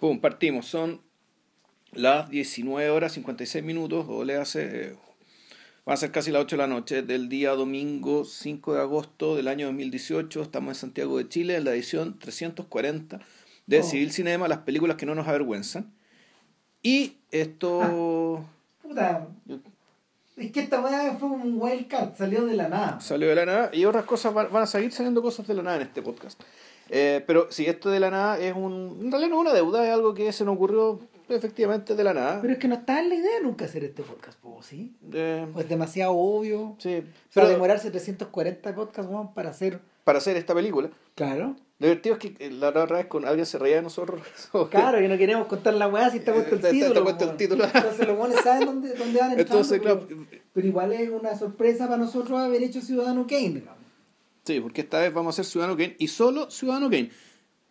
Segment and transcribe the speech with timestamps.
[0.00, 0.66] Pum, partimos.
[0.66, 1.02] Son
[1.92, 4.96] las 19 horas 56 minutos, o le hace.
[5.86, 9.36] Va a ser casi las 8 de la noche del día domingo 5 de agosto
[9.36, 10.42] del año 2018.
[10.42, 13.20] Estamos en Santiago de Chile en la edición 340
[13.66, 13.82] de Oh.
[13.82, 15.92] Civil Cinema, las películas que no nos avergüenzan.
[16.82, 18.44] Y esto
[18.82, 19.28] Puta.
[20.36, 23.00] Es que esta weá fue un wildcard, salió de la nada.
[23.00, 25.62] salió de la nada y otras cosas van, van a seguir saliendo cosas de la
[25.62, 26.40] nada en este podcast.
[26.92, 28.98] Eh, pero si esto de la nada es un.
[29.00, 30.98] En realidad no es una deuda, es algo que se nos ocurrió
[31.28, 32.40] efectivamente de la nada.
[32.40, 34.92] Pero es que no estaba en la idea nunca hacer este podcast, po, ¿sí?
[35.12, 36.74] Eh, O es demasiado obvio.
[36.78, 39.80] sí, O sea, pero demorarse 340 podcasts, weón, para hacer.
[40.04, 40.90] para hacer esta película.
[41.14, 41.54] Claro.
[41.78, 44.20] Lo divertido es que eh, la otra vez con alguien se reía de nosotros.
[44.70, 47.04] Claro, que no queremos contar la weá si está puesto el Está- está título.
[47.04, 47.64] puesto el título.
[47.64, 49.40] Entonces los buenos saben dónde, dónde van entrando.
[49.42, 53.79] Entonces, pero, claro, pero igual es una sorpresa para nosotros haber hecho Ciudadano Kane, digamos.
[54.54, 57.10] Sí, porque esta vez vamos a ser Ciudadano Kane y solo Ciudadano Kane.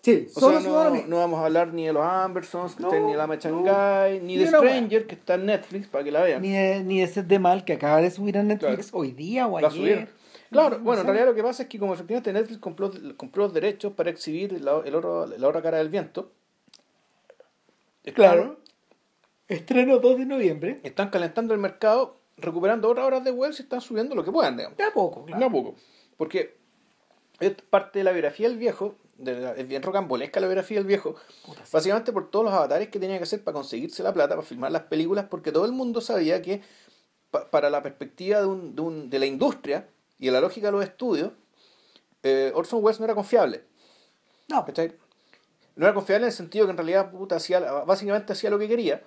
[0.02, 1.08] Sí, O solo sea, Ciudadano no, Kane.
[1.10, 3.50] no vamos a hablar ni de los Ambersons, que No, estén ni de la Mecha
[3.50, 3.62] no.
[3.62, 4.48] Ni Ni de.
[4.48, 6.42] Stranger, que está en Netflix, para que la vean.
[6.42, 9.48] Ni de, ni de Set de Mal, que acaba de subir a Netflix hoy día
[9.48, 9.78] o La ayer.
[9.80, 10.10] subieron.
[10.52, 13.44] Claro, No bueno, en realidad lo que pasa es que como efectivamente Netflix compró, compró
[13.44, 16.32] los derechos para exhibir la, el oro- la otra cara del viento.
[18.16, 18.58] Claro.
[19.48, 20.80] Estreno 2 de noviembre.
[20.84, 24.56] Están calentando el mercado, recuperando otras horas de web y están subiendo lo que puedan,
[24.58, 24.78] digamos.
[24.78, 25.46] De a poco, claro.
[25.46, 25.76] A poco.
[26.18, 26.58] Porque
[27.40, 30.88] es parte de la biografía del viejo, de la- es bien rocambolesca la biografía del
[30.88, 31.72] viejo, Puta, sí.
[31.74, 34.72] básicamente por todos los avatares que tenía que hacer para conseguirse la plata, para filmar
[34.72, 36.62] las películas, porque todo el mundo sabía que
[37.32, 39.88] pa- para la perspectiva de, un, de, un- de la industria
[40.20, 41.32] y de la lógica de los estudios,
[42.24, 43.64] eh, Orson Welles no era confiable.
[44.50, 44.94] No, ¿cachai?
[45.76, 48.68] No era confiable en el sentido que en realidad puta, hacía, básicamente hacía lo que
[48.68, 49.02] quería.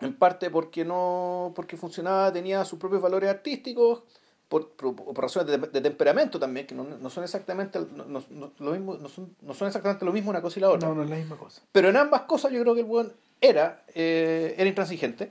[0.00, 4.02] En parte porque no porque funcionaba, tenía sus propios valores artísticos,
[4.48, 8.52] por, por, por razones de, de temperamento también, que no, no son exactamente no, no-
[8.58, 10.88] lo mismo, no son, no son exactamente lo mismo una cosa y la otra.
[10.88, 11.60] no, no es la misma cosa.
[11.72, 15.30] Pero en ambas cosas yo creo que el buen era, eh, era intransigente.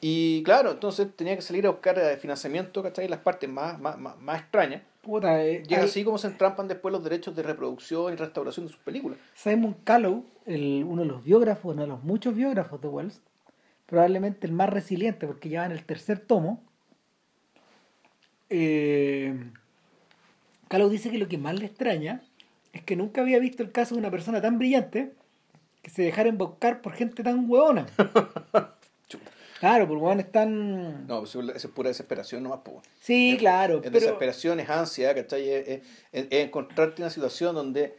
[0.00, 3.06] Y claro, entonces tenía que salir a buscar eh, financiamiento, ¿cachai?
[3.06, 4.82] En las partes más, más, más, más extrañas.
[5.00, 8.16] Puta, eh, Y es hay- así como se entrampan después los derechos de reproducción y
[8.16, 9.18] restauración de sus películas.
[9.34, 13.20] Simon Callow, el, uno de los biógrafos, uno de los muchos biógrafos de Wells,
[13.86, 16.62] probablemente el más resiliente porque ya en el tercer tomo.
[18.56, 19.34] Eh,
[20.68, 22.22] Callow dice que lo que más le extraña
[22.72, 25.12] es que nunca había visto el caso de una persona tan brillante
[25.82, 27.86] que se dejara embaucar por gente tan hueona.
[29.08, 29.30] Chuta.
[29.60, 31.06] Claro, por hueones tan.
[31.06, 32.60] No, pues eso es pura desesperación nomás.
[32.64, 32.76] Pues.
[33.00, 33.94] Sí, claro, Es pero.
[33.94, 35.48] desesperación, es ansia, ¿cachai?
[35.48, 35.80] Es, es-
[36.12, 37.96] es- es encontrarte en una situación donde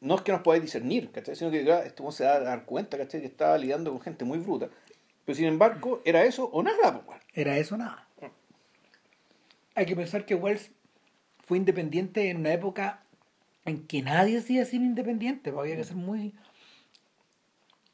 [0.00, 1.36] no es que nos podáis discernir, ¿cachai?
[1.36, 3.20] Sino que este uno se da a dar cuenta, ¿cachai?
[3.20, 4.68] Que estaba lidiando con gente muy bruta.
[5.24, 7.04] Pero sin embargo, era eso o nada, pues.
[7.06, 7.22] bueno.
[7.32, 8.07] Era eso nada.
[9.78, 10.72] Hay que pensar que Wells
[11.46, 13.04] fue independiente en una época
[13.64, 15.52] en que nadie hacía ser independiente.
[15.52, 16.34] pues, Había que ser muy.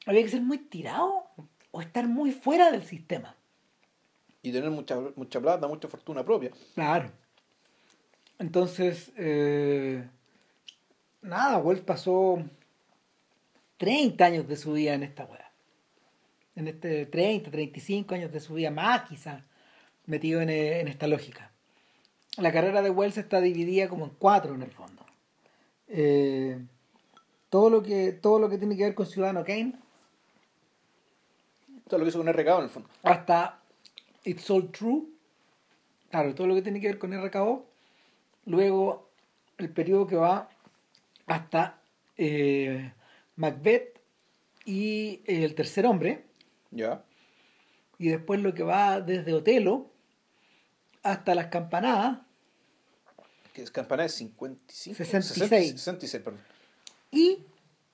[0.06, 1.27] Había que ser muy tirado
[1.73, 3.37] o estar muy fuera del sistema.
[4.41, 6.53] Y tener mucha, mucha plata, mucha fortuna propia.
[6.75, 7.12] Claro.
[8.39, 10.09] Entonces, eh,
[11.21, 12.43] nada, Wells pasó
[13.77, 15.53] 30 años de su vida en esta weá.
[16.56, 19.44] En este 30, 35 años de su vida más quizás,
[20.06, 21.50] metido en, en esta lógica.
[22.39, 25.05] La carrera de Wells está dividida como en cuatro en el fondo.
[25.89, 26.59] Eh,
[27.49, 29.75] todo, lo que, todo lo que tiene que ver con Ciudadano Kane,
[31.87, 32.89] es lo que hizo con RKO en el fondo.
[33.03, 33.61] hasta
[34.25, 35.03] It's All True,
[36.11, 37.67] claro, todo lo que tiene que ver con RKO,
[38.47, 39.09] luego
[39.59, 40.49] el periodo que va
[41.27, 41.81] hasta
[42.17, 42.93] eh,
[43.37, 44.00] Macbeth
[44.65, 46.25] y El Tercer Hombre,
[46.71, 47.05] Ya.
[47.99, 49.91] y después lo que va desde Otelo
[51.05, 52.19] hasta Las Campanadas,
[53.53, 54.97] Que es campana de 55.
[54.97, 55.71] 66.
[55.81, 56.41] 66, perdón.
[57.13, 57.39] y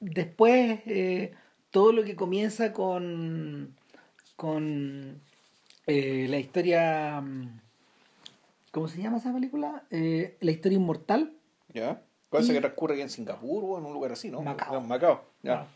[0.01, 1.35] después eh,
[1.71, 3.77] todo lo que comienza con,
[4.37, 5.21] con
[5.87, 7.21] eh, la historia...
[7.21, 7.61] mm,
[8.73, 9.83] ¿Cómo se llama esa película?
[9.91, 11.33] Eh, la historia inmortal.
[11.75, 12.03] Ya.
[12.31, 14.41] Parece Y- que transcurre aquí en Singapur o en un lugar así, ¿no?
[14.43, 14.81] Macao.
[14.81, 15.25] Macao.
[15.43, 15.67] Ya.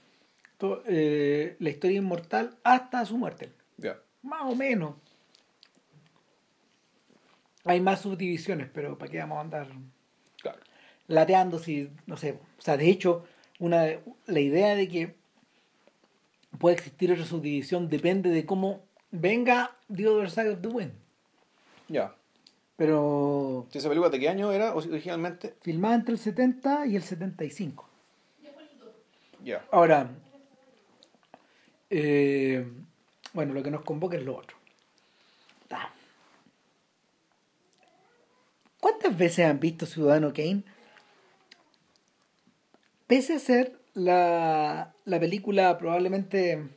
[0.60, 3.52] La historia inmortal hasta su muerte.
[3.76, 3.98] Ya.
[4.22, 4.94] Más o menos.
[7.64, 9.68] Hay más subdivisiones, pero ¿para qué vamos a andar
[10.40, 10.58] Claro.
[11.08, 12.38] lateando si, no sé?
[12.58, 13.24] O sea, de hecho,
[13.58, 13.86] una,
[14.26, 15.14] la idea de que
[16.58, 20.92] puede existir otra subdivisión depende de cómo venga The Other Side of the Wind.
[21.88, 22.14] Ya.
[22.76, 25.54] Pero ¿Esa película de qué año era originalmente?
[25.62, 27.88] filmada entre el 70 y el 75.
[29.44, 29.64] Ya.
[29.70, 30.10] Ahora,
[31.90, 32.66] eh,
[33.32, 34.56] bueno, lo que nos convoca es lo otro.
[35.70, 35.90] Ah.
[38.84, 40.62] ¿Cuántas veces han visto Ciudadano Kane?
[43.06, 46.68] Pese a ser la, la película probablemente,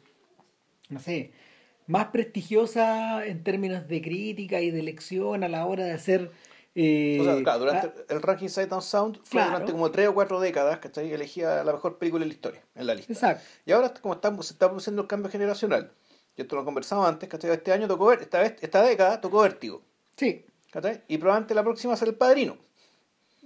[0.87, 1.33] no sé,
[1.85, 6.31] más prestigiosa en términos de crítica y de lección a la hora de hacer...
[6.75, 9.51] Eh, O sea, claro, durante ah, el ranking Sight and Sound fue Claro.
[9.51, 12.87] durante como tres o cuatro décadas que elegía la mejor película de la historia en
[12.87, 13.11] la lista.
[13.11, 13.43] Exacto.
[13.65, 15.91] Y ahora, como estamos, se está produciendo el cambio generacional,
[16.37, 17.51] y esto lo conversamos antes, ¿cachai?
[17.51, 19.81] Este año tocó esta vez, esta década tocó Vértigo,
[20.15, 20.45] Sí,
[20.81, 21.01] ¿cachai?
[21.07, 22.57] Y probablemente la próxima será el Padrino,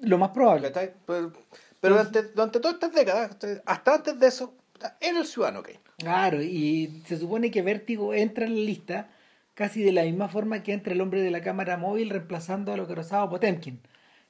[0.01, 0.72] lo más probable.
[0.72, 0.94] ¿cachai?
[1.06, 1.31] Pero,
[1.80, 4.54] pero durante, durante todas estas décadas, hasta antes de eso,
[5.00, 5.80] era el Ciudadano Kane.
[5.98, 9.10] Claro, y se supone que Vértigo entra en la lista
[9.54, 12.78] casi de la misma forma que entra el hombre de la cámara móvil reemplazando a
[12.78, 13.80] lo que rozaba Potemkin.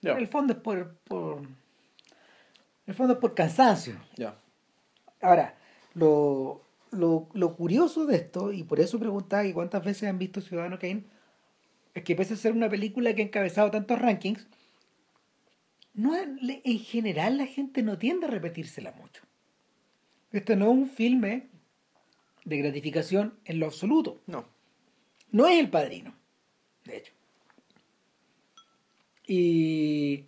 [0.04, 1.48] En el fondo es por, por en
[2.88, 3.96] el fondo es por cansancio.
[4.16, 4.36] Ya.
[5.22, 5.56] Ahora,
[5.94, 6.62] lo,
[6.92, 10.80] lo, lo curioso de esto, y por eso preguntaba que cuántas veces han visto Ciudadano
[10.80, 11.06] Kane,
[11.94, 14.48] es que pese a ser una película que ha encabezado tantos rankings,
[15.94, 19.24] no, en general la gente no tiende a repetírsela mucho.
[20.32, 21.50] Este no es un filme
[22.46, 24.22] de gratificación en lo absoluto.
[24.26, 24.48] No.
[25.32, 26.16] No es el padrino,
[26.86, 27.14] de hecho.
[29.28, 30.26] Y,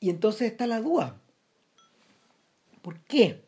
[0.00, 1.20] y entonces está la duda.
[2.82, 3.42] ¿Por qué?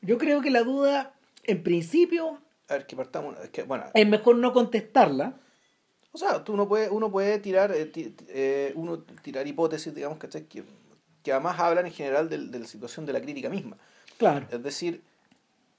[0.00, 1.14] Yo creo que la duda,
[1.44, 3.36] en principio, A ver, que partamos.
[3.42, 5.38] Es que, bueno, es mejor no contestarla.
[6.12, 10.18] o sea, tú uno puede, uno puede tirar, eh, ti- eh, uno tirar hipótesis, digamos,
[10.18, 10.44] ¿cachai?
[10.44, 10.62] Que,
[11.22, 13.76] que además hablan en general del- de la situación de la crítica misma.
[14.16, 14.46] Claro.
[14.50, 15.02] Es decir,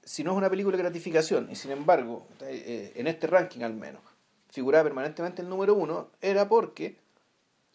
[0.04, 3.74] si no es una película de gratificación, y sin embargo, eh, en este ranking al
[3.74, 4.02] menos,
[4.50, 6.96] figuraba permanentemente el número uno, era porque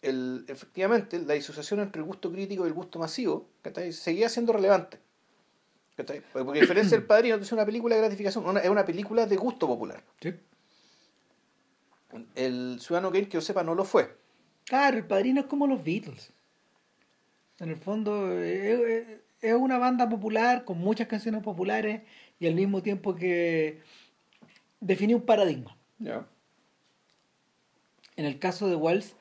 [0.00, 3.92] el, efectivamente la disociación entre el gusto crítico y el gusto masivo ¿cachai?
[3.92, 4.98] seguía siendo relevante.
[5.96, 6.22] ¿Cachai?
[6.32, 9.36] Porque a diferencia del padrino, es una película de gratificación, una- es una película de
[9.36, 10.02] gusto popular.
[10.20, 10.34] Sí.
[12.34, 14.14] El Ciudadano Kane, que yo sepa, no lo fue.
[14.66, 16.32] Claro, el padrino es como los Beatles.
[17.58, 22.02] En el fondo eh, eh, es una banda popular con muchas canciones populares
[22.38, 23.80] y al mismo tiempo que
[24.80, 25.76] define un paradigma.
[25.98, 26.26] Ya.
[28.16, 29.14] En el caso de Wells,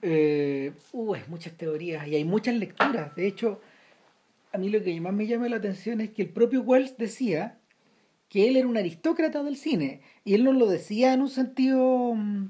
[0.00, 3.14] eh, uh, hay muchas teorías y hay muchas lecturas.
[3.14, 3.60] De hecho,
[4.52, 7.58] a mí lo que más me llama la atención es que el propio Wells decía
[8.28, 12.14] que él era un aristócrata del cine y él no lo decía en un sentido
[12.14, 12.46] mm,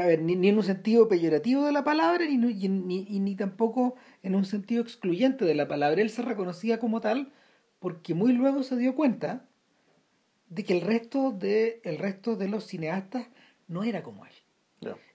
[0.00, 3.36] a ver, ni, ni en un sentido peyorativo de la palabra ni, ni, ni- ni
[3.36, 6.02] tampoco en un sentido excluyente de la palabra.
[6.02, 7.32] Él se reconocía como tal
[7.78, 9.46] porque muy luego se dio cuenta
[10.48, 13.28] de que el resto de el resto de los cineastas
[13.68, 14.32] no era como él.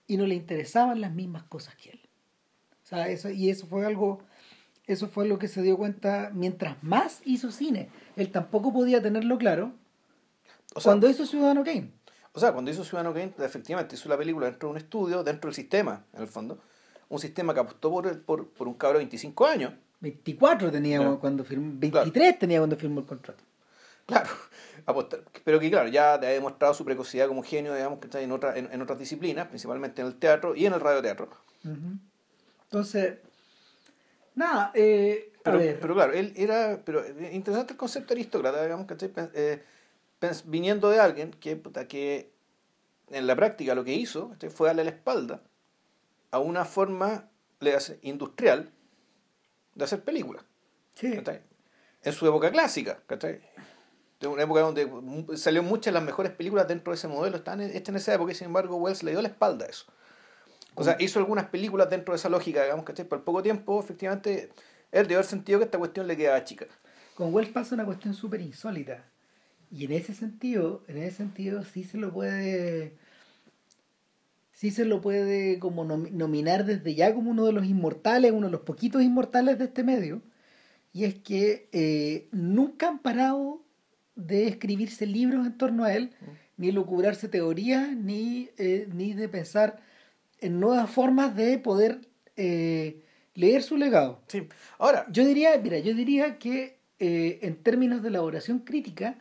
[0.08, 2.00] Y no le interesaban las mismas cosas que él.
[2.84, 4.24] O sea, eso, y eso fue algo,
[4.92, 7.90] eso fue lo que se dio cuenta mientras más hizo cine.
[8.16, 9.72] Él tampoco podía tenerlo claro
[10.76, 11.92] O sea, cuando hizo Ciudadano Kane.
[12.34, 15.48] O sea, cuando hizo Ciudadano Kane, efectivamente hizo la película dentro de un estudio, dentro
[15.50, 16.60] del sistema, en el fondo.
[17.10, 19.74] Un sistema que apostó por, el- por, por un cabro de 25 años.
[20.02, 23.44] 24 tenía cuando firmó, 23 tenía cuando firmó el contrato.
[24.06, 24.30] Claro,
[24.86, 28.32] apostar, pero que claro, ya ha demostrado su precocidad como genio, digamos, que está en,
[28.32, 31.30] otra, en, en otras disciplinas, principalmente en el teatro y en el radioteatro.
[31.66, 31.98] Ujú.
[32.64, 33.18] Entonces,
[34.40, 38.64] nada, eh, a Pero, ver, pero claro, él era, pero eh, interesante el concepto aristócrata,
[38.64, 39.12] digamos, ¿cachai?
[39.34, 39.62] Eh,
[40.20, 42.32] pens- viniendo de alguien que, que
[43.10, 44.50] en la práctica lo que hizo ¿cachai?
[44.50, 45.42] fue darle la espalda
[46.32, 47.30] a una forma
[48.02, 48.72] industrial
[49.76, 50.44] de hacer películas.
[50.94, 51.14] sí.
[52.02, 53.42] En su época clásica, ¿cachai?
[54.22, 57.36] De una época donde mu- salió muchas de las mejores películas dentro de ese modelo,
[57.38, 59.86] están hechas en esa época y sin embargo Wells le dio la espalda a eso.
[60.80, 63.06] O sea, hizo algunas películas dentro de esa lógica, digamos, ¿cachai?
[63.06, 64.50] Pero al poco tiempo, efectivamente,
[64.92, 66.66] él debió haber sentido que esta cuestión le quedaba chica.
[67.16, 69.04] con Wells pasa una cuestión súper insólita.
[69.72, 72.96] Y en ese sentido, en ese sentido sí se lo puede
[74.52, 78.48] sí se lo puede como nom- nominar desde ya como uno de los inmortales, uno
[78.48, 80.22] de los poquitos inmortales de este medio.
[80.92, 83.62] Y es que eh, nunca han parado
[84.16, 86.12] de escribirse libros en torno a él,
[86.58, 89.80] ni lucubrarse teorías, ni, eh, ni de pensar
[90.42, 92.02] en nuevas formas de poder
[92.36, 93.04] eh,
[93.36, 94.22] leer su legado.
[94.28, 94.48] Sí.
[94.78, 99.18] Ahora, Yo diría, mira, yo diría que eh, en términos de elaboración crítica,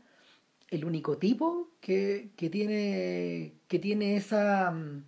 [0.71, 5.05] el único tipo que, que tiene que tiene esa mm,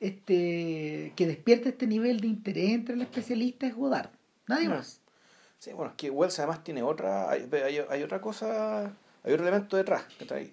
[0.00, 4.10] este que despierta este nivel de interés entre el especialista es Godard.
[4.46, 5.00] Nadie más.
[5.58, 8.84] sí, bueno, es que Wells además tiene otra, hay, hay, hay otra cosa,
[9.24, 10.52] hay otro elemento detrás, ¿cachai?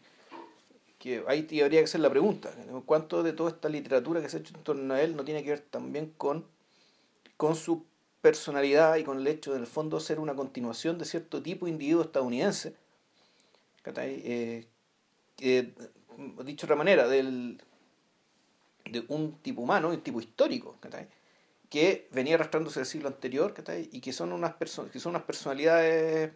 [1.04, 2.50] Que ahí habría que hacer la pregunta,
[2.86, 5.44] ¿cuánto de toda esta literatura que se ha hecho en torno a él no tiene
[5.44, 6.46] que ver también con,
[7.36, 7.84] con su
[8.22, 11.68] personalidad y con el hecho de, en el fondo, ser una continuación de cierto tipo
[11.68, 12.76] individuo estadounidense?
[13.86, 14.66] Eh,
[15.36, 15.74] que,
[16.46, 17.62] dicho de otra manera, del,
[18.86, 20.78] de un tipo humano un tipo histórico,
[21.70, 23.54] que venía arrastrándose del siglo anterior
[23.92, 26.32] y que son unas, que son unas personalidades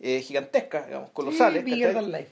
[0.00, 1.62] eh, gigantescas, digamos, colosales,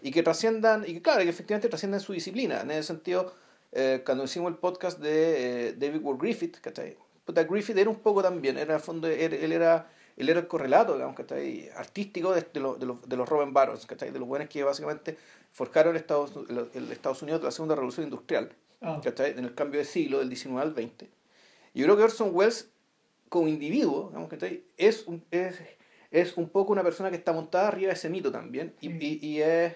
[0.03, 2.63] y que trasciendan, y que claro, que efectivamente trascienden su disciplina.
[2.63, 3.33] En ese sentido,
[3.73, 6.97] eh, cuando hicimos el podcast de eh, David Ward Griffith, ¿cachai?
[7.25, 10.49] Puta, Griffith era un poco también, era al fondo, él, él era él era el
[10.49, 11.69] correlato, digamos, ¿cachai?
[11.77, 14.11] artístico de, de, los- de los, de los Robin Barons, ¿cachai?
[14.11, 15.17] de los buenos que básicamente
[15.53, 19.01] forjaron Estados, el, el Estados Unidos tras la segunda revolución industrial, Ah.
[19.05, 21.09] en el cambio de siglo del 19 al 20.
[21.75, 22.69] Y yo creo que Orson Welles,
[23.29, 24.63] como individuo, digamos, ¿cachai?
[24.77, 25.57] es, un, es,
[26.11, 28.99] es un poco una persona que está montada arriba de ese mito también, y, Sí.
[29.23, 29.75] y, y es,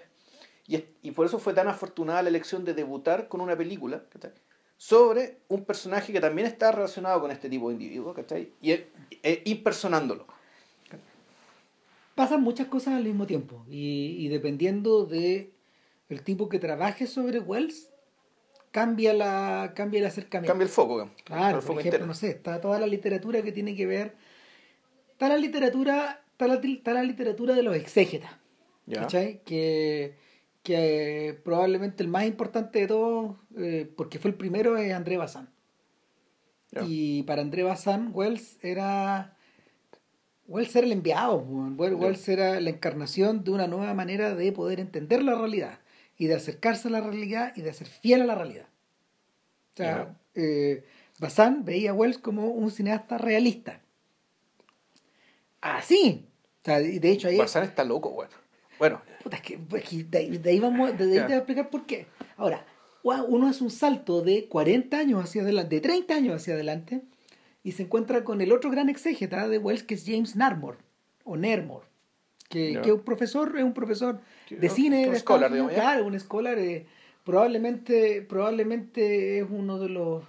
[0.67, 4.03] y, es- y por eso fue tan afortunada la elección de debutar con una película
[4.11, 4.33] ¿cachai?
[4.77, 8.51] sobre un personaje que también está relacionado con este tipo de individuo, ¿cachai?
[8.63, 8.89] y e-
[9.23, 10.27] e- impersonándolo.
[12.15, 15.51] pasan muchas cosas al mismo tiempo y, y dependiendo de
[16.09, 17.89] el tipo que trabaje sobre Wells
[18.71, 22.07] cambia la cambia el acercamiento Cambia el foco, claro el foco por ejemplo interno.
[22.07, 24.15] no sé está toda la literatura que tiene que ver
[25.13, 28.31] está la literatura está la, está la literatura de los exégetas.
[28.93, 29.43] ¿cachai?
[29.45, 30.17] que
[30.63, 35.17] que eh, probablemente el más importante de todos eh, porque fue el primero es André
[35.17, 35.49] Bazin
[36.71, 36.83] Ya.
[36.87, 39.37] y para André Bazin Wells era
[40.47, 41.37] Wells era el enviado.
[41.39, 45.79] Wells era la encarnación de una nueva manera de poder entender la realidad
[46.19, 48.67] y de acercarse a la realidad y de ser fiel a la realidad.
[49.75, 50.85] O sea, eh,
[51.19, 53.81] Bazin veía a Wells como un cineasta realista.
[55.61, 56.27] Así.
[56.63, 57.37] O sea, de hecho ahí...
[57.65, 58.31] Está loco, bueno.
[58.79, 61.33] Bueno, Puta, es que, es que de, ahí- de ahí vamos, de ahí te voy
[61.33, 62.07] a explicar por qué.
[62.37, 62.65] Ahora,
[63.03, 67.03] uno hace un salto de 40 años hacia adelante, de 30 años hacia adelante,
[67.65, 70.79] y se encuentra con el otro gran exégeta de Wells, que es James Narmore,
[71.25, 71.87] o Nermore,
[72.49, 76.07] que, que es un profesor, es un profesor de cine un de scholar, Unidos, digamos,
[76.07, 76.87] un scholar, eh,
[77.25, 80.25] probablemente, probablemente es uno de los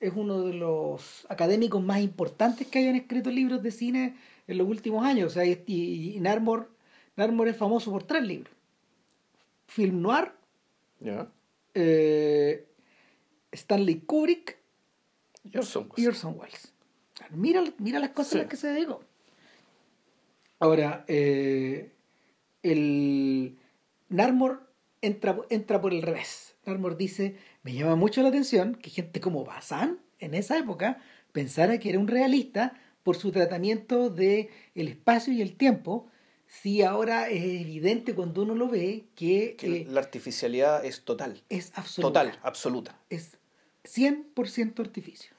[0.00, 4.16] es uno de los académicos más importantes que hayan escrito libros de cine
[4.46, 5.32] en los últimos años.
[5.32, 8.54] O sea, y, Narmore es famoso por tres libros.
[9.66, 10.32] Film Noir,
[11.74, 12.66] eh,
[13.52, 14.58] Stanley Kubrick
[15.44, 16.32] Y Orson Welles.
[16.38, 16.72] Welles.
[17.30, 18.38] Mira, mira las cosas Sí.
[18.38, 19.00] a las que se dedicó.
[20.58, 21.92] Ahora, eh,
[22.62, 23.58] el
[24.08, 24.58] Narmore
[25.02, 26.56] entra, entra por el revés.
[26.64, 31.00] Narmore dice, me llama mucho la atención que gente como Bazán, en esa época,
[31.32, 36.08] pensara que era un realista por su tratamiento de el espacio y el tiempo,
[36.48, 41.42] si ahora es evidente cuando uno lo ve que, Que eh, la artificialidad es total.
[41.48, 42.22] es absoluta.
[42.22, 42.98] Total, absoluta.
[43.10, 43.36] Es
[43.84, 45.32] 100% artificio.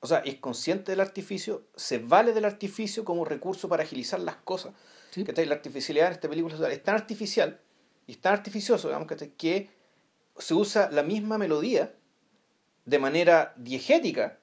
[0.00, 4.36] O sea, es consciente del artificio, se vale del artificio como recurso para agilizar las
[4.36, 4.74] cosas.
[5.10, 5.24] ¿sí?
[5.24, 7.60] La artificialidad en esta película es tan artificial
[8.06, 9.70] y es tan artificioso, digamos, que
[10.38, 11.94] se usa la misma melodía
[12.84, 14.38] de manera diegética,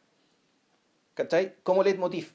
[1.13, 1.55] ¿cachai?
[1.63, 2.33] Como leitmotiv.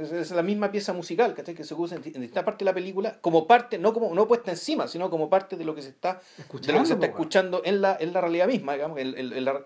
[0.00, 1.54] Es, es la misma pieza musical ¿cachai?
[1.54, 4.50] que se usa en, distintas partes de la película, como parte, no como no puesta
[4.50, 6.94] encima, sino como parte de lo que se está, de lo que se Escuchando, está
[6.96, 7.04] weón.
[7.10, 9.64] escuchando en la, en la realidad misma, digamos, en, en- en la-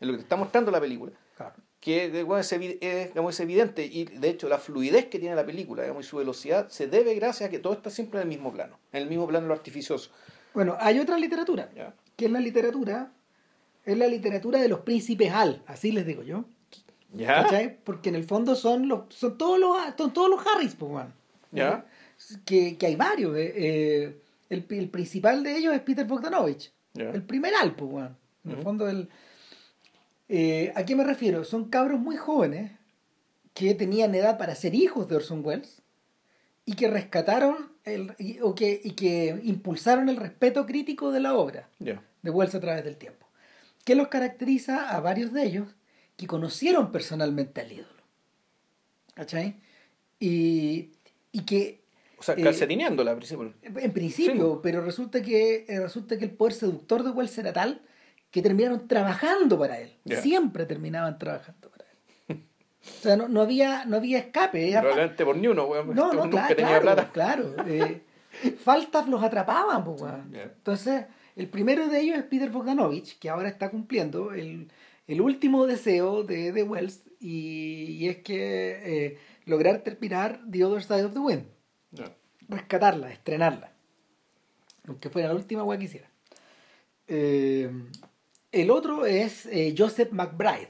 [0.00, 1.54] en lo que te está mostrando la película Claro.
[1.80, 2.60] que digamos, es,
[3.08, 6.16] digamos, es evidente y de hecho la fluidez que tiene la película digamos, y su
[6.16, 9.08] velocidad se debe gracias a que todo está siempre en el mismo plano, en el
[9.08, 10.10] mismo plano lo artificioso.
[10.52, 11.94] Bueno, hay otra literatura, ¿ya?
[12.16, 13.10] que es la literatura,
[13.84, 16.44] es la literatura de los príncipes Al, así les digo yo.
[17.14, 17.42] ¿Ya?
[17.44, 17.78] ¿Cachai?
[17.84, 21.14] Porque en el fondo son los, son todos los, son todos los Harris, pues, weón.
[21.52, 21.86] ¿Ya?
[22.44, 23.36] Que, que hay varios.
[23.36, 26.72] eh, eh, el, el principal de ellos es Peter Bogdanovich.
[26.94, 27.10] ¿Ya?
[27.10, 28.16] El primer Al, pues, weón.
[28.44, 29.08] En el fondo, el,
[30.28, 31.44] eh, ¿a qué me refiero?
[31.44, 32.72] Son cabros muy jóvenes
[33.54, 35.80] que tenían edad para ser hijos de Orson Welles
[36.66, 41.34] y que rescataron el, y, o que, y que impulsaron el respeto crítico de la
[41.34, 43.26] obra de Wells a través del tiempo.
[43.84, 45.68] ¿Qué los caracteriza a varios de ellos
[46.16, 47.88] que conocieron personalmente al ídolo?
[49.14, 49.56] ¿Cachai?
[50.18, 50.90] Y,
[51.32, 51.82] y que
[52.18, 53.52] O sea, Eh, calcetineándola al principio.
[53.62, 57.80] en principio, pero resulta que eh, resulta que el poder seductor de Wells era tal
[58.30, 59.92] que terminaron trabajando para él.
[60.20, 61.84] Siempre terminaban trabajando para
[62.28, 62.42] él.
[62.82, 64.70] O sea, no, no había no había escape.
[64.70, 67.54] era Probablemente por ni uno, weón, no, no, claro, tenía claro, claro.
[67.66, 68.02] eh,
[68.58, 70.34] faltas los atrapaban, pues, weón.
[70.34, 71.06] Entonces,
[71.36, 74.68] el primero de ellos es Peter Bogdanovich, que ahora está cumpliendo el,
[75.06, 78.36] el último deseo de, de Wells, y, y es que
[79.06, 81.44] eh, lograr terminar The Other Side of the Wind,
[82.48, 83.72] rescatarla, estrenarla,
[84.86, 86.08] aunque fuera la última weá que hiciera.
[87.08, 87.70] Eh,
[88.52, 90.68] el otro es eh, Joseph McBride,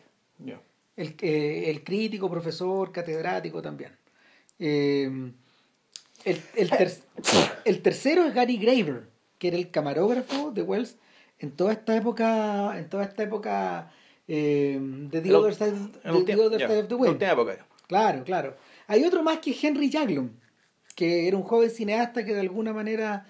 [0.97, 3.93] el, el crítico, profesor, catedrático también.
[4.59, 5.35] El,
[6.57, 6.93] el ter-
[7.65, 10.97] el tercero es Gary Graver, que era el camarógrafo de Wells
[11.39, 13.93] en toda esta época, en toda esta época
[14.29, 15.73] eh, The, the Other Side,
[16.81, 17.19] of the Wind.
[17.87, 18.57] Claro, claro.
[18.87, 20.31] Hay otro más que Henry Jaglom,
[20.95, 23.27] que era un joven cineasta que de alguna manera...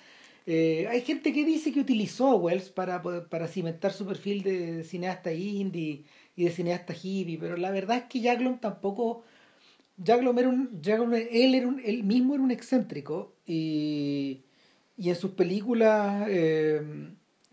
[0.47, 4.85] Eh, hay gente que dice que utilizó a Wells para, para cimentar su perfil de
[4.85, 6.05] cineasta indie
[6.37, 9.25] y de cineasta hippie, pero la verdad es que Jaglom tampoco...
[10.05, 10.81] Jaglom era un...
[10.85, 14.43] él, era un, él mismo era un excéntrico y,
[14.97, 16.27] y en sus películas...
[16.29, 16.83] Eh,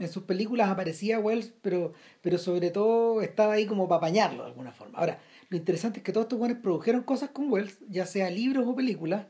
[0.01, 4.49] en sus películas aparecía Wells, pero, pero sobre todo estaba ahí como para apañarlo de
[4.49, 4.97] alguna forma.
[4.97, 8.67] Ahora, lo interesante es que todos estos buenos produjeron cosas con Wells, ya sea libros
[8.67, 9.27] o películas,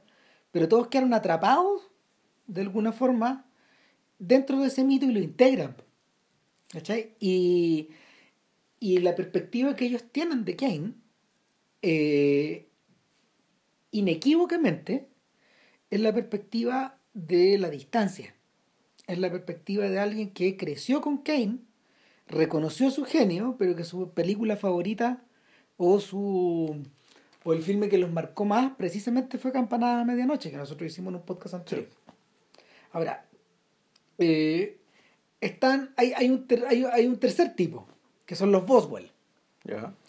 [0.51, 1.90] pero todos quedaron atrapados
[2.48, 3.46] de alguna forma
[4.18, 5.75] dentro de ese mito y lo integran.
[6.70, 7.16] ¿Cachai?
[7.20, 7.90] Y,
[8.80, 10.94] y la perspectiva que ellos tienen de Kane,
[11.82, 12.70] eh,
[13.92, 15.10] inequívocamente,
[15.90, 18.34] es la perspectiva de la distancia.
[19.08, 21.60] Es la perspectiva de alguien que creció con Kane,
[22.27, 25.24] reconoció su genio, pero que su película favorita
[25.77, 26.84] o su
[27.43, 31.12] o el filme que los marcó más precisamente fue Campanada a Medianoche, que nosotros hicimos
[31.12, 31.88] en un podcast anterior.
[32.91, 33.25] Ahora,
[34.20, 34.77] eh,
[35.39, 37.88] están, hay, hay, un hay, un tercer tipo,
[38.25, 39.10] que son los Boswell.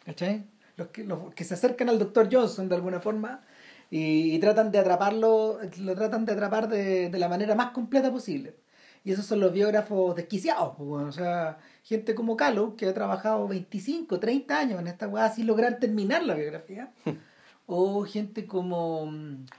[0.05, 0.45] ¿Cachai?
[0.77, 2.29] Los que, los que se acercan al Dr.
[2.31, 3.43] Johnson de alguna forma
[3.91, 8.57] y, tratan de atraparlo, lo tratan de atrapar de, de, la manera más completa posible.
[9.05, 13.49] Y esos son los biógrafos desquiciados, pues, o sea, gente como Calo, que ha trabajado
[13.49, 16.93] 25, 30 años en esta weá sin lograr terminar la biografía.
[17.67, 19.11] o gente como,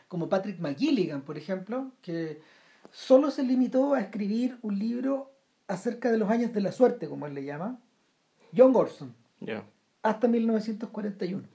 [0.08, 2.42] como Patrick McGilligan, por ejemplo, que
[2.92, 5.32] solo se limitó a escribir un libro
[5.68, 7.80] acerca de los años de la suerte, como él le llama,
[8.56, 9.16] John Gorson,
[10.04, 11.48] hasta 1941.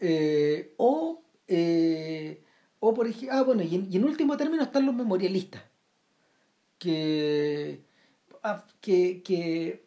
[0.00, 2.44] Eh, o, eh,
[2.78, 5.62] o por ejemplo, ah, bueno, y en, y en último término están los memorialistas,
[6.78, 7.88] que
[8.42, 9.84] Ah, que, que,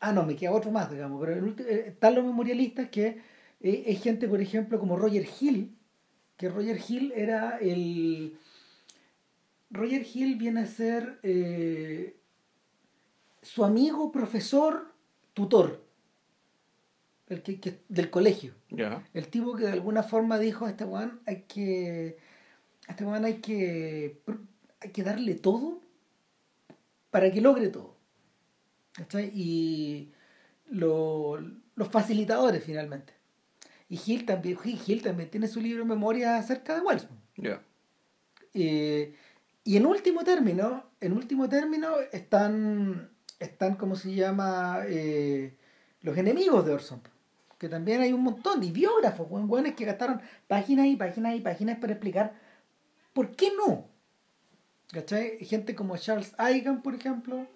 [0.00, 3.20] ah, no, me queda otro más, digamos, pero el eh, están los memorialistas que
[3.60, 5.76] eh, es gente, por ejemplo, como Roger Hill,
[6.36, 8.38] que Roger Hill era el...
[9.70, 12.16] Roger Hill viene a ser eh,
[13.42, 14.92] su amigo, profesor,
[15.32, 15.82] tutor
[17.26, 18.54] el que, del colegio.
[19.14, 22.18] El tipo que de alguna forma dijo a este Juan hay que.
[22.86, 24.20] A este Juan hay que.
[24.80, 25.80] hay que darle todo
[27.14, 27.94] para que logre todo.
[29.32, 30.10] Y
[30.66, 33.12] los facilitadores finalmente.
[33.88, 37.06] Y Hill también, Hill también tiene su libro de memoria acerca de Wells.
[38.52, 39.14] Eh,
[39.62, 44.80] y en último término, en último término están, están ¿cómo se llama?
[44.88, 45.56] Eh,
[46.00, 47.00] los enemigos de Orson.
[47.58, 51.78] Que también hay un montón, y biógrafos, buenos que gastaron páginas y páginas y páginas
[51.78, 52.34] para explicar
[53.12, 53.93] por qué no.
[54.94, 55.44] ¿Cachai?
[55.44, 57.48] Gente como Charles Eigan, por ejemplo,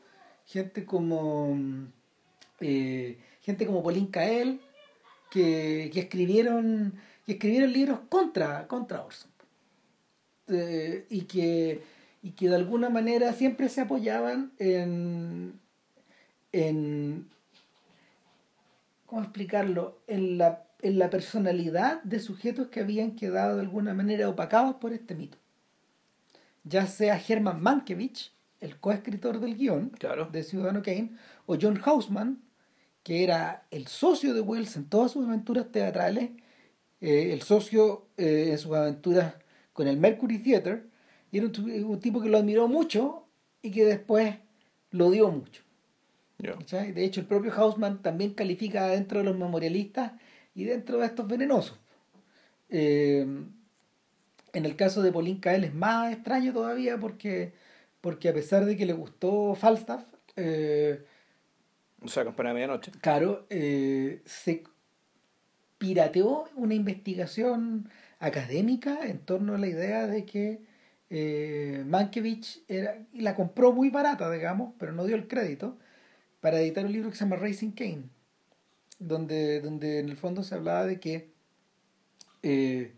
[0.45, 1.57] gente como
[2.59, 4.61] eh, gente como Pauline Kael,
[5.31, 9.31] que, que, escribieron que escribieron libros contra, contra Orson.
[10.49, 11.85] Eh, y, que,
[12.25, 15.61] y que de alguna manera siempre se apoyaban en,
[16.51, 17.29] en
[19.07, 20.01] ¿cómo explicarlo?
[20.09, 24.93] En la, en la personalidad de sujetos que habían quedado de alguna manera opacados por
[24.93, 25.39] este mito
[26.69, 29.93] ya sea Herman Mankiewicz, el coescritor del guion
[30.33, 31.13] de Ciudadano Kane,
[31.47, 32.43] o John Hausman,
[33.03, 36.31] que era el socio de Wells en todas sus aventuras teatrales,
[37.01, 39.35] eh, el socio eh, en sus aventuras
[39.73, 40.89] con el Mercury Theater,
[41.31, 43.27] y era un, tipo que lo admiró mucho
[43.63, 44.37] y que después
[44.91, 45.63] lo dio mucho.
[46.39, 50.13] De hecho, el propio Hausman también califica dentro de los memorialistas
[50.55, 51.79] y dentro de estos venenosos.
[52.71, 53.27] Eh,
[54.53, 57.53] en el caso de Pauline Kael es más extraño todavía porque,
[58.01, 60.05] porque a pesar de que le gustó Falstaff,
[60.37, 61.05] eh,
[62.01, 62.93] o sea, Campana de Medianoche.
[63.01, 64.65] Claro, eh, se
[65.79, 67.89] pirateó una investigación
[68.21, 70.61] académica en torno a la idea de que
[71.11, 75.77] eh, Mankiewicz era, y la compró muy barata, digamos, pero no dio el crédito,
[76.41, 78.05] para editar un libro que se llama Racing Kane,
[78.99, 81.31] donde, donde en el fondo se hablaba de que
[82.43, 82.93] eh,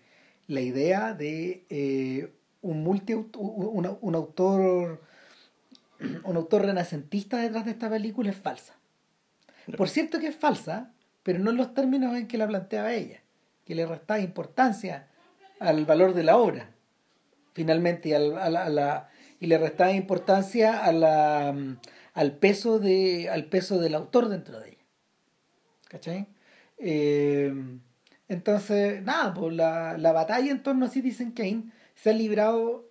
[0.51, 5.01] la idea de eh, un, multi, un, un, autor
[6.25, 8.75] un autor renacentista detrás de esta película es falsa.
[9.77, 13.23] Por cierto que es falsa, pero no en los términos en que la planteaba ella,
[13.65, 15.09] que le restaba importancia
[15.61, 16.71] al valor de la obra,
[17.53, 19.09] finalmente, y, al, a la,
[19.39, 21.55] y le restaba importancia a la,
[22.15, 24.85] al, peso de, al peso del autor dentro de ella.
[25.89, 26.27] ¿Cachai?
[26.79, 27.55] Eh,
[28.31, 31.65] entonces, nada, pues la, la batalla en torno a Citizen Kane
[31.97, 32.89] se ha librado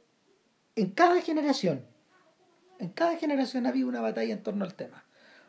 [0.75, 1.85] en cada generación.
[2.77, 5.05] En cada generación ha habido una batalla en torno al tema.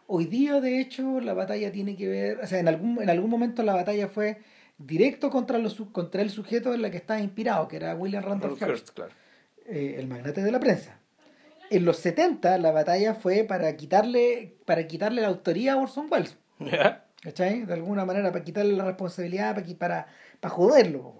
[0.06, 3.28] Hoy día, de hecho, la batalla tiene que ver, o sea, en algún, en algún
[3.28, 4.38] momento la batalla fue
[4.78, 8.62] directo contra, los, contra el sujeto en la que estaba inspirado, que era William Randolph
[8.62, 9.12] Hearst, claro.
[9.66, 11.00] Eh, el magnate de la prensa.
[11.68, 16.38] En los 70 la batalla fue para quitarle, para quitarle la autoría a Orson Welles.
[17.20, 17.64] ¿Cachai?
[17.66, 20.06] De alguna manera, para quitarle la responsabilidad, para, para,
[20.40, 21.14] para joderlo.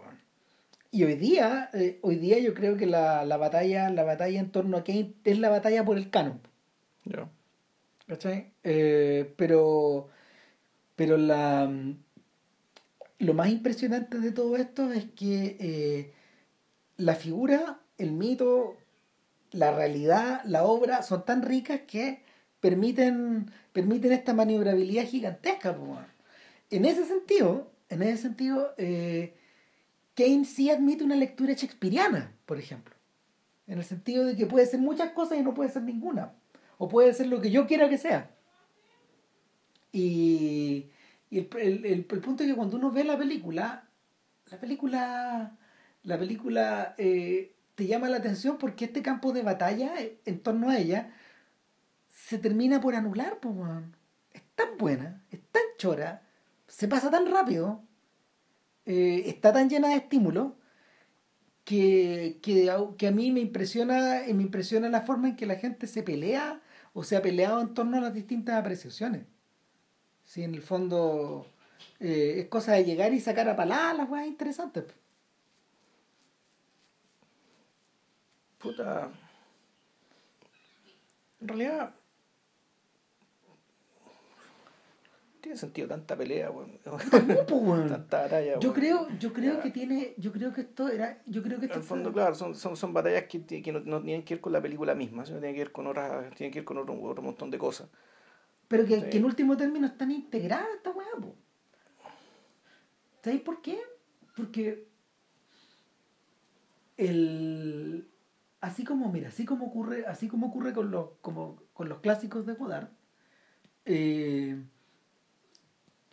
[0.92, 4.50] Y hoy día, eh, hoy día yo creo que la, la, batalla, la batalla en
[4.50, 6.40] torno a Kane es la batalla por el canon.
[8.06, 8.52] ¿Cachai?
[8.64, 10.08] Eh, pero,
[10.96, 11.70] pero la,
[13.18, 16.12] lo más impresionante de todo esto es que eh,
[16.96, 18.76] la figura, el mito,
[19.52, 22.22] la realidad, la obra son tan ricas que
[22.60, 25.76] permiten, permiten esta maniobrabilidad gigantesca.
[26.70, 29.34] En ese sentido, en ese sentido, eh,
[30.14, 32.94] Kane sí admite una lectura shakespeariana, por ejemplo.
[33.66, 36.32] En el sentido de que puede ser muchas cosas y no puede ser ninguna.
[36.78, 38.30] O puede ser lo que yo quiera que sea.
[39.92, 40.90] Y,
[41.30, 41.46] el,
[42.04, 43.88] punto es que cuando uno ve la película,
[44.50, 45.56] la película,
[46.02, 49.92] la película eh, te llama la atención porque este campo de batalla
[50.24, 51.12] en torno a ella
[52.30, 53.56] se termina por anular, pues,
[54.32, 56.22] Es tan buena, es tan chora,
[56.68, 57.82] se pasa tan rápido,
[58.86, 60.52] eh, está tan llena de estímulos
[61.64, 65.88] que, que, que, a mí me impresiona, me impresiona la forma en que la gente
[65.88, 66.60] se pelea
[66.92, 69.26] o se ha peleado en torno a las distintas apreciaciones.
[70.24, 71.46] Si en el fondo
[71.98, 74.84] eh, es cosa de llegar y sacar a palabras las weas interesantes.
[78.58, 79.10] Puta.
[81.40, 81.94] En realidad,
[85.40, 86.78] tiene sentido tanta pelea, weón.
[87.88, 91.58] tanta batalla, Yo creo, yo creo que tiene, yo creo que esto era, yo creo
[91.58, 94.24] que esto En el fondo, claro, son, son, son batallas que, que no, no, tienen
[94.24, 96.64] que ver con la película misma, sino tienen que ver con otras, tienen que ver
[96.64, 97.88] con otro, otro montón de cosas.
[98.68, 101.34] Pero que, que en último término están integradas esta weá, po.
[103.22, 103.78] ¿Sabéis por qué?
[104.36, 104.86] Porque
[106.96, 108.08] el
[108.60, 112.44] así como mira así como ocurre así como ocurre con los como con los clásicos
[112.44, 112.88] de Godard
[113.86, 114.62] eh,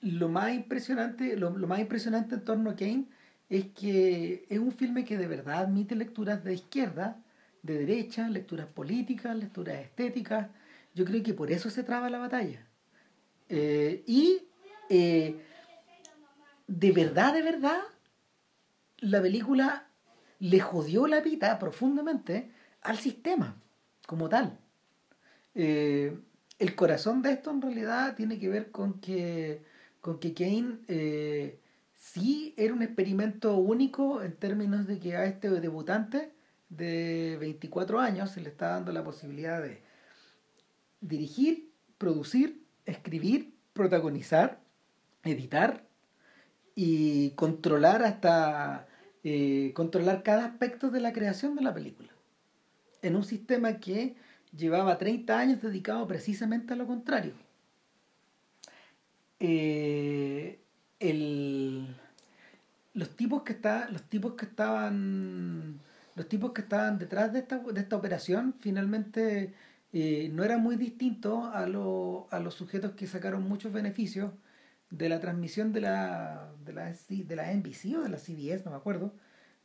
[0.01, 3.05] lo más impresionante, lo, más impresionante en torno a Kane
[3.49, 7.17] es que es un filme que de verdad admite lecturas de izquierda,
[7.63, 10.47] de derecha, lecturas políticas, lecturas estéticas.
[10.93, 12.65] Yo creo que por eso se traba la batalla.
[13.49, 14.41] Eh, y
[14.89, 15.41] eh,
[16.67, 17.79] de verdad, de verdad,
[18.99, 19.87] la película
[20.39, 23.55] le jodió la vida profundamente al sistema
[24.05, 24.59] como tal.
[25.55, 26.17] Eh,
[26.59, 29.63] el corazón de esto en realidad tiene que ver con que
[30.07, 31.59] con que Kane eh,
[31.93, 36.31] sí era un experimento único en términos de que a este debutante
[36.69, 39.81] de 24 años se le está dando la posibilidad de
[41.01, 44.61] dirigir, producir, escribir, protagonizar,
[45.25, 45.85] editar
[46.73, 48.87] y controlar hasta
[49.25, 52.13] eh, controlar cada aspecto de la creación de la película.
[53.01, 54.15] En un sistema que
[54.55, 57.46] llevaba 30 años dedicado precisamente a lo contrario
[59.39, 60.59] eh,
[60.99, 61.95] el,
[62.93, 65.79] los tipos que está, los tipos que estaban
[66.15, 69.53] los tipos que estaban detrás de esta, de esta operación finalmente
[69.93, 71.67] eh, no eran muy distintos a, a
[72.39, 74.31] los sujetos que sacaron muchos beneficios
[74.89, 78.71] de la transmisión de la, de la, de la NBC o de la CBS, no
[78.71, 79.13] me acuerdo,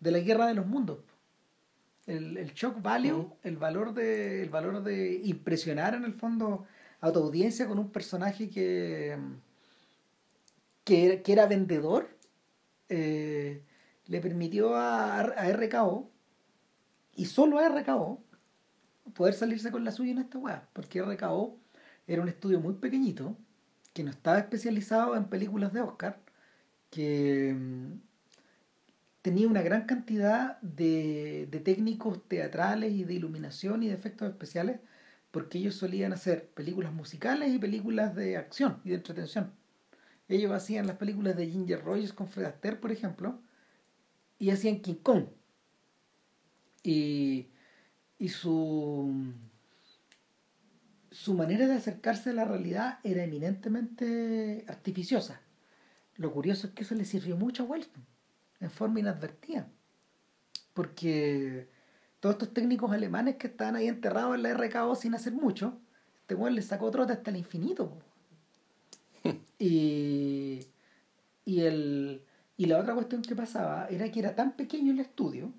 [0.01, 0.99] de la guerra de los mundos.
[2.07, 6.67] El, el shock value, el valor de el valor de impresionar en el fondo
[7.01, 9.17] a tu audiencia con un personaje que
[10.85, 12.16] que, era vendedor,
[12.88, 13.64] eh,
[14.07, 16.11] le permitió a, a RKO,
[17.14, 18.23] y solo a RKO,
[19.14, 21.59] poder salirse con la suya en esta weá, porque RKO
[22.07, 23.37] era un estudio muy pequeñito,
[23.92, 26.21] que no estaba especializado en películas de Oscar,
[26.90, 28.01] que mm,
[29.23, 34.81] tenía una gran cantidad de, de técnicos teatrales y de iluminación y de efectos especiales,
[35.31, 39.53] porque ellos solían hacer películas musicales y películas de acción y de entretención.
[40.29, 43.41] Ellos hacían las películas de Ginger Rogers con Fred Astaire, por ejemplo,
[44.39, 45.27] y hacían King Kong.
[46.83, 47.49] Y,
[48.19, 49.33] y su,
[51.11, 55.41] su manera de acercarse a la realidad era eminentemente artificiosa.
[56.17, 58.05] Lo curioso es que eso le sirvió mucho a Wellington,
[58.61, 59.69] en forma inadvertida.
[60.75, 61.69] Porque
[62.21, 65.81] todos estos técnicos alemanes que estaban ahí enterrados en la RKO sin hacer mucho,
[66.21, 67.99] este weón les sacó trote hasta el infinito.
[69.59, 70.61] y,
[71.45, 72.23] y, el,
[72.57, 75.53] y la otra cuestión que pasaba era que era tan pequeño el estudio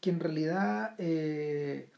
[0.00, 1.88] que en realidad eh,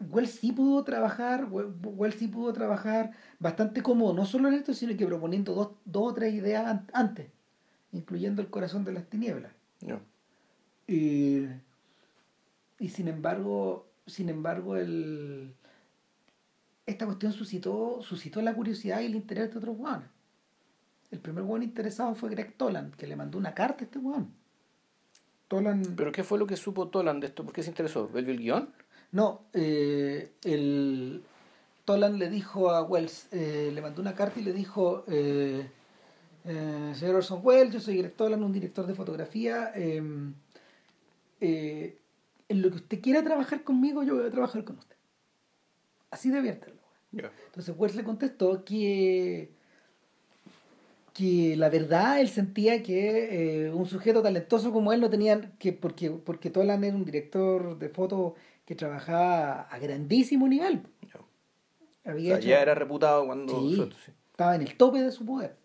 [0.00, 4.96] Wells sí pudo trabajar, Wells sí pudo trabajar bastante cómodo, no solo en esto, sino
[4.96, 7.28] que proponiendo dos, dos o tres ideas antes,
[7.92, 9.52] incluyendo el corazón de las tinieblas.
[10.88, 11.46] Y,
[12.78, 15.54] y sin embargo, sin embargo, el,
[16.88, 20.08] esta cuestión suscitó, suscitó la curiosidad y el interés de otros guanes.
[21.10, 24.32] El primer guan interesado fue Greg Toland, que le mandó una carta a este guan.
[25.48, 25.96] Toland...
[25.96, 27.44] ¿Pero qué fue lo que supo Toland de esto?
[27.44, 28.10] ¿Por qué se interesó?
[28.14, 28.70] ¿El, el guion?
[29.12, 31.22] No, eh, el
[31.88, 35.66] Toland le dijo a Wells, eh, le mandó una carta y le dijo, eh,
[36.44, 39.72] eh, señor Orson Welles, yo soy Greg Toland, un director de fotografía.
[39.74, 40.34] Em,
[41.40, 44.96] en lo que usted quiera trabajar conmigo, yo voy a trabajar con usted.
[46.10, 46.66] Así de abierta.
[47.12, 49.50] Entonces Wells le contestó que
[51.14, 56.10] que la verdad él sentía que un sujeto talentoso como él no tenía que porque
[56.10, 60.82] porque Toland era un director de foto que trabajaba a grandísimo nivel.
[62.04, 63.90] Había ya era reputado cuando...
[64.30, 65.56] estaba en el tope de su poder.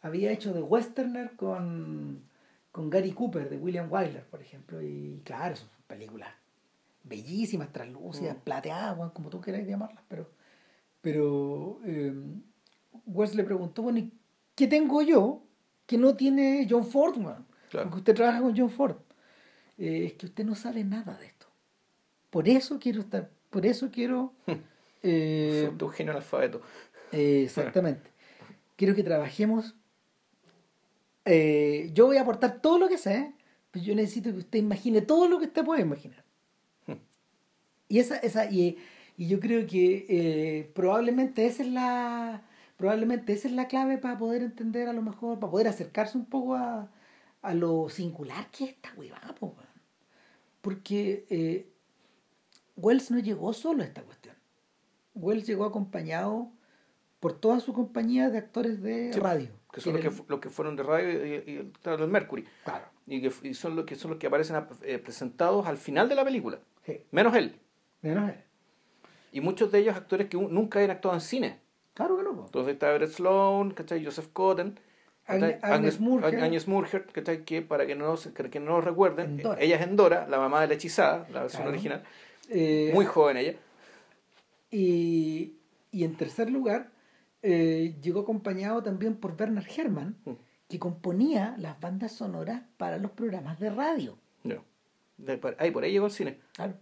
[0.00, 2.22] Había hecho de Westerner con,
[2.70, 4.80] con Gary Cooper, de William Wyler, por ejemplo.
[4.80, 6.28] Y claro, son películas
[7.02, 8.40] bellísimas, translúcidas, mm.
[8.40, 10.04] plateadas, como tú quieras llamarlas.
[10.08, 10.30] Pero,
[11.00, 12.14] pero eh,
[13.06, 14.10] West le preguntó, bueno,
[14.54, 15.42] ¿qué tengo yo
[15.86, 17.14] que no tiene John Ford,
[17.70, 18.96] Porque usted trabaja con John Ford.
[19.78, 21.46] Eh, es que usted no sabe nada de esto.
[22.30, 24.32] Por eso quiero estar, por eso quiero...
[25.02, 26.60] Eh, tu genio alfabeto.
[27.12, 28.10] Eh, exactamente.
[28.74, 29.76] quiero que trabajemos.
[31.24, 33.32] Eh, yo voy a aportar todo lo que sé,
[33.70, 36.24] pero yo necesito que usted imagine todo lo que usted puede imaginar.
[37.88, 38.76] y esa, esa, y,
[39.18, 42.42] y yo creo que eh, probablemente esa es la
[42.76, 46.24] probablemente esa es la clave para poder entender a lo mejor, para poder acercarse un
[46.24, 46.88] poco a,
[47.42, 49.34] a lo singular que es esta huevada,
[50.60, 51.68] porque eh,
[52.76, 54.36] Wells no llegó solo a esta cuestión.
[55.14, 56.52] Wells llegó acompañado
[57.18, 59.48] por toda su compañía de actores de radio.
[59.72, 62.46] Que son los que, fueron de radio y, y, del Mercury.
[62.64, 62.86] Claro.
[63.06, 66.24] Y que son los que son los que aparecen eh, presentados al final de la
[66.24, 66.60] película.
[67.10, 67.58] Menos él.
[68.00, 68.44] Menos él.
[69.32, 71.58] Y muchos de ellos actores que nunca habían actuado en cine.
[71.94, 72.44] Claro que no.
[72.46, 74.04] Entonces está Everett Sloan, ¿cachai?
[74.04, 74.78] Joseph Cotten.
[75.26, 80.62] Agnes Murger, que para que no, que no lo recuerden, ella es Endora, la mamá
[80.62, 82.02] de la hechizada, la versión original.
[82.48, 83.54] Eh, Muy joven ella.
[84.70, 85.52] Y,
[85.90, 86.90] y en tercer lugar,
[87.42, 90.32] eh, llegó acompañado también por Werner Herrmann, mm.
[90.68, 94.18] que componía las bandas sonoras para los programas de radio.
[94.44, 94.64] No.
[95.58, 96.38] ahí por ahí llegó el cine.
[96.54, 96.74] Claro.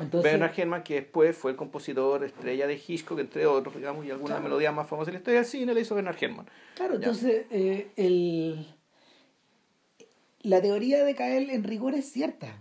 [0.00, 4.10] Entonces, Werner Herrmann, que después fue el compositor estrella de Hitchcock, entre otros, digamos, y
[4.10, 6.46] algunas melodías más famosas de la historia del cine, le hizo Werner Herrmann.
[6.74, 8.66] Claro, entonces eh, el,
[10.42, 12.56] la teoría de Kael en rigor es cierta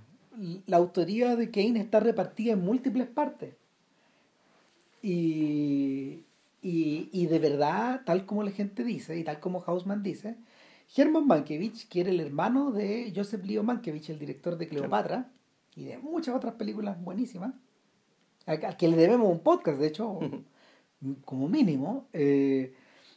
[0.66, 3.56] la autoría de Kane está repartida en múltiples partes.
[5.02, 6.24] Y,
[6.62, 10.36] y, de verdad, tal como la gente dice y tal como Hausman dice,
[10.96, 15.32] Herman Mankiewicz, que era el hermano de Joseph Leo Mankiewicz, el director de Cleopatra
[15.76, 17.54] y de muchas otras películas buenísimas,
[18.46, 20.20] al, que le debemos un podcast, de hecho,
[21.26, 22.08] como mínimo.
[22.14, 22.74] Eh,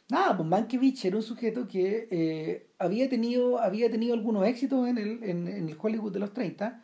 [0.09, 4.97] nada, pues Mankiewicz era un sujeto que eh, había, tenido, había tenido algunos éxitos en
[4.97, 6.81] el, en, en el Hollywood de los 30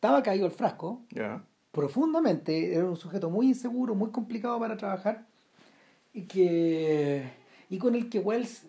[0.00, 1.02] estaba caído el frasco,
[1.72, 5.26] profundamente, era un sujeto muy inseguro, muy complicado para trabajar,
[6.12, 7.30] y que
[7.68, 8.66] y con el que Wells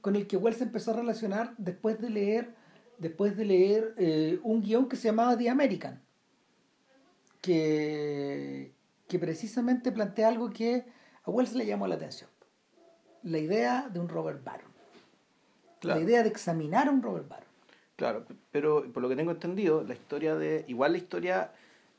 [0.00, 2.54] con, el que Wells empezó a relacionar después de leer
[3.00, 6.00] después de leer eh, un guion que se llamaba The American
[7.40, 8.72] que,
[9.08, 10.84] que precisamente plantea algo que
[11.24, 12.30] a Wells le llamó la atención
[13.24, 14.70] la idea de un Robert Baron
[15.82, 17.50] la idea de examinar a un Robert Baron
[18.00, 20.64] Claro, pero por lo que tengo entendido, la historia de.
[20.68, 21.52] Igual la historia.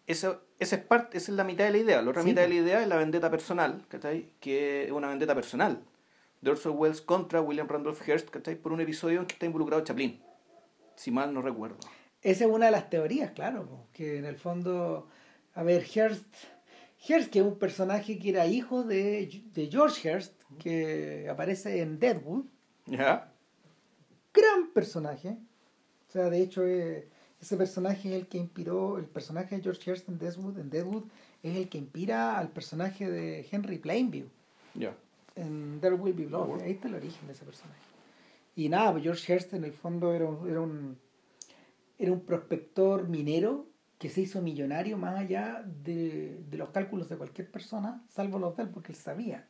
[0.08, 2.02] Esa, esa es parte, esa es la mitad de la idea.
[2.02, 3.86] La otra mitad de la idea es la vendetta personal,
[4.40, 5.84] Que es una vendetta personal
[6.42, 10.20] de Orson Welles contra William Randolph Hearst, Por un episodio en que está involucrado Chaplin.
[11.02, 11.78] Si mal no recuerdo.
[12.22, 13.88] Esa es una de las teorías, claro.
[13.94, 15.08] Que en el fondo.
[15.56, 16.26] A ver, Hearst.
[17.08, 22.00] Hearst, que es un personaje que era hijo de, de George Hearst, que aparece en
[22.00, 22.46] Deadwood.
[22.86, 23.34] Ya.
[24.34, 25.38] Gran personaje
[26.12, 27.08] o sea, de hecho, eh,
[27.40, 31.04] ese personaje es el que inspiró, el personaje de George Hurst en Deadwood, en Deadwood
[31.42, 34.26] es el que inspira al personaje de Henry Plainview.
[34.74, 34.94] Ya.
[35.38, 36.64] En There Will Be Blood.
[36.64, 37.80] Ahí está el origen de ese personaje.
[38.62, 41.00] Y nada, pues George Hurst en el fondo era un, era un,
[41.98, 43.66] era un prospector minero
[43.98, 48.56] que se hizo millonario más allá de, de, los cálculos de cualquier persona, salvo los
[48.56, 49.48] de él, porque él sabía.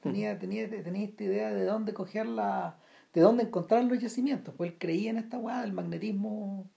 [0.00, 2.78] Tenía, tenía, tenía esta idea de dónde coger la,
[3.12, 4.54] de dónde encontrar los yacimientos.
[4.56, 6.70] Pues él creía en esta weá del magnetismo,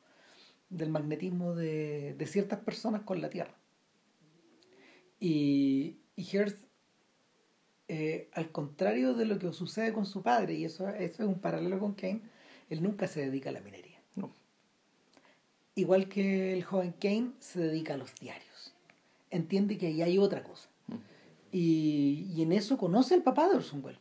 [0.72, 3.54] del magnetismo de, de ciertas personas con la Tierra.
[5.20, 6.58] Y, y Hearst,
[7.94, 11.40] eh, al contrario de lo que sucede con su padre, y eso, eso es un
[11.40, 12.22] paralelo con Kane,
[12.70, 14.00] él nunca se dedica a la minería.
[14.16, 14.32] No.
[15.76, 18.74] Igual que el joven Kane se dedica a los diarios.
[19.30, 20.70] Entiende que ahí hay otra cosa.
[20.88, 20.94] Mm.
[21.52, 24.00] Y, y en eso conoce al papá de Orson Welles.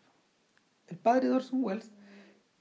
[0.86, 1.90] El padre de Orson Welles,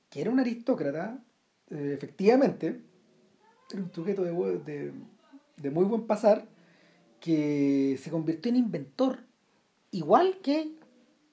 [0.09, 1.23] que era un aristócrata,
[1.69, 2.81] eh, efectivamente,
[3.71, 4.31] era un sujeto de,
[4.65, 4.93] de,
[5.57, 6.47] de muy buen pasar,
[7.19, 9.19] que se convirtió en inventor,
[9.91, 10.78] igual que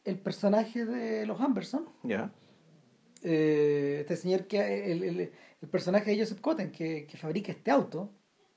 [0.07, 2.31] el personaje de los Amberson, Ya.
[3.23, 7.71] eh, este señor que el, el- el personaje de Joseph Cotten que, que fabrica este
[7.71, 8.11] auto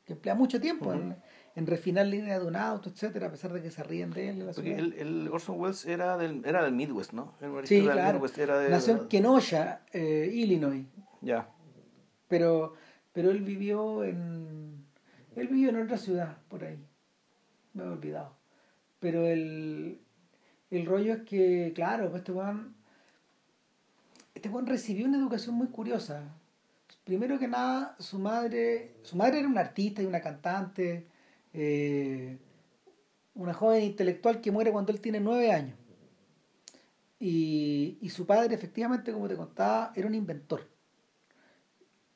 [0.05, 1.15] que emplea mucho tiempo en,
[1.55, 4.29] en refinar la idea de un auto etcétera a pesar de que se ríen de
[4.29, 7.33] él Porque el, el Orson Welles era del, era del Midwest, ¿no?
[7.63, 8.13] Sí del claro.
[8.19, 10.85] Midwest, era de, nació en Kenosha eh, Illinois.
[11.21, 11.49] Ya.
[12.27, 12.73] pero
[13.13, 14.85] pero él vivió en
[15.35, 16.77] él vivió en otra ciudad por ahí.
[17.73, 18.35] Me he olvidado.
[18.99, 20.01] Pero el
[20.71, 22.75] el rollo es que claro pues este weón
[24.35, 26.23] este weón recibió una educación muy curiosa
[27.03, 31.07] primero que nada su madre su madre era una artista y una cantante
[31.53, 32.37] eh,
[33.35, 35.77] una joven intelectual que muere cuando él tiene nueve años
[37.19, 40.67] y, y su padre efectivamente como te contaba era un inventor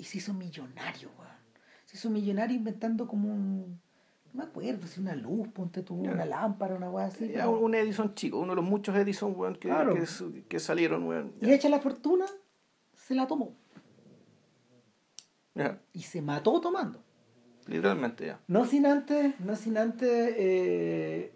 [0.04, 1.32] y se hizo millonario, weón.
[1.86, 3.80] Se hizo millonario inventando como un.
[4.34, 7.30] No me acuerdo si una luz, ponte tú, una lámpara, una weá así.
[7.34, 9.96] Pero- un Edison chico, uno de los muchos Edison, weón, que, Claro.
[10.50, 11.34] que, salieron, weón.
[11.40, 12.26] Y hecha la fortuna,
[12.96, 13.56] se la tomó.
[15.94, 17.04] Y se mató tomando.
[17.68, 18.40] Literalmente, ya.
[18.48, 21.32] No sin antes, no sin antes eh,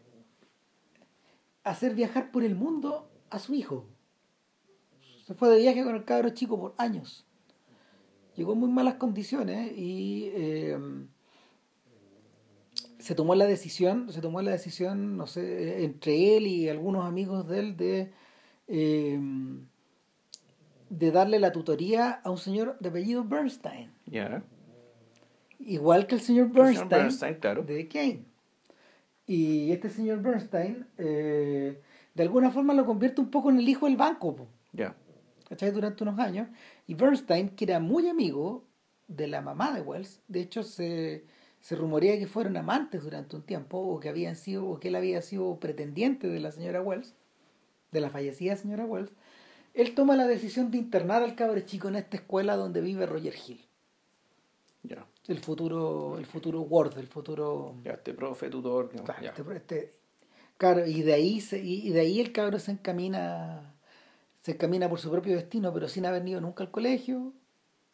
[1.63, 3.85] hacer viajar por el mundo a su hijo.
[5.25, 7.27] Se fue de viaje con el cabro chico por años.
[8.35, 10.77] Llegó en muy malas condiciones y eh,
[13.07, 17.47] se tomó la decisión, se tomó la decisión, no sé, entre él y algunos amigos
[17.47, 18.11] de él de,
[18.67, 19.17] eh,
[20.89, 23.93] de darle la tutoría a un señor de apellido Bernstein.
[24.07, 24.43] Ya.
[25.59, 27.63] Igual que el señor El señor Bernstein, claro.
[27.63, 28.25] de Kane.
[29.25, 31.79] Y este señor Bernstein, eh,
[32.13, 34.35] de alguna forma lo convierte un poco en el hijo del banco,
[34.73, 34.97] Ya.
[35.47, 35.71] ¿cachai?
[35.71, 36.49] Durante unos años.
[36.87, 38.65] Y Bernstein, que era muy amigo
[39.07, 41.23] de la mamá de Wells, de hecho se,
[41.61, 44.95] se rumorea que fueron amantes durante un tiempo, o que habían sido, o que él
[44.95, 47.13] había sido pretendiente de la señora Wells,
[47.91, 49.11] de la fallecida señora Wells,
[49.73, 53.35] él toma la decisión de internar al cabre chico en esta escuela donde vive Roger
[53.47, 53.65] Hill,
[54.83, 55.05] Ya.
[55.27, 58.91] el futuro, el futuro Ward, el futuro Ya, este profe, tutor.
[58.93, 59.03] ya.
[59.03, 59.29] Claro, ya.
[59.31, 59.93] este- este-
[60.57, 63.73] claro, y de ahí se, y y de ahí el cabro se encamina,
[64.41, 67.33] se encamina por su propio destino, pero sin haber ido nunca al colegio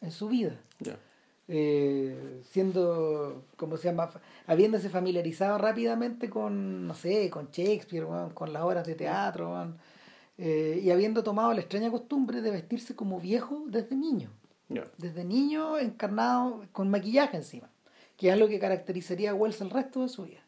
[0.00, 0.60] en su vida.
[0.80, 0.98] Ya.
[1.46, 4.10] Eh, siendo, ¿cómo se llama?
[4.46, 9.74] Habiéndose familiarizado rápidamente con, no sé, con Shakespeare, con las obras de teatro,
[10.38, 14.30] eh, y habiendo tomado la extraña costumbre de vestirse como viejo desde niño
[14.98, 17.68] desde niño encarnado con maquillaje encima,
[18.16, 20.40] que es algo que caracterizaría a Wells el resto de su vida.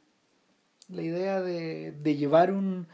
[0.88, 2.87] La idea de, de llevar un...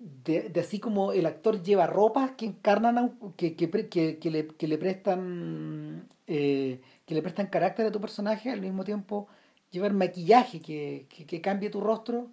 [0.00, 4.16] De, de así como el actor lleva ropas que encarnan, a un- que, que, que,
[4.18, 8.82] que le, que le prestan eh, que le prestan carácter a tu personaje, al mismo
[8.82, 9.28] tiempo
[9.70, 12.28] llevar maquillaje que, que, que cambie tu rostro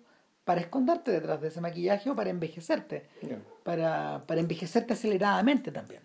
[0.46, 3.06] para esconderte detrás de ese maquillaje o para envejecerte
[3.64, 6.02] para, para envejecerte aceleradamente también.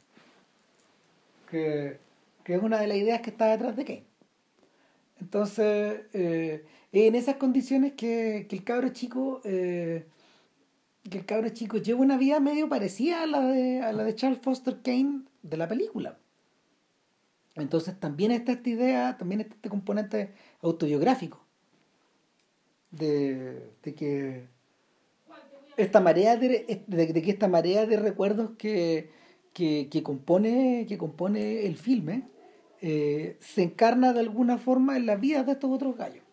[1.49, 1.99] Que,
[2.43, 4.05] que es una de las ideas que está detrás de Kane.
[5.21, 10.07] Entonces, eh, es en esas condiciones que, que el cabro chico, eh,
[11.11, 14.15] que el cabro chico lleva una vida medio parecida a la de, a la de
[14.15, 16.19] Charles Foster Kane de la película.
[17.55, 21.45] Entonces también está esta idea, también está este componente autobiográfico
[22.91, 24.47] de, de que
[25.77, 29.11] esta marea de, de, que esta marea de recuerdos que,
[29.53, 32.25] que, que compone que compone el filme
[32.81, 36.25] eh, se encarna de alguna forma en la vida de estos otros gallos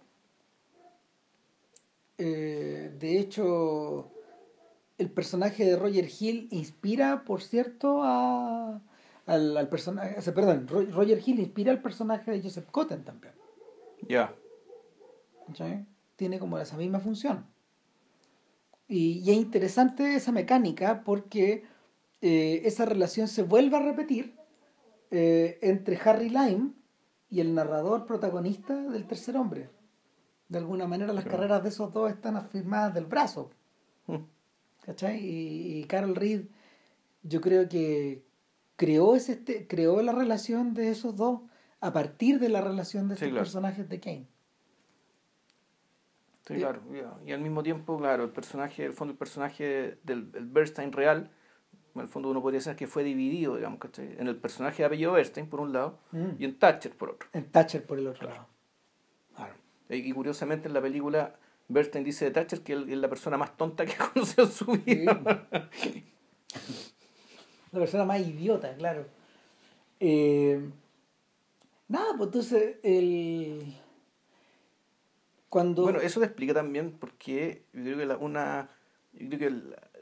[2.22, 4.12] Eh, de hecho
[5.00, 8.80] el personaje de Roger Hill inspira por cierto a
[9.26, 13.04] al, al personaje o sea, perdón Ro- Roger Hill inspira al personaje de Joseph Cotten
[13.04, 13.34] también
[14.08, 14.34] Ya.
[16.16, 17.46] tiene como esa misma función.
[18.88, 21.64] Y, y es interesante esa mecánica porque
[22.22, 24.36] eh, esa relación se vuelve a repetir
[25.12, 26.72] eh, entre Harry Lime
[27.30, 29.70] y el narrador protagonista del tercer hombre.
[30.48, 33.52] De alguna manera las carreras de esos dos están afirmadas del brazo.
[34.08, 34.16] Mm.
[34.90, 35.24] ¿Cachai?
[35.24, 36.46] Y, y Carol Reed
[37.22, 38.24] yo creo que
[38.76, 41.42] creó, ese, este- creó la relación de esos dos
[41.80, 43.44] a partir de la relación de Sí, estos claro.
[43.44, 44.28] personajes de Kane.
[46.48, 46.82] Sí, Y- claro.
[47.26, 51.30] Y, al mismo tiempo, claro, el personaje, el fondo, el personaje del el Bernstein real,
[51.94, 54.16] en el fondo uno podría decir que fue dividido, digamos, ¿cachai?
[54.18, 56.30] En el personaje de apellido Bernstein, por un lado, Mm.
[56.40, 57.30] y en Thatcher, por otro.
[57.34, 58.48] En Thatcher por el otro lado.
[59.36, 59.54] Claro.
[59.90, 61.36] Y, y curiosamente en la película,
[61.70, 65.48] Bernstein dice de Thatcher que es la persona más tonta que conoció en su vida.
[67.72, 69.06] La persona más idiota, claro.
[70.00, 70.60] Eh,
[71.88, 73.76] nada, pues entonces el
[75.50, 78.70] cuando Bueno, eso te explica también por qué yo creo que la, una
[79.14, 79.50] yo creo que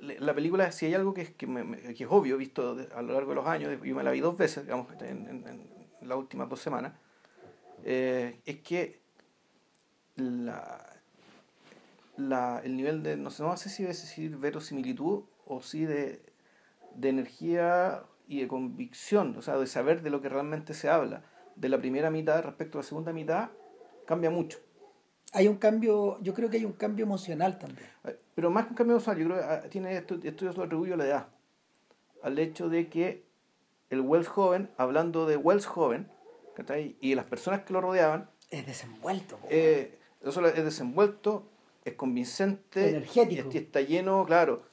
[0.02, 2.94] la, la película si hay algo que es que, me- que es obvio visto de-
[2.94, 5.48] a lo largo de los años yo me la vi dos veces digamos en, en-
[6.02, 6.94] en las últimas dos semanas
[7.84, 9.00] eh, es que
[10.16, 10.87] la,
[12.18, 16.22] la el nivel de no sé no sé si decir verosimilitud o si de,
[16.96, 21.24] de energía y de convicción o sea de saber de lo que realmente se habla
[21.56, 23.50] de la primera mitad respecto a la segunda mitad
[24.06, 24.60] cambia mucho
[25.34, 27.88] hay un cambio, yo creo que hay un cambio emocional también.
[28.06, 30.52] Eh, Pero más que un cambio usual, yo creo que ah, tiene esto, esto yo
[30.52, 31.28] se lo atribuyo a la edad.
[32.24, 33.26] Al hecho de que
[33.90, 36.10] el Wells joven, hablando de Wells joven,
[37.02, 39.38] y las personas que lo rodeaban, Es desenvuelto.
[39.50, 41.48] eh, eso es desenvuelto,
[41.90, 43.50] es convincente, Energético.
[43.54, 44.64] y está lleno, claro,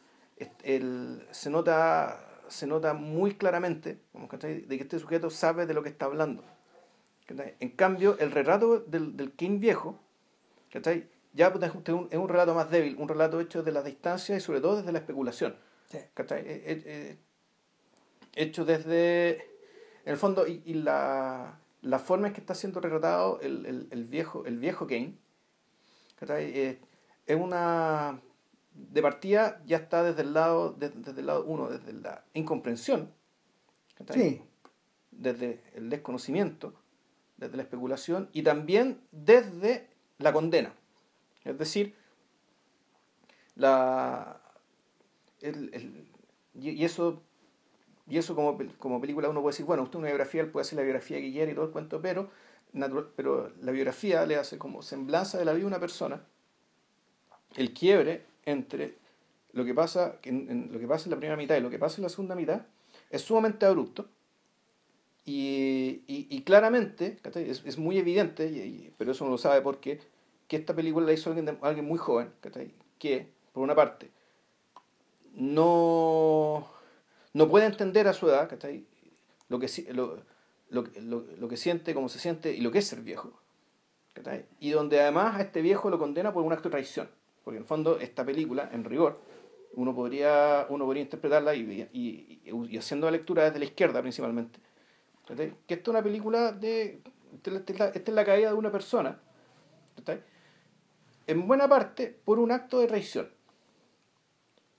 [0.63, 5.89] el- se, nota, se nota muy claramente de que este sujeto sabe de lo que
[5.91, 6.45] está hablando.
[7.61, 9.99] En cambio, el relato del, del King viejo,
[10.71, 11.09] ¿cachai?
[11.33, 14.37] ya pues, es un, es un relato más débil, un relato hecho desde la distancia
[14.37, 15.57] y sobre todo desde la especulación.
[15.91, 15.99] Sí.
[16.15, 16.41] ¿cachai?
[16.41, 17.17] Eh, eh, eh,
[18.35, 19.37] hecho desde,
[20.05, 23.89] en el fondo, y, y la, la forma en que está siendo retratado el, el,
[23.91, 25.15] el viejo, el viejo Kane,
[26.19, 26.79] ¿cachai?
[27.27, 28.21] Es una,
[28.75, 33.11] de partida ya está desde el lado, de- desde el lado uno, desde la incomprensión.
[34.15, 34.43] Sí.
[35.13, 36.75] desde el desconocimiento,
[37.37, 40.75] desde la especulación y también desde la condena.
[41.45, 41.95] Es decir,
[43.55, 44.41] la,
[45.41, 46.09] el- el-
[46.55, 47.23] y, y eso,
[48.09, 50.77] y eso como, como película uno puede decir, bueno, usted una biografía, él puede hacer
[50.77, 52.31] la biografía que quiera y todo el cuento, pero,
[52.73, 56.25] natural, pero la biografía le hace como semblanza de la vida de una persona
[57.57, 58.97] el quiebre entre
[59.53, 61.97] lo que pasa en, lo que pasa en la primera mitad y lo que pasa
[61.99, 62.63] en la segunda mitad
[63.11, 64.09] es sumamente abrupto
[65.27, 70.01] y, y, claramente es, es muy evidente y- pero eso uno lo sabe porque
[70.49, 72.31] que esta película la hizo alguien, alguien muy joven
[72.99, 74.11] que por una parte
[75.33, 76.69] no
[77.33, 78.51] no puede entender a su edad
[79.49, 80.23] lo que lo,
[80.71, 83.33] lo, lo, lo que siente cómo se siente y lo que es ser viejo
[84.61, 87.09] y donde además a este viejo lo condena por un acto de traición
[87.45, 89.21] porque en el fondo esta película en rigor
[89.75, 94.01] uno podría uno podría interpretarla y, y, y- y haciendo la lectura desde la izquierda
[94.01, 94.59] principalmente
[95.67, 97.01] que esta es una película de
[97.35, 99.19] esta es la, esta es la caída de una persona
[99.97, 100.21] ¿cachai?
[101.27, 103.29] en buena parte por un acto de traición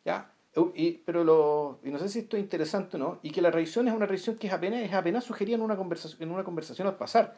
[0.05, 0.31] ¿ya?
[0.73, 3.51] Y, pero lo, y no sé si esto es interesante o no, y que la
[3.51, 6.45] traición es una traición que es apenas, es apenas sugerida en una conversación, en una
[6.45, 7.37] conversación al pasar.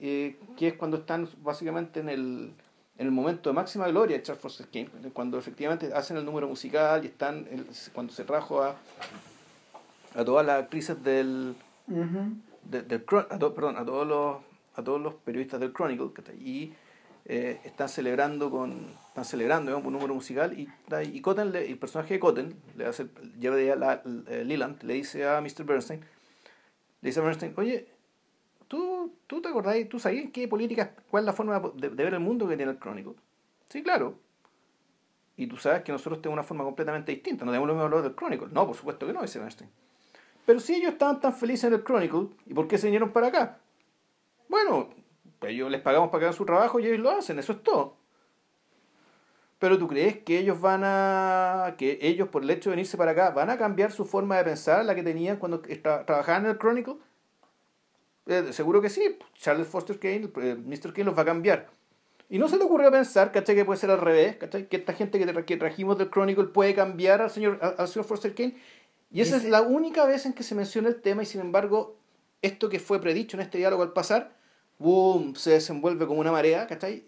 [0.00, 2.52] Eh, que es cuando están básicamente en el,
[2.96, 6.48] en el momento de máxima gloria de Charles Foster Kane, cuando efectivamente hacen el número
[6.48, 8.76] musical y están el- cuando se trajo a,
[10.14, 11.56] a todas las actrices del,
[12.62, 14.36] de- del Chron- a, to- perdón, a todos los
[14.76, 16.72] a todos los periodistas del Chronicle y
[17.26, 20.68] eh, están celebrando con están celebrando digamos, un número musical y,
[21.12, 23.06] y Cotton le- el personaje de Cotton le hace
[23.38, 25.64] lleva de la, eh, Leland le dice a Mr.
[25.64, 27.86] Bernstein le dice a Bernstein oye
[28.74, 32.20] ¿tú, tú te acordás tú sabías qué política cuál es la forma de, ver el
[32.20, 33.14] mundo que tiene el Chronicle
[33.68, 34.14] sí claro
[35.36, 38.04] y tú sabes que nosotros tenemos una forma completamente distinta no tenemos los mismos valores
[38.10, 39.70] del Chronicle no por supuesto que no dice Bernstein
[40.46, 43.28] pero si ellos estaban tan felices en el Chronicle, ¿y por qué se vinieron para
[43.28, 43.58] acá?
[44.48, 44.90] Bueno,
[45.38, 47.62] pues ellos les pagamos para que hagan su trabajo y ellos lo hacen, eso es
[47.62, 47.96] todo.
[49.58, 51.74] Pero tú crees que ellos van a.
[51.78, 54.44] que ellos, por el hecho de venirse para acá, van a cambiar su forma de
[54.44, 56.96] pensar, la que tenían cuando tra- trabajaban en el Chronicle?
[58.26, 59.18] Eh, seguro que sí.
[59.34, 60.92] Charles Foster Kane, eh, Mr.
[60.92, 61.68] Kane los va a cambiar.
[62.30, 63.54] Y no se le ocurrió pensar, ¿cachai?
[63.54, 64.66] Que puede ser al revés, ¿cachai?
[64.68, 67.88] Que esta gente que, tra- que trajimos del Chronicle puede cambiar al señor, al, al
[67.88, 68.56] señor Foster Kane.
[69.10, 71.96] Y esa es la única vez en que se menciona el tema y sin embargo,
[72.42, 74.34] esto que fue predicho en este diálogo al pasar,
[74.78, 77.04] boom, se desenvuelve como una marea, ¿cachai?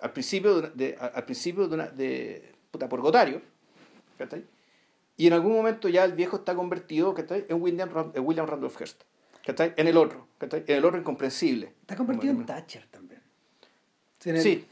[0.00, 3.40] Al principio, de, al principio de, una, de puta, por Gotario,
[4.18, 4.44] ¿cachai?
[5.16, 7.46] Y en algún momento ya el viejo está convertido, ¿cachai?
[7.48, 9.02] En William, en William Randolph Hearst,
[9.44, 9.74] ¿cachai?
[9.76, 10.64] En el otro, ¿cachai?
[10.66, 11.74] En el otro incomprensible.
[11.82, 13.20] Está convertido en Thatcher también.
[14.18, 14.64] Sí, en el- Sí,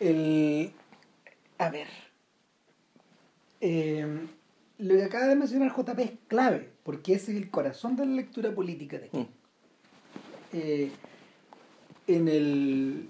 [0.00, 0.72] El,
[1.58, 1.88] a ver.
[3.60, 4.26] Eh,
[4.78, 8.12] lo que acaba de mencionar JP es clave, porque ese es el corazón de la
[8.12, 9.18] lectura política de aquí.
[9.18, 9.28] Mm.
[10.52, 10.90] eh,
[12.06, 13.08] en el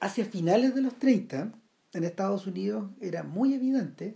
[0.00, 1.52] hacia finales de los 30
[1.94, 4.14] en Estados Unidos era muy evidente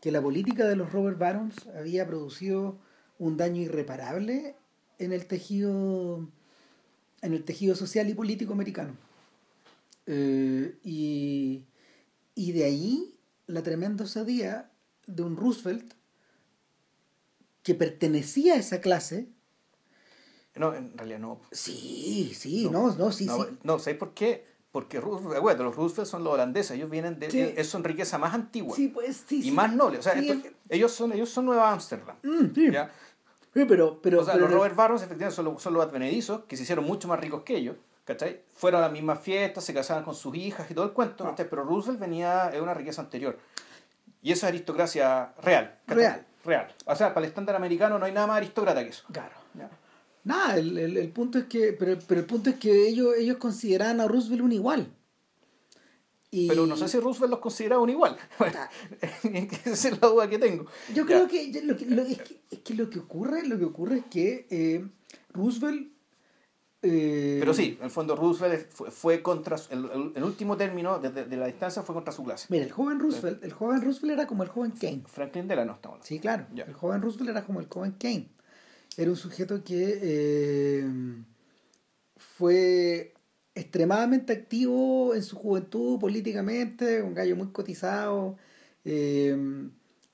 [0.00, 2.78] que la política de los Robert Barons había producido
[3.18, 4.54] un daño irreparable
[4.98, 6.28] en el tejido
[7.22, 8.94] en el tejido social y político americano
[10.06, 11.64] eh, y,
[12.34, 13.14] y de ahí
[13.46, 14.70] la tremenda osadía
[15.06, 15.94] de un Roosevelt
[17.62, 19.28] que pertenecía a esa clase
[20.54, 21.40] No, en realidad no.
[21.52, 24.44] sí sí no no, sí no, sí no, ¿sabes por qué?
[24.76, 27.30] Porque bueno, los Roosevelt son los holandeses, ellos vienen de...
[27.30, 27.40] Sí.
[27.40, 29.96] Ellos son riqueza más antigua sí pues sí y más noble.
[29.96, 30.12] O sea,
[30.68, 32.14] ellos, son, ellos son Nueva Ámsterdam.
[32.22, 32.70] Mm, sí.
[32.70, 32.90] ¿ya?
[33.54, 36.44] Sí, pero pero, o sea, pero los Robert Barons efectivamente son los, son los advenedizos
[36.44, 38.42] que se hicieron mucho más ricos que ellos, ¿cachai?
[38.54, 41.34] Fueron a las mismas fiestas, se casaban con sus hijas y todo el cuento, Ah.
[41.34, 43.38] Pero Roosevelt venía de una riqueza anterior.
[44.20, 45.78] Y esa es aristocracia real.
[45.86, 46.04] ¿cachai?
[46.04, 46.26] Real.
[46.44, 46.74] Real.
[46.84, 49.06] O sea, para el estándar americano no hay nada más aristócrata que eso.
[49.10, 49.70] claro ¿ya?
[50.26, 53.36] Nada, el, el, el punto es que, pero, pero el punto es que ellos, ellos
[53.36, 54.88] consideraban a Roosevelt un igual.
[56.32, 58.16] Y Pero no sé si Roosevelt los consideraba un igual.
[59.64, 60.66] Esa es la duda que tengo.
[60.94, 63.64] yo creo que, lo que, lo- es que es que lo que ocurre, lo que
[63.64, 64.84] ocurre es que eh,
[65.32, 65.92] Roosevelt
[66.82, 71.24] eh, Pero sí, en el fondo Roosevelt fue, fue contra, el, el- último término desde
[71.24, 72.46] de la distancia fue contra su clase.
[72.50, 75.02] Mira, el joven Roosevelt, el joven Roosevelt era como el joven Kane.
[75.06, 76.06] Franklin Delano estamos hablando.
[76.06, 76.46] Sí, claro.
[76.54, 78.28] El joven Roosevelt era como el joven Kane.
[78.96, 80.86] Era un sujeto que eh,
[82.16, 83.14] fue
[83.54, 88.36] extremadamente activo en su juventud políticamente, un gallo muy cotizado.
[88.84, 89.36] eh,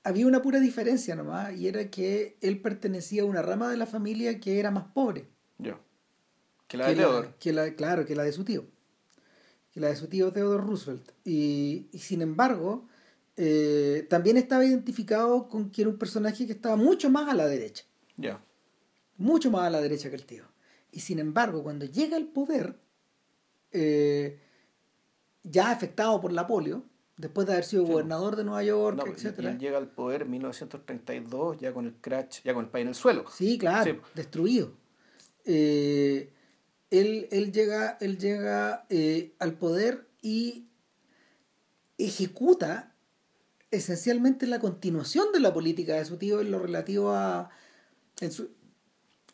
[0.05, 3.85] había una pura diferencia nomás, y era que él pertenecía a una rama de la
[3.85, 5.27] familia que era más pobre.
[5.59, 5.79] Ya.
[6.67, 7.29] Que la de que la- Theodore.
[7.39, 8.65] que la- claro, que la de su tío.
[9.71, 11.11] Que la de su tío Theodore Roosevelt.
[11.23, 12.87] Y, y sin embargo,
[13.37, 17.47] eh, también estaba identificado con que era un personaje que estaba mucho más a la
[17.47, 17.85] derecha.
[18.17, 18.43] Ya.
[19.23, 20.43] Mucho más a la derecha que el tío.
[20.91, 22.77] Y sin embargo, cuando llega al poder,
[23.71, 24.37] eh,
[25.43, 26.83] ya afectado por la polio,
[27.15, 27.91] después de haber sido Sí.
[27.93, 31.95] gobernador de Nueva York, No, etcétera él llega al poder en 1932, ya con el
[31.95, 33.23] crash, ya con el país en el suelo.
[33.31, 33.99] Sí, claro, Sí.
[34.13, 34.73] destruido.
[35.45, 36.29] Eh,
[36.89, 40.67] él, él llega, él llega eh, al poder y
[41.97, 42.93] ejecuta
[43.71, 47.49] esencialmente la continuación de la política de su tío en lo relativo a
[48.19, 48.51] en, su-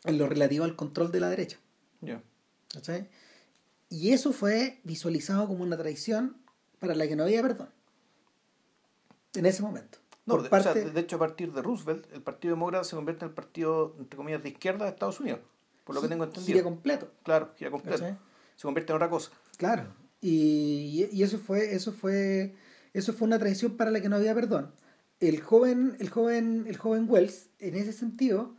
[0.04, 1.58] en lo relativo al control de la derecha.
[2.00, 2.22] Ya.
[2.72, 3.08] ¿cachai?
[3.88, 6.36] Y eso fue visualizado como una traición
[6.78, 7.68] para la que no había perdón.
[9.34, 9.98] En ese momento.
[10.26, 13.24] No, de, o sea, de hecho, a partir de Roosevelt, el Partido Demócrata se convierte
[13.24, 15.40] en el partido, entre comillas, de izquierda de Estados Unidos.
[15.84, 16.58] Por lo que tengo entendido.
[16.58, 17.10] gira completo.
[17.24, 17.98] Claro, gira completo.
[17.98, 18.18] ¿cachai?
[18.56, 19.32] Se convierte en otra cosa.
[19.56, 19.84] Claro.
[20.20, 22.54] Y, y eso fue, eso fue,
[22.92, 24.72] eso fue una traición para la que no había perdón.
[25.18, 28.54] El joven, el joven, el joven Wells, en ese sentido,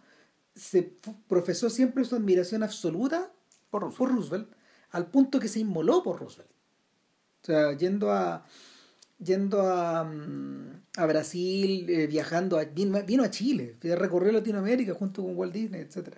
[0.56, 0.94] se
[1.28, 3.32] profesó siempre su admiración absoluta
[3.70, 3.98] Por Roosevelt.
[3.98, 4.52] por Roosevelt,
[4.92, 6.50] al punto que se inmoló por Roosevelt.
[7.42, 8.46] O sea, yendo a
[9.18, 15.22] yendo a, mm, a Brasil, eh, viajando, a, vino, vino a Chile, recorrió Latinoamérica junto
[15.24, 16.16] con Walt Disney, etc.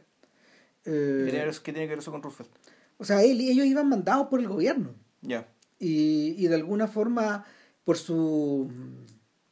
[0.84, 2.51] ¿Qué tiene que ver- ¿Qué tiene que ver eso con Roosevelt?
[2.97, 4.95] o sea, él, ellos iban mandados por el gobierno.
[5.21, 5.47] Ya.
[5.79, 7.45] y, y de alguna forma
[7.86, 8.69] por su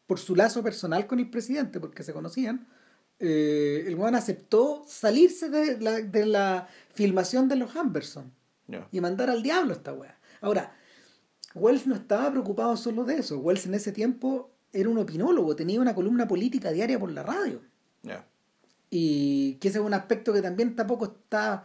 [0.08, 2.68] por su lazo personal con el presidente porque se conocían
[3.22, 8.32] eh, el weón aceptó salirse de la, de la filmación de los Amberson
[8.92, 10.18] y mandar al diablo a esta weá.
[10.42, 10.76] Ahora
[11.56, 13.38] Wells no estaba preocupado solo de eso.
[13.40, 17.62] Wells en ese tiempo era un opinólogo tenía una columna política diaria por la radio.
[18.90, 21.64] Y que ese es un aspecto que también tampoco está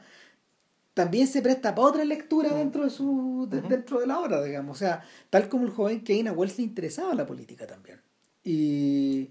[0.95, 4.77] también se presta para otra lectura dentro de su de- dentro de la obra digamos.
[4.77, 8.01] O sea tal como el joven Kane a Wells le interesaba la política también.
[8.45, 9.31] Y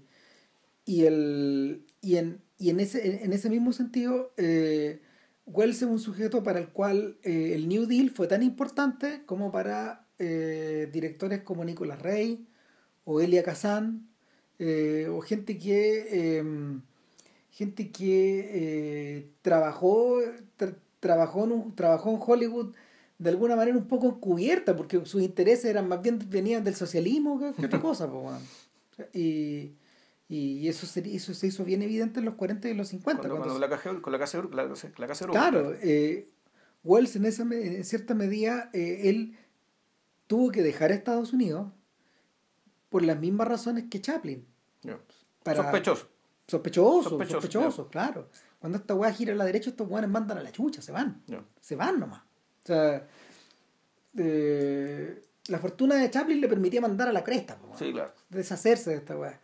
[0.84, 5.00] y el y en y en ese en ese mismo sentido eh,
[5.46, 9.50] Wells es un sujeto para el cual eh, el New Deal fue tan importante como
[9.52, 12.46] para eh, directores como Nicolás Rey
[13.04, 14.08] o Elia Kazan
[14.58, 16.44] eh, o gente que eh,
[17.50, 20.18] gente que eh, trabajó
[20.58, 22.74] tra- trabajó en un- trabajó en Hollywood
[23.18, 27.38] de alguna manera un poco encubierta porque sus intereses eran más bien venían del socialismo
[27.38, 28.30] que, otra cosa po,
[29.12, 29.72] y,
[30.28, 33.20] y eso se, eso se hizo bien evidente en los 40 y en los 50
[33.22, 36.28] Cuando- cuando cuando la caja, con la casa, la, casa- la casa Europa, Claro, eh,
[36.82, 39.36] Wells en, esa, en cierta medida, eh, él
[40.26, 41.70] tuvo que dejar Estados Unidos
[42.88, 44.46] por las mismas razones que Chaplin.
[45.42, 46.08] Para- Sospechoso.
[46.48, 48.28] Sospechoso, Sospechoso, sospechoso, claro.
[48.60, 51.22] Cuando esta weá gira a la derecha, estos weones mandan a la chucha, se van.
[51.60, 52.20] Se van nomás.
[52.22, 53.06] O sea,
[54.16, 58.12] eh, la fortuna de Chaplin le permitía mandar a la cresta, po, Sí, claro.
[58.28, 59.40] deshacerse de esta weá.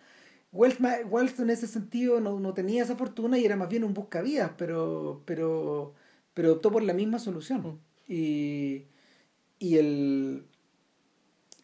[0.53, 4.53] Wells en ese sentido no, no tenía esa fortuna y era más bien un buscavidas,
[4.59, 5.95] pero, pero,
[6.35, 7.63] pero optó por la misma solución.
[7.63, 7.79] Mm.
[8.09, 8.85] Y,
[9.59, 10.45] y el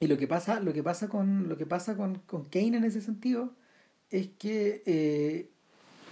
[0.01, 2.85] y lo que pasa, lo que pasa con, lo que pasa con, con Kane en
[2.85, 3.53] ese sentido
[4.11, 5.51] es que eh,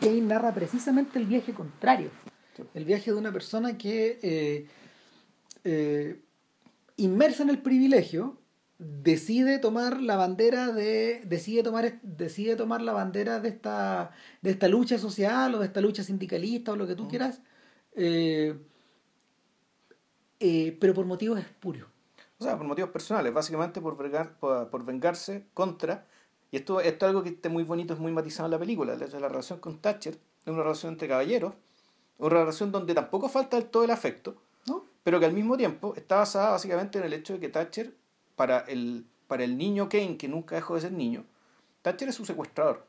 [0.01, 2.11] Kane narra precisamente el viaje contrario.
[2.75, 4.67] El viaje de una persona que eh,
[5.65, 6.21] eh,
[6.97, 8.39] inmersa en el privilegio
[8.79, 14.11] decide tomar la bandera de decide tomar decide tomar la bandera de esta
[14.43, 17.11] de esta lucha social o de esta lucha sindicalista o lo que tú Ujú.
[17.11, 17.41] quieras
[17.95, 18.55] eh,
[20.41, 21.89] eh, pero por motivos espurios
[22.39, 26.05] O sea, por motivos personales, básicamente por, vergar- por, por vengarse contra.
[26.51, 28.95] Y esto, esto es algo que está muy bonito, es muy matizado en la película.
[28.97, 30.15] La, la relación con Thatcher
[30.45, 31.55] es una relación entre caballeros,
[32.19, 34.85] una relación donde tampoco falta del todo el afecto, ¿no?
[35.03, 37.95] pero que al mismo tiempo está basada básicamente en el hecho de que Thatcher,
[38.37, 41.25] para el, para el niño Kane, que nunca dejó de ser niño,
[41.83, 42.87] Thatcher es su secuestrador.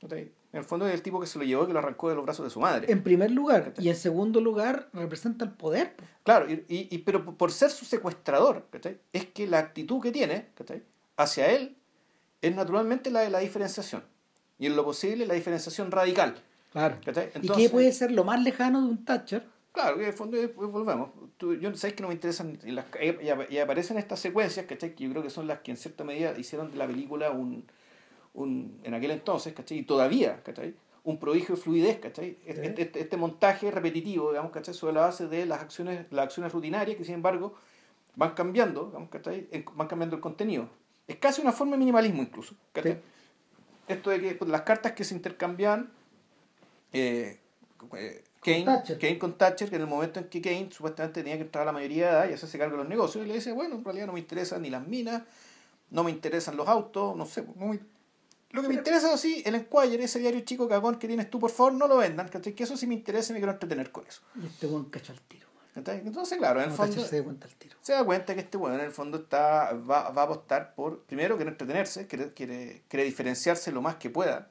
[0.00, 2.14] En el fondo es el tipo que se lo llevó y que lo arrancó de
[2.14, 2.90] los brazos de su madre.
[2.90, 6.04] en primer lugar y en segundo lugar representa el poder po.
[6.22, 8.66] Claro, y, y- pero por ser su secuestrador,
[9.12, 10.46] es que la actitud que tiene
[11.16, 11.76] hacia él
[12.40, 14.04] es naturalmente la de la diferenciación.
[14.58, 16.36] Y en lo posible la diferenciación radical.
[16.72, 17.30] claro ¿cachai?
[17.42, 19.44] y qué puede ser lo más lejano de un Thatcher
[19.78, 21.10] Claro, que en el fondo eh, pues, volvemos.
[21.36, 22.58] Tú- yo sabes que no me interesan.
[22.64, 24.92] y las- Y, y- aparecen estas secuencias, ¿cachai?
[24.96, 27.64] Que yo creo que son las que en cierta medida hicieron de la película un.
[28.34, 29.78] un en aquel entonces, ¿cachai?
[29.78, 30.74] Y todavía, ¿cachai?
[31.04, 32.38] Un prodigio de fluidez, ¿cachai?
[32.44, 32.82] Este, Sí.
[32.82, 34.74] este- este montaje repetitivo, digamos, ¿cachai?
[34.74, 37.54] Sobre la base de las acciones, las acciones rutinarias que, sin embargo,
[38.16, 39.46] van cambiando, digamos, ¿cachai?
[39.74, 40.68] Van cambiando el contenido.
[41.06, 42.94] Es casi una forma de minimalismo, incluso, ¿cachai?
[42.94, 42.98] Sí.
[43.88, 45.90] Esto de que pues, las cartas que se intercambiaban.
[46.92, 47.38] eh,
[47.96, 48.98] eh, Kane, Thatcher.
[48.98, 51.66] Kane con Thatcher, que en el momento en que Kane supuestamente tenía que entrar a
[51.66, 53.84] la mayoría de edad y hacerse cargo de los negocios, y le dice, bueno, en
[53.84, 55.22] realidad no me interesan ni las minas,
[55.90, 57.80] no me interesan los autos, no sé, no me-
[58.50, 61.38] lo que me interesa es sí, el Enquirer, ese diario chico cagón que tienes tú,
[61.38, 62.54] por favor, no lo vendan, ¿cachai?
[62.54, 64.22] Que eso sí me interesa y me quiero entretener con eso.
[64.42, 65.46] y este buen cachó al tiro.
[65.76, 68.56] Entonces, claro, en el fondo se dio cuenta al tiro se da cuenta que este
[68.56, 72.82] bueno en el fondo está va, va a apostar por primero quiere entretenerse quiere, quiere,
[72.88, 74.48] quiere diferenciarse lo más que pueda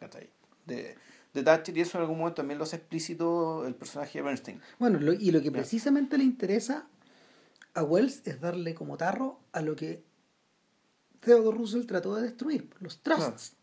[0.66, 0.96] de,
[1.38, 4.62] de Thatcher y eso en algún momento también lo hace explícito el personaje de Bernstein
[4.80, 6.88] Bueno, lo- y lo que precisamente le interesa
[7.74, 10.04] a Wells es darle como tarro a lo que
[11.20, 13.54] Theodore Roosevelt trató de destruir, los trusts.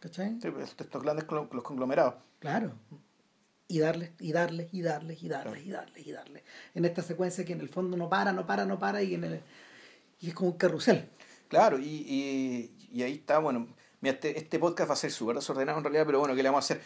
[0.00, 0.38] ¿Cachai?
[0.40, 2.72] Sí, pues, estos grandes clo- los conglomerados Claro.
[3.66, 6.42] Y darles, y darles, y darles, y darles, y darles, y darles.
[6.74, 9.24] En esta secuencia que en el fondo no para, no para, no para, y en
[9.24, 9.40] el
[10.20, 11.08] y es como un carrusel.
[11.48, 13.66] claro y, y, y ahí está bueno
[14.00, 16.48] mira, este, este podcast va a ser súper desordenado en realidad pero bueno ¿qué le
[16.48, 16.82] vamos a hacer?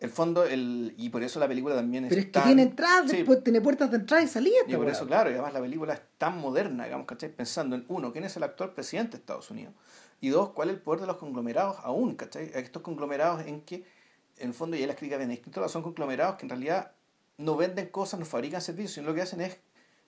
[0.00, 3.08] el fondo el y por eso la película también Pero es que tan- tiene entradas,
[3.08, 4.56] Sí, después tiene puertas de entrada y salida.
[4.66, 7.28] Y por eso, claro, y además la película es tan moderna, digamos, ¿cachai?
[7.32, 9.74] Pensando en, uno, quién es el actual presidente de Estados Unidos,
[10.20, 12.50] y dos, cuál es el poder de los conglomerados aún, ¿cachai?
[12.52, 13.84] Estos conglomerados en que,
[14.38, 16.90] en el fondo, ya la explica bien distinto, son conglomerados que en realidad
[17.38, 19.56] no venden cosas, no fabrican servicios, sino lo que hacen es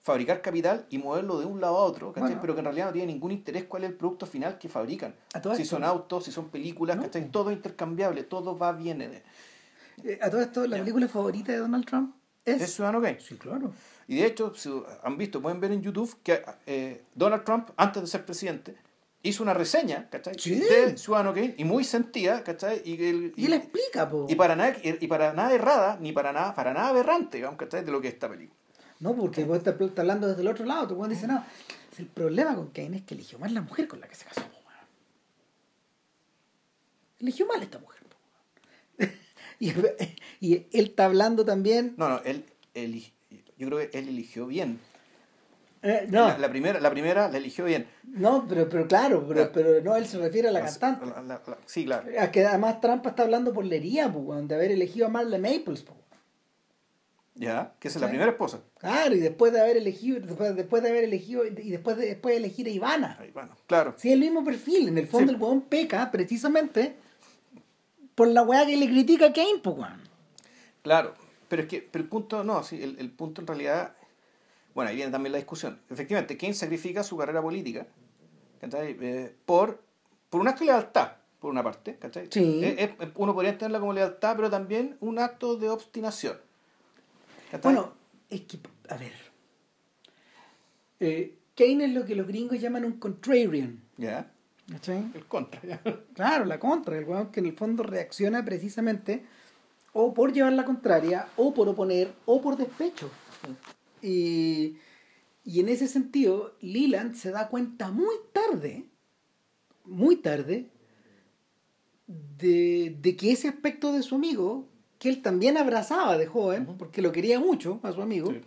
[0.05, 2.27] fabricar capital y moverlo de un lado a otro, ¿cachai?
[2.29, 2.41] Bueno.
[2.41, 5.15] Pero que en realidad no tiene ningún interés cuál es el producto final que fabrican.
[5.33, 7.01] Si esto- son autos, si son películas, No.
[7.03, 7.27] ¿cachai?
[7.31, 9.23] Todo es intercambiable, todo va, viene de...
[10.03, 10.83] Eh, a todo esto, la Ya.
[10.83, 12.61] película favorita de Donald Trump es.
[12.61, 13.19] ¿Es Ciudadano Kane?
[13.19, 13.73] Sí, claro.
[14.07, 14.69] Y de hecho, si
[15.01, 18.75] han visto, pueden ver en YouTube que eh, Donald Trump, antes de ser presidente,
[19.23, 20.37] hizo una reseña, ¿cachai?
[20.37, 20.53] Sí.
[20.53, 22.83] De Ciudadano Kane, y muy sentida, ¿cachai?
[22.85, 22.93] Y,
[23.41, 24.27] Y él explica, po.
[24.29, 27.83] y para nada, y para nada errada, ni para nada, para nada aberrante, digamos, ¿cachai?
[27.83, 28.59] De lo que es esta película.
[28.99, 30.87] No, porque vos estás hablando desde el otro lado.
[30.87, 31.43] Tu dice, no.
[31.97, 34.41] El problema con Kane es que eligió mal la mujer con la que se casó.
[37.19, 38.01] Eligió mal esta mujer.
[39.59, 39.69] y,
[40.39, 41.95] y él está hablando también.
[41.97, 43.11] No, no, él, eli-
[43.57, 44.79] yo creo que él eligió bien.
[45.81, 47.87] Eh, no, La, la primera, la primera la eligió bien.
[48.03, 51.05] no, pero, pero claro, pero, no, él se refiere a la La- cantante.
[51.67, 52.09] sí, claro.
[52.19, 55.83] A que además Trump está hablando por lería, po, de haber elegido a Marla Maples.
[55.83, 55.95] Po.
[57.35, 58.61] Ya, que esa es la primera esposa.
[58.79, 62.33] Claro, y después de haber elegido, después, después de haber elegido, y después de, después
[62.33, 63.19] de elegir a Ivana.
[63.33, 63.93] Bueno, claro.
[63.97, 64.87] Sí, el mismo perfil.
[64.87, 65.35] En el fondo Sí.
[65.35, 66.95] el weón peca precisamente
[68.15, 70.01] por la weá que le critica a Kane, weón.
[70.81, 71.13] Claro,
[71.49, 73.95] pero es que pero el punto, no, sí, el, el punto en realidad,
[74.73, 75.81] bueno, ahí viene también la discusión.
[75.89, 77.85] Efectivamente, Kane sacrifica su carrera política.
[78.61, 79.83] Eh, por,
[80.29, 81.97] por un acto de lealtad, por una parte.
[81.97, 82.27] ¿cachai?
[82.31, 82.61] Sí.
[82.63, 86.37] Eh, eh, uno podría entenderla como lealtad, pero también un acto de obstinación.
[87.61, 87.93] Bueno,
[88.29, 89.13] es que, a ver.
[90.99, 93.81] Eh, Kane es lo que los gringos llaman un contrarian.
[93.97, 94.31] Ya,
[94.71, 95.11] ¿cachai?
[95.13, 95.61] el contra.
[95.63, 95.81] ya.
[96.13, 99.25] Claro, la contra, el weón que en el fondo reacciona precisamente
[99.97, 103.09] o por llevar la contraria, o por oponer, o por despecho.
[104.01, 104.75] Y,
[105.45, 108.89] y en ese sentido, Leland se da cuenta muy tarde,
[109.85, 110.69] muy tarde,
[112.07, 114.67] de, de que ese aspecto de su amigo,
[115.05, 118.41] que él también abrazaba de joven, porque lo quería mucho a su amigo, Sí.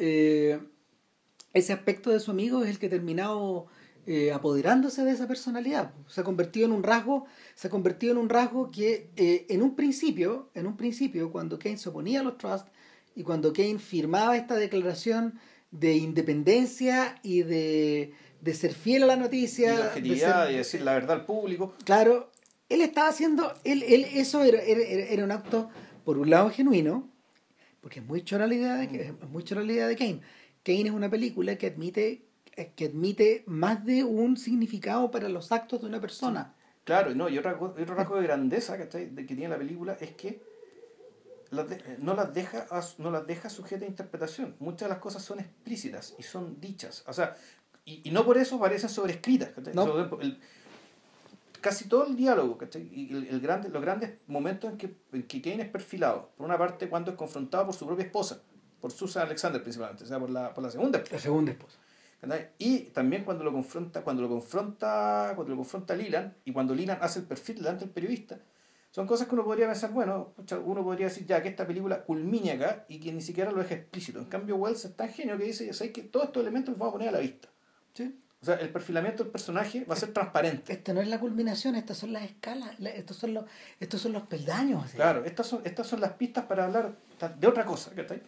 [0.00, 0.58] eh,
[1.52, 3.66] ese aspecto de su amigo es el que ha terminado
[4.06, 5.92] eh, apoderándose de esa personalidad.
[6.08, 9.62] Se ha convertido en un rasgo, se ha convertido en un rasgo que eh, en
[9.62, 12.68] un principio, en un principio, cuando Kane se oponía a los trusts
[13.14, 15.38] y cuando Kane firmaba esta declaración
[15.70, 20.56] de independencia y de, de ser fiel a la Y noticia, la de ser- y
[20.56, 21.74] decir la verdad al público.
[21.84, 22.29] Claro,
[22.70, 25.68] él estaba haciendo, él, él, eso era, era, era- un acto,
[26.04, 27.08] por un lado, genuino,
[27.82, 30.20] porque es muy chora la idea de, que- es muy chora la idea de Kane.
[30.62, 32.24] Kane es una película que admite,
[32.56, 36.54] eh, que admite más de un significado para los actos de una persona.
[36.84, 40.12] Claro, no, y otra co- otro rasgo de grandeza de que tiene la película es
[40.12, 40.40] que
[41.50, 42.66] las de- no, las deja,
[42.98, 44.54] no las deja sujeta a interpretación.
[44.60, 47.02] Muchas de las cosas son explícitas y son dichas.
[47.08, 47.36] O sea,
[47.84, 49.50] y, y no por eso parecen sobrescritas.
[51.60, 52.88] Casi todo el diálogo, ¿cachai?
[52.92, 56.46] y el, el grande, los grandes momentos en que, en que Kane es perfilado, por
[56.46, 58.42] una parte cuando es confrontado por su propia esposa,
[58.80, 61.16] por Susan Alexander principalmente, o sea, por la, por la segunda esposa.
[61.16, 61.78] La segunda esposa.
[62.20, 62.48] ¿cachai?
[62.58, 66.98] Y también cuando lo confronta, cuando lo confronta, cuando lo confronta Lilan y cuando Lilan
[67.00, 68.38] hace el perfil delante del periodista,
[68.90, 70.34] son cosas que uno podría pensar, bueno,
[70.64, 73.74] uno podría decir ya que esta película culmine acá y que ni siquiera lo deja
[73.74, 74.18] explícito.
[74.18, 76.78] En cambio, Wells es tan genio que dice, ya sabes que todos estos elementos los
[76.78, 77.48] vamos a poner a la vista.
[77.94, 78.18] ¿Sí?
[78.42, 80.72] O sea, el perfilamiento del personaje va a ser transparente.
[80.72, 83.44] Esto no es la culminación, estas son las escalas, la- estos son los,
[83.78, 84.90] estos son los peldaños.
[84.92, 86.94] Claro, estas son, estas son las pistas para hablar
[87.38, 88.22] de otra cosa, ¿cachai?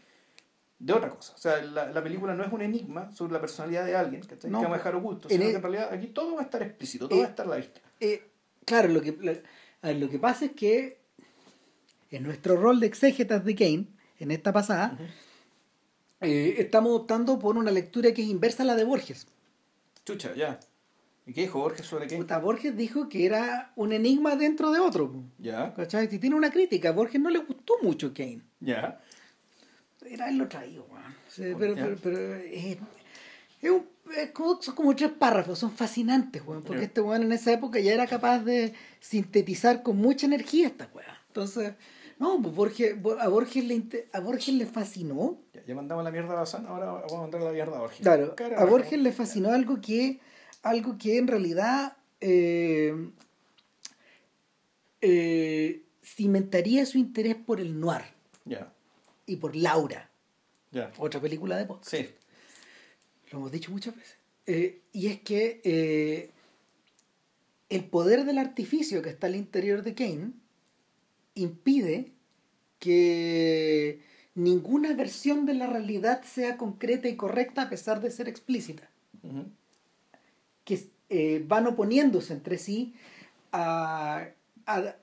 [0.79, 1.33] De otra cosa.
[1.35, 4.51] O sea, la, la película no es un enigma sobre la personalidad de alguien, ¿cachai?
[4.51, 6.45] No, que vamos a dejar oculto, sino el- que en realidad aquí todo va a
[6.45, 7.81] estar explícito, todo Eh, va a estar a la vista.
[8.01, 8.31] Eh,
[8.67, 10.99] claro, lo que, lo, lo que pasa es que
[12.11, 13.87] en nuestro rol de exégetas de Kane,
[14.19, 14.99] en esta pasada,
[16.21, 19.27] eh, estamos optando por una lectura que es inversa a la de Borges.
[20.05, 20.59] Chucha, ya.
[21.27, 22.17] ¿Y qué dijo Borges sobre qué?
[22.17, 25.13] Puta, Borges dijo que era un enigma dentro de otro.
[25.39, 26.09] Ya, ¿Cachai?
[26.11, 26.89] Y tiene una crítica.
[26.89, 28.43] A Borges no le gustó mucho Kane.
[28.61, 29.01] ya.
[30.05, 31.15] Era él lo traído, weón.
[31.29, 32.77] Sí, pero, pero, pero, eh,
[33.63, 33.87] es un-
[34.17, 36.63] es como, son como tres párrafos, son fascinantes, weón.
[36.65, 40.91] Porque este weón en esa época ya era capaz de sintetizar con mucha energía esta
[40.93, 41.21] weá.
[41.29, 41.75] Entonces,
[42.23, 45.39] no, pues Borges, a, Borges le, a Borges le fascinó.
[45.53, 48.01] Ya, ya mandamos la mierda a Bazán, ahora vamos a mandar la mierda a Borges.
[48.01, 48.65] Claro, a.
[48.65, 50.21] Borges le fascinó algo que,
[50.63, 52.95] algo que en realidad eh,
[55.01, 58.03] eh, cimentaría su interés por el noir
[58.45, 58.73] Ya,
[59.27, 60.11] y por Laura,
[60.71, 60.93] ya.
[60.99, 61.91] otra película de podcast.
[61.91, 62.09] Sí,
[63.31, 64.17] Lo hemos dicho muchas veces.
[64.47, 66.31] Eh, y es que eh,
[67.69, 70.33] el poder del artificio que está al interior de Kane
[71.35, 72.13] impide
[72.79, 74.01] que
[74.35, 78.89] ninguna versión de la realidad sea concreta y correcta a pesar de ser explícita.
[80.65, 82.95] Que eh, van oponiéndose entre sí
[83.53, 84.29] a,
[84.67, 84.97] a-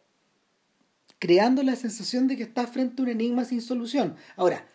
[1.19, 4.15] creando la sensación de que está frente a un enigma sin solución.
[4.35, 4.65] Ahora,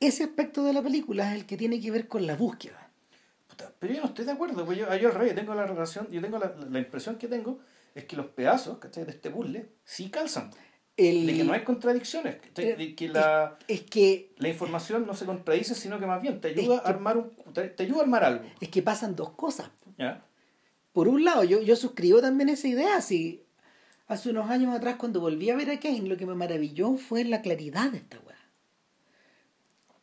[0.00, 2.90] ese aspecto de la película es el que tiene que ver con la búsqueda.
[3.48, 6.08] Puta, pero yo no estoy de acuerdo, pues yo, yo al revés, tengo la relación,
[6.10, 7.60] yo tengo la, la impresión que tengo
[7.96, 9.04] es que los pedazos ¿cachai?
[9.04, 10.50] de este puzzle sí calzan.
[10.96, 15.26] El- De que no hay contradicciones, de que la, es que la información no se
[15.26, 18.24] contradice, sino que más bien te ayuda a armar un, te, te ayuda a armar
[18.24, 18.44] algo.
[18.60, 19.70] es que pasan dos cosas.
[19.98, 20.22] ¿Ya?
[20.92, 23.00] Por un lado, yo, yo suscribo también esa idea.
[23.02, 23.42] Si
[24.06, 27.24] hace unos años atrás, cuando volví a ver a Kane, lo que me maravilló fue
[27.24, 28.36] la claridad de esta weá.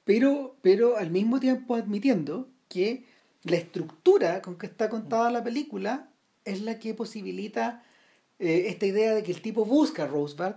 [0.04, 3.06] Pero, pero al mismo tiempo admitiendo que
[3.44, 6.10] la estructura con que está contada la película
[6.46, 7.84] es la que posibilita
[8.39, 10.56] eh, esta idea de que el tipo busca a Rosebud,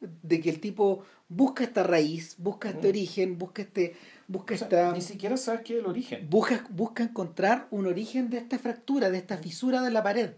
[0.00, 2.90] de que el tipo busca esta raíz, busca este Mm.
[2.90, 3.96] origen, busca este,
[4.28, 6.30] busca O sea, esta Ni siquiera sabes qué es el origen.
[6.30, 10.30] busca, busca encontrar un origen de esta fractura, de esta fisura de la pared,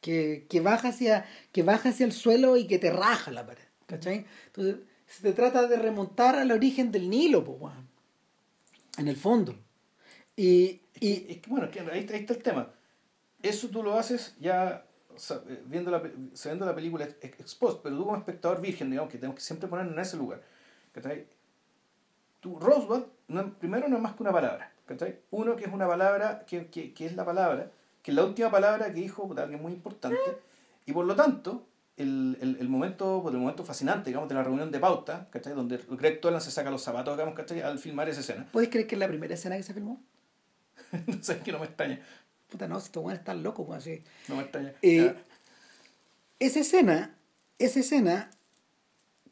[0.00, 3.64] que, que, baja hacia, que baja hacia el suelo y que te raja la pared.
[3.86, 4.26] ¿Cachai?
[4.46, 7.72] Entonces, se trata de remontar al origen del Nilo, pues,
[8.98, 9.56] en el fondo.
[10.36, 12.72] Y, y Es que, bueno, ahí está el tema.
[13.44, 14.84] Eso tú lo haces ya
[15.48, 19.18] eh, viendo la, sabiendo la película ex, post, pero tú como espectador virgen, digamos, que
[19.18, 20.40] tenemos que siempre ponernos en ese lugar.
[20.92, 21.26] ¿cachai?
[22.40, 24.72] Tú, Roswell, no- primero no es más que una palabra.
[24.86, 25.18] ¿cachai?
[25.30, 27.70] Uno que es una palabra, que, que, que es la palabra,
[28.02, 30.18] que es la última palabra que dijo alguien muy importante,
[30.86, 31.66] y por lo tanto,
[31.96, 35.54] el, el, el momento pues, el momento fascinante, digamos, de la reunión de pauta, ¿cachai?
[35.54, 37.60] donde Greg Tolan se saca los zapatos, digamos, ¿cachai?
[37.62, 38.46] al filmar esa escena.
[38.52, 40.02] ¿puedes creer que es la primera escena que se filmó?
[41.06, 42.00] no sé, que no me extraña.
[42.54, 44.00] Puta, no, estos weones están locos, weón, así.
[44.28, 44.74] No me extraña.
[44.80, 45.16] Eh, Ya.
[46.38, 47.16] esa escena,
[47.58, 48.30] esa escena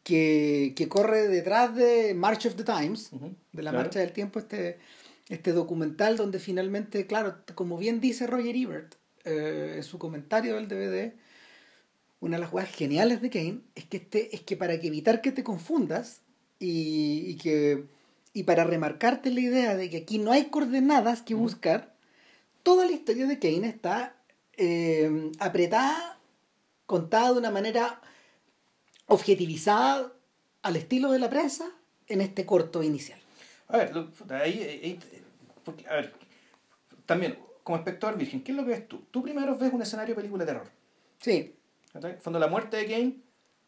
[0.03, 3.11] que, que corre detrás de March of the Times,
[3.53, 3.85] de la claro.
[3.85, 4.81] Marcha del Tiempo, este,
[5.29, 10.67] este documental donde finalmente, claro, como bien dice Roger Ebert eh, en su comentario del
[10.67, 11.13] DVD,
[12.19, 15.21] una de las jugadas geniales de Kane es que, este, es que para que evitar
[15.21, 16.23] que te confundas
[16.59, 17.85] y, y que,
[18.33, 21.92] y para remarcarte la idea de que aquí no hay coordenadas que buscar,
[22.63, 24.17] toda la historia de Kane está
[24.57, 26.19] eh, apretada,
[26.87, 28.01] contada de una manera
[29.07, 30.13] objetivizada
[30.63, 31.71] al estilo de la prensa
[32.09, 33.19] en este corto inicial.
[33.69, 34.99] A ver, lo- ahí, ahí-
[35.65, 36.13] porque, a ver,
[37.07, 39.03] también, como espectador virgen, ¿qué es lo que ves tú?
[39.11, 40.71] Tú primero ves un escenario de película de terror.
[41.21, 41.55] Sí.
[42.21, 43.17] Fondo la muerte de Kane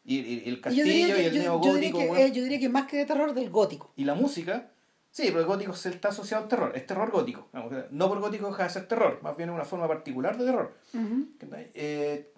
[0.05, 2.17] y, y- y el Y yo castillo y el yo- neo yo diría que, weón.
[2.19, 3.93] eh, yo diría que más que de terror del gótico.
[3.97, 4.71] y la música.
[5.15, 7.49] Sí, pero el gótico se está asociado al terror, es terror gótico.
[7.93, 10.77] No por gótico deja de ser terror, más bien es una forma particular de terror.
[11.73, 12.33] Eh,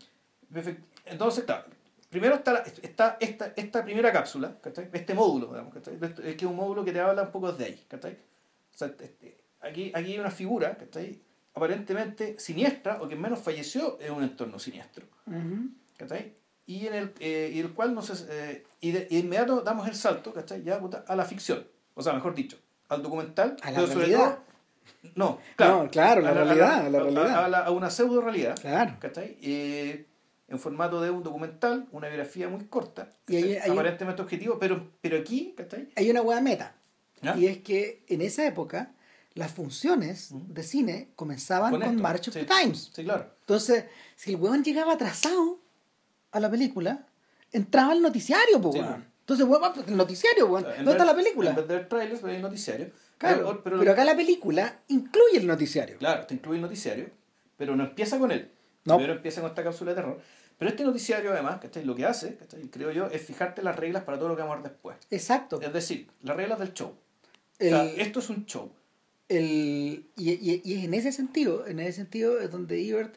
[1.06, 1.64] entonces, claro,
[2.10, 4.90] primero está, está esta, esta primera cápsula, ¿cachai?
[4.92, 7.82] este módulo, digamos, que es un módulo que te habla un poco desde ahí.
[7.88, 8.12] ¿cachai?
[8.12, 11.18] O sea, este, aquí, aquí hay una figura ¿cachai?
[11.54, 15.06] aparentemente siniestra, o que menos falleció en un entorno siniestro.
[15.96, 16.34] ¿cachai?
[16.66, 19.62] Y en el, eh, y el cual no se, eh, y de, y de inmediato
[19.62, 20.62] damos el salto, ¿cachai?
[20.62, 21.66] Ya puta, a la ficción.
[21.94, 22.58] O sea, mejor dicho,
[22.88, 23.56] al documental.
[23.62, 24.34] A la pero sobre realidad.
[24.36, 24.46] todo-
[25.14, 25.84] no, claro.
[25.84, 27.66] No, claro, la a realidad, a la a- realidad.
[27.66, 28.56] A, una pseudo realidad.
[28.60, 28.96] Claro.
[29.00, 29.36] ¿cachai?
[29.42, 30.06] Eh,
[30.48, 35.54] en formato de un documental, una biografía muy corta, Y aparentemente objetivo, pero, pero aquí,
[35.56, 35.88] ¿cachai?
[35.96, 36.74] Hay una hueá meta.
[37.36, 38.92] Y es que en esa época
[39.34, 41.96] las funciones de cine comenzaban con.
[42.00, 42.90] March of Sí, the Times.
[42.94, 43.30] Sí, claro.
[43.40, 43.84] Entonces,
[44.14, 45.58] si el huevón llegaba atrasado
[46.30, 47.06] a la película,
[47.52, 48.80] entraba el noticiario, po, Sí.
[49.28, 50.62] Entonces, weón, el noticiario, weón.
[50.76, 51.50] ¿Dónde está la película?
[51.50, 52.90] En vez de ver trailers, veis el noticiario.
[53.18, 55.98] Claro, Pero, pero, pero- acá la película incluye el noticiario.
[55.98, 57.10] Claro, te incluye el noticiario,
[57.56, 58.50] pero no empieza con él.
[58.84, 58.94] No.
[58.96, 60.20] Primero empieza con esta cápsula de terror.
[60.58, 61.84] Pero este noticiario, además, ¿cachai?
[61.84, 62.62] lo que hace, ¿cachai?
[62.68, 64.96] creo yo, es fijarte las reglas para todo lo que vamos a ver después.
[65.10, 65.60] Exacto.
[65.60, 66.94] Es decir, las reglas del show.
[67.58, 68.70] El- O sea, esto es un show.
[69.28, 73.16] el, y, y- y es en ese sentido, en ese sentido es donde Ebert,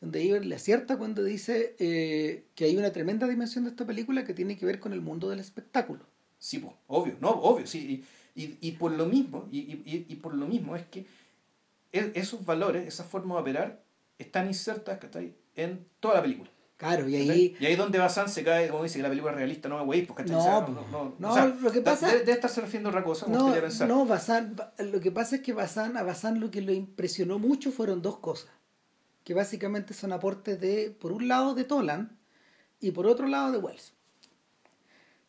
[0.00, 4.24] donde Ebert le acierta cuando dice eh, que hay una tremenda dimensión de esta película
[4.24, 6.04] que tiene que ver con el mundo del espectáculo.
[6.38, 8.04] Sí, pues, obvio, no, obvio, sí.
[8.34, 11.04] Y, y, y por lo mismo, y, y, y por lo mismo es que
[11.92, 13.82] e- esos valores, esa forma de operar,
[14.18, 15.34] están insertas ¿cachai?
[15.56, 16.50] en toda la película.
[16.76, 19.38] Claro, y ahí Y ahí donde Bazán se cae, como dice, que la película es
[19.38, 20.30] realista, no me güey, pues, ¿cachai?
[20.36, 20.78] No, O sea, pues,
[21.18, 23.88] no, o sea, lo que pasa- Debe, debe estarse refiriendo a otra cosa, No, pensar.
[23.88, 27.40] no, Bazán, Ba- lo que pasa es que Bazán, a Bazán lo que lo impresionó
[27.40, 28.48] mucho fueron dos cosas,
[29.28, 32.16] que básicamente son aportes de, por un lado, de Toland
[32.80, 33.92] y por otro lado de Wells.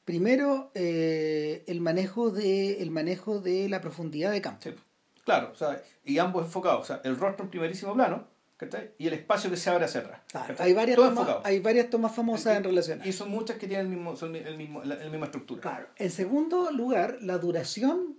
[0.06, 4.62] Primero, eh, el, manejo de, el manejo de la profundidad de campo.
[4.64, 4.74] Sí,
[5.26, 8.26] claro, o sea, y ambos enfocados, o sea, el rostro en primerísimo plano.
[8.98, 10.22] Y el espacio que se abre hacia atrás.
[10.32, 13.68] Claro, hay, varias tomas, hay varias tomas famosas en relación a Y son muchas que
[13.68, 15.62] tienen el mismo, son el mismo, la, la misma estructura.
[15.62, 15.88] Claro.
[15.98, 18.18] En segundo lugar, la duración,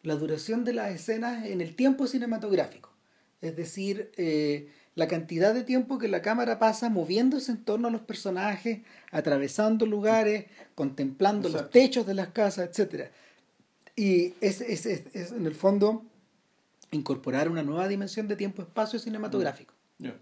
[0.00, 2.94] la duración de las escenas en el tiempo cinematográfico.
[3.40, 4.68] Es decir, eh,
[4.98, 8.80] la cantidad de tiempo que la cámara pasa moviéndose en torno a los personajes,
[9.12, 13.10] atravesando lugares, contemplando los techos de las casas, etc.
[13.94, 16.02] Y es, es, es, es, en el fondo
[16.90, 19.72] incorporar una nueva dimensión de tiempo-espacio cinematográfico.
[19.98, 20.16] Ya.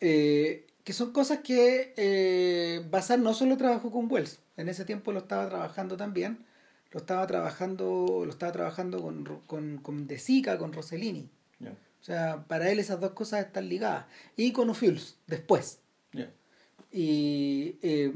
[0.00, 2.84] Eh, que son cosas que eh,
[3.20, 6.44] no solo trabajó con Wells, en ese tiempo lo estaba trabajando también,
[6.90, 11.30] lo estaba trabajando, lo estaba trabajando con, con, con De Sica, con Rossellini.
[12.04, 14.04] O sea, para él esas dos cosas están ligadas.
[14.36, 15.78] Y con Ophuls, después.
[16.92, 18.12] Y eh,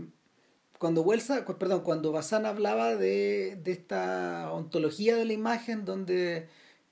[0.78, 6.48] cuando Wells, cu- perdón, cuando Bazán hablaba de, de esta ontología de la imagen donde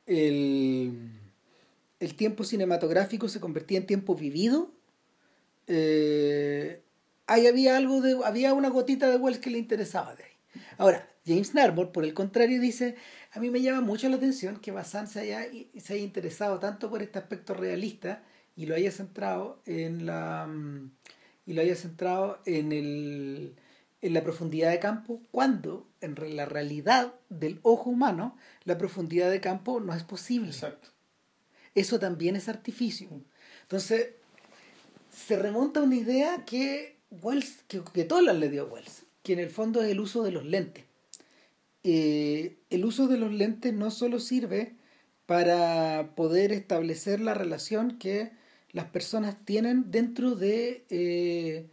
[0.07, 1.11] el,
[2.01, 4.71] el tiempo cinematográfico se convertía en tiempo vivido,
[5.67, 6.81] eh,
[7.27, 10.31] ahí había algo de, había una gotita de Wells que le interesaba de ahí.
[10.79, 12.97] Ahora, James Narmore, por el contrario, dice,
[13.37, 15.47] a mí me llama mucho la atención que Bazán se haya,
[15.78, 18.22] se haya interesado tanto por este aspecto realista
[18.57, 20.91] y lo haya centrado en la mm,
[21.45, 23.55] y lo haya centrado en el
[24.01, 29.43] en la profundidad de campo cuando en la realidad del ojo humano la profundidad de
[29.43, 30.49] campo no es posible.
[30.49, 30.89] Exacto.
[31.74, 33.11] eso también es artificio.
[33.62, 34.12] Entonces
[35.14, 39.34] se remonta a una idea que Wells que, que Toland le dio a Wells que
[39.34, 40.86] en el fondo es el uso de los lentes
[41.89, 44.74] Eh, el uso de los lentes no solo sirve
[45.24, 48.32] para poder establecer la relación que
[48.72, 51.68] las personas tienen dentro de eh,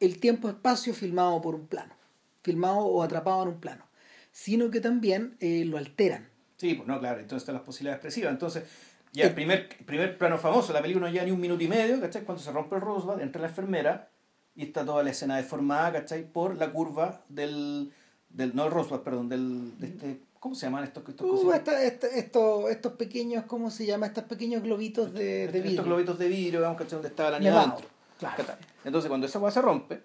[0.00, 1.94] el tiempo-espacio filmado por un plano,
[2.42, 3.84] filmado o atrapado en un plano,
[4.32, 6.28] sino que también eh, lo alteran.
[6.56, 8.32] Sí, pues no, claro, entonces están las posibilidades expresivas.
[8.32, 8.64] Entonces,
[9.12, 11.68] ya el El- primer, primer plano famoso, la película no lleva ni un minuto y
[11.68, 12.24] medio, ¿cachai?
[12.24, 14.10] Cuando se rompe el Roswell, entra la enfermera
[14.56, 16.24] y está toda la escena deformada, ¿cachai?
[16.30, 17.92] Por la curva del,
[18.32, 21.82] del no el Roswell, perdón, del, de este, ¿cómo se llaman estos, estos Uh, esta-
[21.82, 24.06] esta- esto- estos pequeños, ¿cómo se llama?
[24.06, 25.84] Estos pequeños globitos de, de Estos vidrio.
[25.84, 26.92] globitos de vidrio, vamos, ¿cachai?
[26.94, 27.86] Donde estaba la niña adentro.
[28.18, 28.44] claro.
[28.84, 30.02] Entonces, cuando esa cosa se rompe,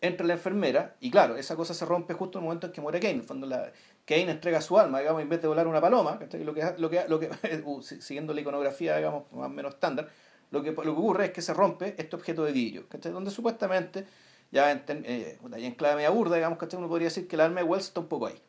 [0.00, 2.80] entra la enfermera, y claro, esa cosa se rompe justo en el momento en que
[2.80, 3.14] muere Kane.
[3.14, 3.72] En el fondo, la,
[4.04, 6.44] Kane entrega su alma, digamos, en vez de volar una paloma, ¿cachai?
[6.44, 7.30] lo que, lo que, lo que
[7.64, 10.08] uh, siguiendo la iconografía, digamos, más o menos estándar,
[10.52, 13.10] lo que, lo que ocurre es que se rompe este objeto de vidrio, ¿cachai?
[13.10, 14.06] donde supuestamente,
[14.52, 16.78] ya en, eh, en clave media burda, digamos, ¿cachai?
[16.78, 18.40] uno podría decir que el alma de Wells está un poco ahí.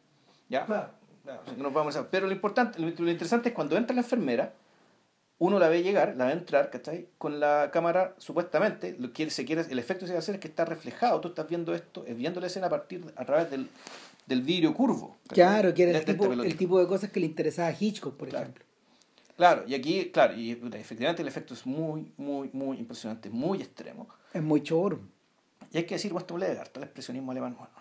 [0.50, 0.66] ¿ya?
[0.66, 0.90] Claro.
[1.58, 2.10] Nos vamos a...
[2.10, 4.54] Pero lo, importante, lo, lo interesante es cuando entra la enfermera,
[5.40, 7.10] uno la ve llegar, la ve entrar, ¿cachai?
[7.18, 10.36] Con la cámara, supuestamente, lo que se quiere, el efecto que se va a hacer
[10.36, 13.26] es que está reflejado, tú estás viendo esto, es viendo la escena a partir, a
[13.26, 13.68] través del,
[14.26, 15.18] del vidrio curvo.
[15.28, 18.16] Claro, que era el de tipo, el tipo de cosas que le interesaba a Hitchcock,
[18.16, 18.44] por Claro.
[18.46, 18.64] ejemplo.
[19.36, 24.08] Claro, y aquí, claro, y efectivamente el efecto es muy, muy, muy impresionante, muy extremo.
[24.34, 25.00] Es muy choro.
[25.72, 27.72] Y hay que decir, Weston Legar, el expresionismo alemán, bueno,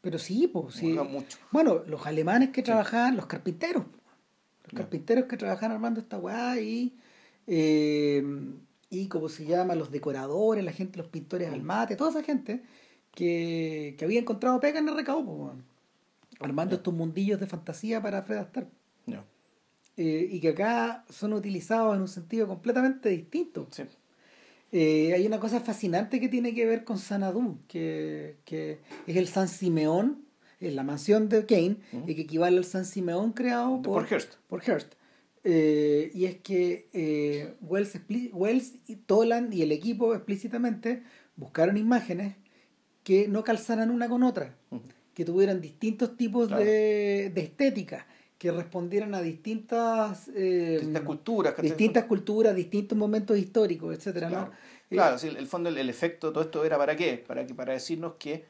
[0.00, 0.88] Pero sí, pues sí.
[0.92, 1.38] mucho.
[1.50, 3.84] Bueno, los alemanes que trabajaban, los carpinteros.
[4.64, 6.96] Los carpinteros que trabajaban armando esta weá y,
[7.46, 8.22] eh,
[8.90, 12.62] y como se llama, los decoradores, la gente, los pintores al mate, toda esa gente
[13.12, 15.64] que, que había encontrado pega en el recaudo, pues, weón.
[16.40, 18.68] armando estos mundillos de fantasía para Fred Astaire.
[19.98, 23.68] Eh, y que acá son utilizados en un sentido completamente distinto.
[23.70, 23.82] sí.
[24.72, 29.28] Eh, hay una cosa fascinante que tiene que ver con Sanadú, que, que es el
[29.28, 30.24] San Simeón,
[30.60, 34.34] es la mansión de Kane, y que equivale al San Simeón creado por, por Hearst.
[34.48, 34.94] por Hearst.
[35.44, 37.98] Eh, y es que eh, Wells,
[38.32, 41.02] Wells y Toland y el equipo explícitamente
[41.36, 42.36] buscaron imágenes
[43.02, 44.56] que no calzaran una con otra,
[45.14, 46.64] que tuvieran distintos tipos Claro.
[46.64, 48.06] de, de estética,
[48.42, 54.34] que respondieran a distintas, eh, Distintas culturas, distintas culturas, distintos momentos históricos, etcétera, ¿no?
[54.36, 54.52] Claro,
[54.90, 57.22] Eh, Claro, sí, el fondo, el, el efecto, todo esto era para qué?
[57.24, 58.44] Para, que, para decirnos que,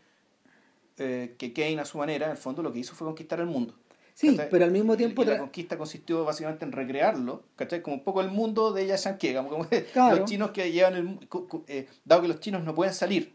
[0.97, 3.47] eh, que Kane a su manera, en el fondo, lo que hizo fue conquistar el
[3.49, 3.75] mundo.
[4.15, 4.49] Sí, ¿cachai?
[4.51, 7.83] pero al mismo tiempo y la conquista consistió básicamente en recrearlo, ¿cachai?
[7.83, 10.17] Como un poco el mundo de Yashanke, como que Claro.
[10.17, 11.19] los chinos que llevan el
[11.67, 13.35] eh, dado que los chinos no pueden salir,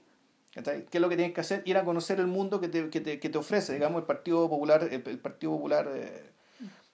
[0.55, 0.85] ¿cachai?
[0.87, 1.61] ¿Qué es lo que tienen que hacer?
[1.65, 4.49] Ir a conocer el mundo que te, que te, que te ofrece, digamos, el Partido
[4.49, 6.31] Popular, el, el Partido Popular eh,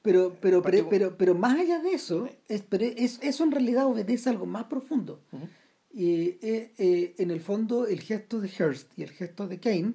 [0.04, 3.86] Pero, pero, pero, pero, pero más allá de eso, es, pero es- eso en realidad
[3.88, 5.22] obedece a algo más profundo.
[5.32, 5.48] Ujú.
[5.92, 9.94] Y eh, eh, en el fondo, el gesto de Hearst y el gesto de Kane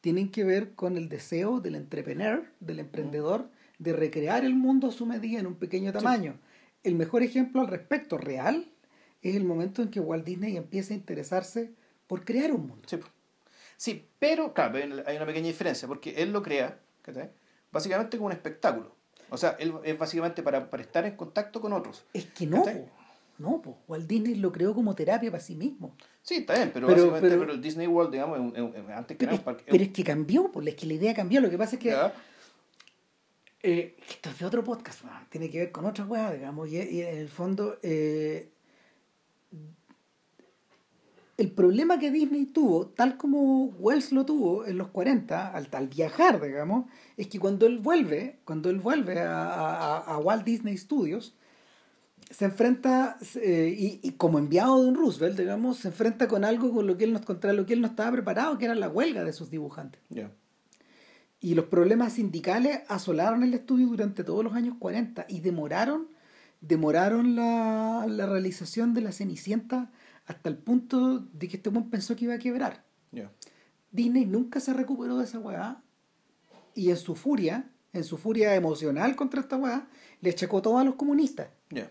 [0.00, 4.92] tienen que ver con el deseo del entrepreneur, del emprendedor, de recrear el mundo a
[4.92, 6.38] su medida en un pequeño tamaño.
[6.82, 8.68] El mejor ejemplo al respecto real
[9.22, 11.72] es el momento en que Walt Disney empieza a interesarse
[12.06, 12.82] por crear un mundo.
[12.88, 12.98] Sí,
[13.76, 16.80] sí, pero claro, hay una- pequeña diferencia, porque él lo crea.
[17.70, 18.95] Básicamente como un espectáculo.
[19.30, 22.04] O sea, él es básicamente para, para estar en contacto con otros.
[22.12, 22.88] Es que no, po.
[23.38, 23.78] no, po.
[23.88, 25.94] Walt Disney lo creó como terapia para sí mismo.
[26.22, 28.84] Sí, está bien, pero, Pero- básicamente pero- pero el Disney World, digamos, es un- es
[28.84, 30.94] un- antes que Pero es, un parque- pero es que cambió, pues, es que la
[30.94, 31.40] idea cambió.
[31.40, 31.94] Lo que pasa es que
[33.62, 35.16] eh, esto es de otro podcast, weón.
[35.30, 38.48] tiene que ver con otra weá, digamos, y, y en el fondo eh,
[41.38, 45.88] el problema que Disney tuvo, tal como Wells lo tuvo en los 40, al, al
[45.88, 50.76] viajar, digamos, es que cuando él vuelve, cuando él vuelve a, a- a Walt Disney
[50.78, 51.34] Studios,
[52.30, 56.72] se enfrenta, eh, y, y como enviado de un Roosevelt, digamos, se enfrenta con algo
[56.72, 58.88] con lo que él nos, contra lo que él no estaba preparado, que era la
[58.88, 60.00] huelga de sus dibujantes.
[61.40, 66.08] Y los problemas sindicales asolaron el estudio durante todos los años 40 y demoraron,
[66.60, 69.90] demoraron la, la realización de la Cenicienta
[70.26, 72.84] hasta el punto de que este hombre pensó que iba a quebrar.
[73.90, 75.82] Disney nunca se recuperó de esa weá
[76.74, 79.88] y en su furia, en su furia emocional contra esta weá,
[80.20, 81.48] le achacó todo a los comunistas.
[81.70, 81.90] Ya.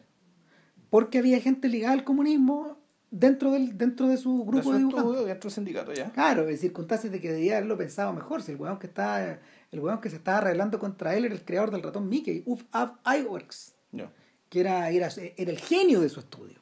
[0.90, 2.78] Porque había gente ligada al comunismo
[3.10, 5.04] dentro, del, dentro de su grupo de es dibujantes.
[5.14, 6.12] todo dentro del sindicato, ya.
[6.12, 8.44] Claro, en circunstancias de que debía haberlo pensado mejor.
[8.44, 9.40] Si el weón que está,
[9.72, 12.64] el weón que se estaba arreglando contra él era el creador del ratón Mickey, Uf
[12.74, 14.12] Up Iworks, Ya.
[14.50, 16.60] que era, era, era el genio de su estudio.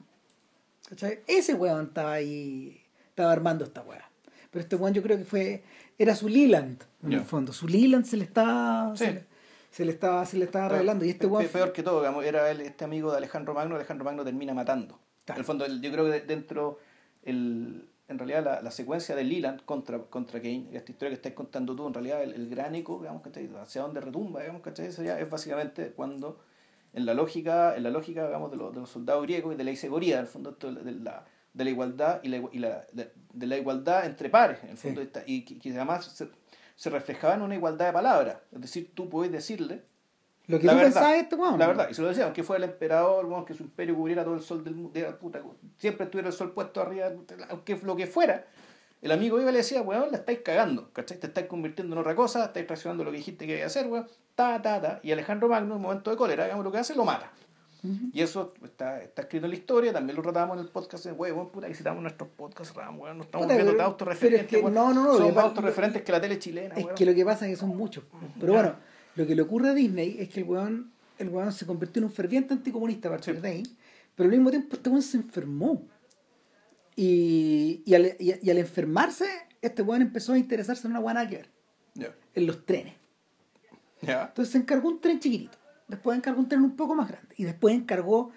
[0.93, 1.21] ¿Cachai?
[1.25, 2.79] Ese weón estaba ahí,
[3.09, 4.07] estaba armando esta weá.
[4.51, 5.63] Pero este weón yo creo que fue,
[5.97, 7.17] era su Leland, en Ya.
[7.17, 7.51] el fondo.
[7.51, 9.05] Su Leland se le estaba, Sí.
[9.05, 9.25] se, le,
[9.71, 11.03] se le estaba, se le estaba arreglando.
[11.03, 13.55] Y este Pe- weón pe- peor que todo, digamos, era él, este amigo de Alejandro
[13.55, 14.99] Magno, Alejandro Magno termina matando.
[15.25, 15.37] Claro.
[15.37, 16.77] En el fondo, el- yo creo que de- dentro,
[17.23, 21.33] el, en realidad, la, la secuencia de Leland contra, contra Kane, esta historia que estás
[21.33, 23.49] contando tú, en realidad, el, el gran eco, digamos, ¿cachai?
[23.59, 24.85] hacia dónde retumba, digamos, ¿cachai?
[24.87, 26.39] Es básicamente cuando,
[26.93, 29.63] en la lógica, en la lógica digamos, de, los, de los soldados griegos y de
[29.63, 32.85] la isegoría, en el fondo, esto de la, de la igualdad y la, y la-
[32.91, 35.07] de, de la igualdad entre pares, en el fondo, Sí.
[35.07, 36.27] está- y que, que además se,
[36.75, 38.37] se reflejaba en una igualdad de palabras.
[38.51, 39.83] Es decir, tú puedes decirle
[40.47, 41.57] lo que la tú verdad, pensabas de este weón.
[41.59, 44.23] la verdad, y se lo decían, que fue el emperador, bueno, que su imperio cubriera
[44.23, 45.41] todo el sol del mundo, era puta,
[45.77, 47.11] siempre estuviera el sol puesto arriba,
[47.49, 48.45] aunque lo que fuera,
[49.01, 51.17] el amigo iba y le decía, weón, la estáis cagando, ¿cachai?
[51.19, 53.87] Te estáis convirtiendo en otra cosa, estáis traicionando lo que dijiste que iba a hacer,
[53.87, 56.77] weón, ta, ta, ta, y Alejandro Magno, en un momento de cólera, digamos, lo que
[56.79, 57.31] hace, lo mata.
[58.13, 61.49] Y eso está, está escrito en la historia, también lo tratamos en el podcast, weón,
[61.49, 65.03] puta, visitamos nuestros podcasts, weón, no estamos Puta, viendo pero- autorreferentes, es que no, no,
[65.03, 66.95] no, son más autorreferentes que la tele chilena, Es weón.
[66.95, 68.05] que lo que pasa es que son muchos.
[68.39, 68.75] Pero bueno,
[69.15, 72.05] lo que le ocurre a Disney es que el weón, el weón se convirtió en
[72.05, 73.41] un ferviente anticomunista a partir Sí.
[73.41, 73.63] de ahí,
[74.15, 75.81] pero al mismo tiempo este weón se enfermó.
[76.95, 79.25] Y, y, al, y- y al enfermarse,
[79.61, 81.49] este weón empezó a interesarse en una buena que ver,
[81.95, 82.93] Ya, en los trenes.
[84.05, 87.33] Ya, Entonces se encargó un tren chiquitito, después encargó un tren un poco más grande,
[87.37, 88.31] y después encargó,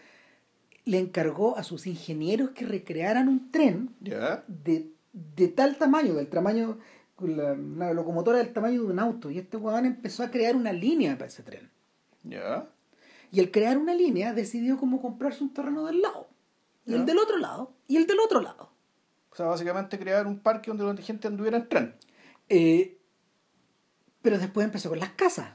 [0.84, 6.78] le encargó a sus ingenieros que recrearan un tren de, de tal tamaño, del tamaño,
[7.20, 9.30] la, la locomotora del tamaño de un auto.
[9.30, 11.70] Y este weón empezó a crear una línea para ese tren.
[12.22, 12.68] ya,
[13.30, 16.28] Y al crear una línea decidió cómo comprarse un terreno del lado.
[16.84, 17.72] Y el del otro lado.
[17.88, 18.70] Y el del otro lado.
[19.30, 21.94] O sea, básicamente crear un parque donde la gente anduviera en tren.
[22.48, 22.98] Eh,
[24.22, 25.48] pero después empezó con las casas.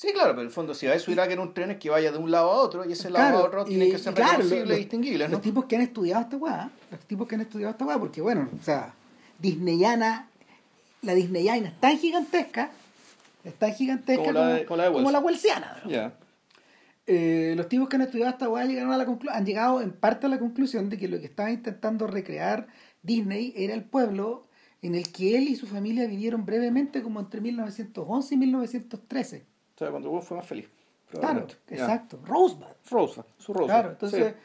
[0.00, 1.76] Sí, claro, pero en el fondo, si a eso irá que en un tren es
[1.76, 4.14] que vaya de un lado a otro, y ese lado a otro tiene que ser
[4.14, 5.32] claro, reconocible los- y distinguible, ¿no?
[5.32, 8.22] Los tipos que han estudiado esta weá, los tipos que han estudiado esta weá, porque
[8.22, 8.94] bueno, o sea,
[9.38, 10.26] Disneyana,
[11.02, 12.70] la Disneyana es tan gigantesca,
[13.44, 15.02] es tan gigantesca Como como, la como la de Wells.
[15.02, 15.76] como la Wellsiana.
[15.84, 15.90] ¿no?
[15.90, 16.14] Ya,
[17.06, 19.90] Eh, los tipos que han estudiado esta weá llegaron a la conclu- han llegado en
[19.92, 22.68] parte a la conclusión de que lo que estaba intentando recrear
[23.02, 24.46] Disney era el pueblo
[24.80, 29.49] en el que él y su familia vivieron brevemente como entre 1911 y 1913.
[29.80, 30.68] O sea, cuando el weón fue más feliz.
[31.10, 32.20] Claro, exacto.
[32.24, 32.64] Rosebud.
[32.90, 33.66] Rosa, su Rosa.
[33.72, 34.38] Claro, entonces, Sí.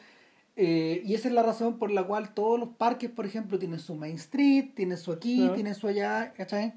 [0.56, 3.78] eh, y esa es la razón por la cual todos los parques, por ejemplo, tienen
[3.78, 5.54] su Main Street, tienen su aquí, Claro.
[5.54, 6.72] tienen su allá, ¿cachai?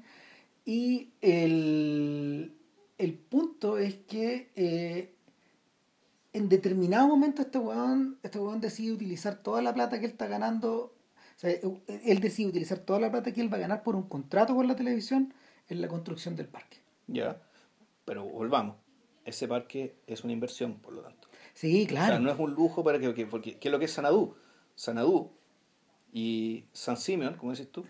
[0.66, 2.54] Y el,
[2.98, 5.14] el punto es que eh,
[6.34, 10.26] en determinado momento este weón, este weón decide utilizar toda la plata que él está
[10.28, 13.96] ganando, o sea, él decide utilizar toda la plata que él va a ganar por
[13.96, 15.32] un contrato con la televisión
[15.68, 16.76] en la construcción del parque.
[17.08, 17.40] Ya,
[18.10, 18.74] pero volvamos.
[19.24, 21.28] Ese parque es una inversión, por lo tanto.
[21.54, 22.06] Sí, claro.
[22.06, 23.14] O sea, no es un lujo para que...
[23.14, 24.34] que- porque, ¿Qué es lo que es Sanadú?
[24.74, 25.30] Sanadú
[26.12, 27.84] y San Simeon, como dices tú,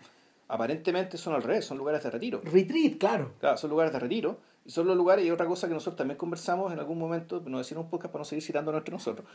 [0.47, 2.39] aparentemente son al revés, son lugares de retiro.
[2.43, 3.33] Retreat, claro.
[3.39, 4.37] Claro, son lugares de retiro.
[4.63, 7.61] Y son los lugares, y otra cosa que nosotros también conversamos en algún momento, nos
[7.61, 9.27] decían un podcast para no seguir citándonos entre nosotros,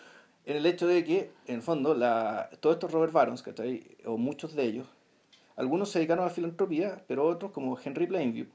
[0.45, 3.97] en el hecho de que, en el fondo, la, todos estos Robert Barons, ¿cachai?
[4.05, 4.87] o muchos de ellos,
[5.57, 8.47] algunos se dedicaron a la filantropía, pero otros, como Henry Plainview,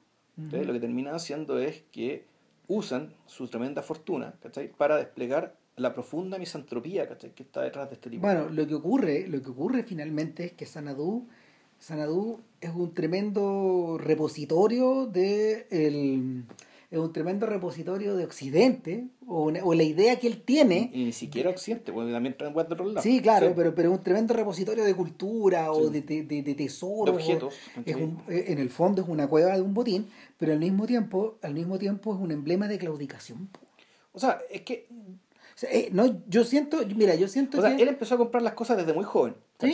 [0.51, 2.25] lo que terminan haciendo es que
[2.67, 4.71] usan su tremenda fortuna ¿cachai?
[4.71, 7.31] para desplegar la profunda misantropía ¿cachai?
[7.31, 8.21] que está detrás de este tipo.
[8.21, 11.27] Bueno, lo que ocurre, lo que ocurre finalmente es que Sanadú,
[11.79, 16.43] Sanadú es un tremendo repositorio de el,
[16.91, 20.91] es un tremendo repositorio de Occidente, o, una- o la idea que él tiene.
[20.93, 23.01] y ni siquiera Occidente, porque también traen de otros lados.
[23.03, 23.53] Sí, claro, Sí.
[23.55, 25.93] pero, pero es un tremendo repositorio de cultura o Sí.
[25.93, 27.15] de, de, de- de tesoros.
[27.15, 30.85] De objetos, eh, en el fondo es una cueva de un botín, pero al mismo
[30.85, 33.49] tiempo, al mismo tiempo es un emblema de claudicación.
[34.13, 37.75] O sea, es que O sea, eh, no, yo siento, mira, yo siento O sea,
[37.75, 37.83] que...
[37.83, 39.35] él empezó a comprar las cosas desde muy joven.
[39.59, 39.71] Sí.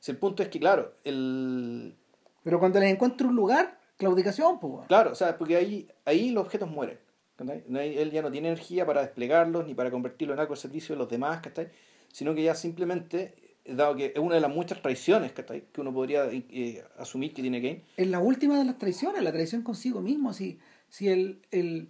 [0.00, 1.94] Si el punto es que, claro, el...
[2.42, 4.86] Pero cuando les encuentra un lugar, claudicación, pues.
[4.88, 6.98] claro, o sea, porque ahí, ahí los objetos mueren.
[7.36, 7.64] ¿cachai?
[7.68, 10.58] No hay- él ya no tiene energía para desplegarlos ni para convertirlo en algo al
[10.58, 11.68] servicio de los demás, ¿cachai?
[12.12, 13.34] sino que ya simplemente,
[13.66, 15.64] dado que es una de las muchas traiciones ¿cachai?
[15.70, 19.32] que uno podría eh, asumir que tiene Kane, Es la última de las traiciones, la
[19.32, 20.32] traición consigo mismo.
[20.32, 21.88] Si, si el, el,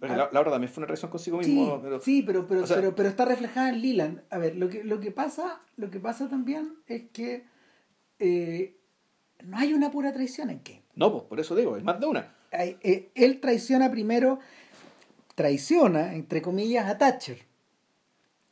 [0.00, 2.66] la, la otra también fue una traición consigo sí, mismo, pero sí, pero, pero, o
[2.66, 4.22] sea- pero, pero está reflejada en Leland.
[4.30, 7.44] A ver, lo que, lo que pasa, lo que pasa también es que
[8.18, 8.76] eh,
[9.44, 10.79] no hay una pura traición en Kane.
[10.94, 12.34] No, pues por eso digo, es más de una.
[12.52, 14.38] Eh, él traiciona primero,
[15.34, 17.38] traiciona, entre comillas, a Thatcher.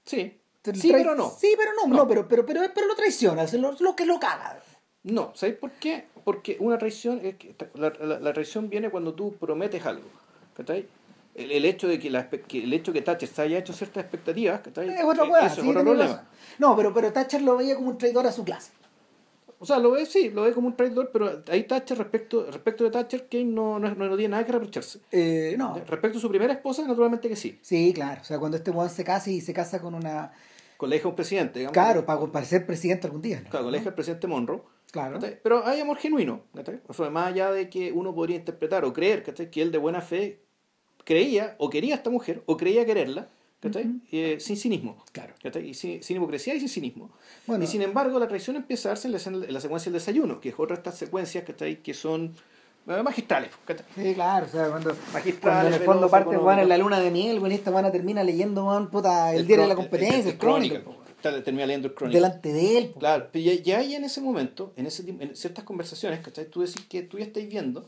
[0.05, 0.39] Sí,
[0.75, 1.31] sí, pero no.
[1.31, 4.19] Sí, pero no, no, pero, pero, pero, pero lo traiciona, es lo, lo que lo
[4.19, 4.61] caga.
[5.03, 6.07] No, ¿sabes por qué?
[6.25, 10.07] Porque una traición es que la, la- la traición viene cuando tú prometes algo.
[10.57, 10.89] ¿cachai?
[11.35, 13.73] El, el hecho de que, la, espe- que el hecho que Thatcher se haya hecho
[13.73, 14.89] ciertas expectativas, ¿cachai?
[14.89, 16.29] Es otra Eh, sí, es otro problema.
[16.59, 18.73] No, pero, pero Thatcher lo veía como un traidor a su clase.
[19.61, 22.85] O sea, lo ve, sí, lo ve como un traidor, pero ahí Thatcher, respecto, respecto
[22.85, 25.01] de Thatcher, Kane no, no, no tiene nada que reprocharse.
[25.11, 25.81] Eh, no.
[25.87, 27.59] Respecto a su primera esposa, naturalmente que sí.
[27.63, 28.21] Sí, claro.
[28.21, 30.33] O sea, cuando este weón se casa y se casa con una.
[30.77, 31.75] Con la hija de un presidente, digamos.
[31.75, 33.41] Claro, para, para ser presidente algún día.
[33.41, 33.51] ¿no?
[33.51, 34.63] Claro, con la hija del presidente Monroe.
[34.93, 35.19] Claro.
[35.43, 36.43] Pero hay amor genuino.
[36.87, 39.23] O sea, más allá de que uno podría interpretar o creer.
[39.23, 40.41] Que él de buena fe
[41.05, 43.29] creía o quería a esta mujer o creía quererla,
[43.61, 43.87] ¿cachai?
[44.13, 45.05] Eh, sin cinismo.
[45.13, 45.35] Claro.
[45.43, 45.69] ¿cachai?
[45.71, 47.11] Y sin, sin hipocresía y sin cinismo.
[47.47, 47.65] Bueno.
[47.65, 50.41] y sin embargo, la traición empieza a darse en la, en la secuencia del desayuno,
[50.41, 51.83] que es otra de estas secuencias, ¿cachai?
[51.83, 52.35] Que son
[52.87, 53.85] eh, magistrales, ¿cachai?
[53.95, 54.47] Sí, claro.
[54.47, 57.41] O sea, cuando, Magistrales, cuando en el fondo parte weón en la luna de miel,
[57.47, 60.75] y esta weón termina leyendo, weón, puta, el, diario de la competencia, el, crónico.
[60.77, 62.21] Chronicle, Está- Termina leyendo el Chronicle.
[62.21, 62.91] delante de él.
[62.91, 63.01] po.
[63.01, 66.47] Claro, pero ya, ya ahí en ese momento, en, ese, en ciertas conversaciones, ¿cachai?
[66.49, 67.87] Tú decís que tú ya estás viendo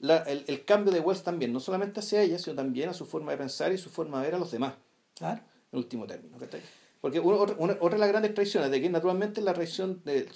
[0.00, 3.06] la- el, el cambio de Wells también, no solamente hacia ella, sino también a su
[3.06, 4.74] forma de pensar y su forma de ver a los demás.
[5.14, 5.40] Claro.
[5.72, 6.38] en último término.
[6.38, 6.60] ¿cachai?
[7.00, 10.28] Porque uno- otra, una- otra de las grandes traiciones de que naturalmente la traición de,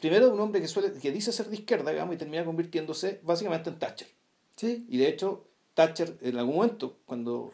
[0.00, 3.70] primero un hombre que suele que dice ser de izquierda digamos, y termina convirtiéndose básicamente
[3.70, 4.08] en Thatcher.
[4.56, 4.84] Sí.
[4.88, 7.52] Y de hecho, Thatcher en algún momento, cuando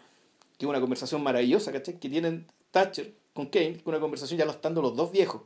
[0.57, 1.99] tiene una conversación maravillosa, ¿cachai?
[2.01, 5.43] Que tienen Thatcher con Kane, una conversación ya lo estando los dos viejos.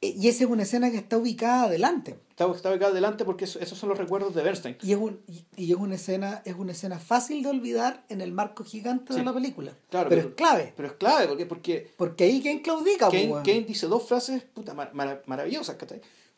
[0.00, 2.18] E- Y esa es una escena que está ubicada adelante.
[2.30, 4.76] Estaba, estaba acá adelante porque eso- esos son los recuerdos de Bernstein.
[4.82, 8.20] Y es, un, y- y es una escena, es una escena fácil de olvidar en
[8.20, 9.72] el marco gigante de la película.
[9.90, 10.72] Claro, pero, es clave.
[10.76, 13.42] Pero es clave, porque, porque Porque ahí Kane claudica, Kane, weón.
[13.44, 15.76] Kane dice dos frases puta, mar- mar- maravillosas.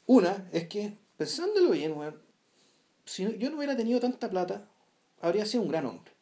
[0.06, 2.16] Una es que, pensándolo bien, weón,
[3.04, 4.66] si yo no hubiera tenido tanta plata,
[5.20, 6.12] habría sido un gran hombre.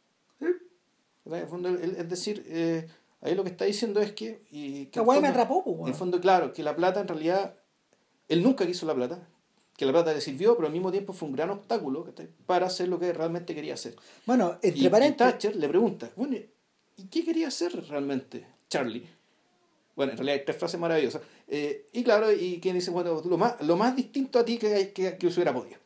[0.41, 1.41] ¿Verdad?
[1.41, 2.89] En el fondo, él- es decir, eh,
[3.21, 4.43] ahí lo que está diciendo es que...
[4.51, 5.83] Y, que en weá me fondo- atrapó, weón.
[5.83, 7.57] En el fondo, claro, que la plata en realidad,
[8.29, 9.29] él nunca quiso la plata,
[9.77, 12.13] que la plata le sirvió, pero al mismo tiempo fue un gran obstáculo
[12.47, 13.95] para hacer lo que realmente quería hacer.
[14.27, 16.37] Bueno, entre Y, y paréntesis, Thatcher le pregunta, bueno,
[16.97, 19.07] ¿y qué quería hacer realmente Charlie?
[19.95, 21.23] Bueno, en realidad hay tres frases maravillosas.
[21.49, 24.93] Eh, y claro, y quien dice, bueno, lo más, lo más distinto a ti que,
[24.93, 25.79] que, que hubiera podido.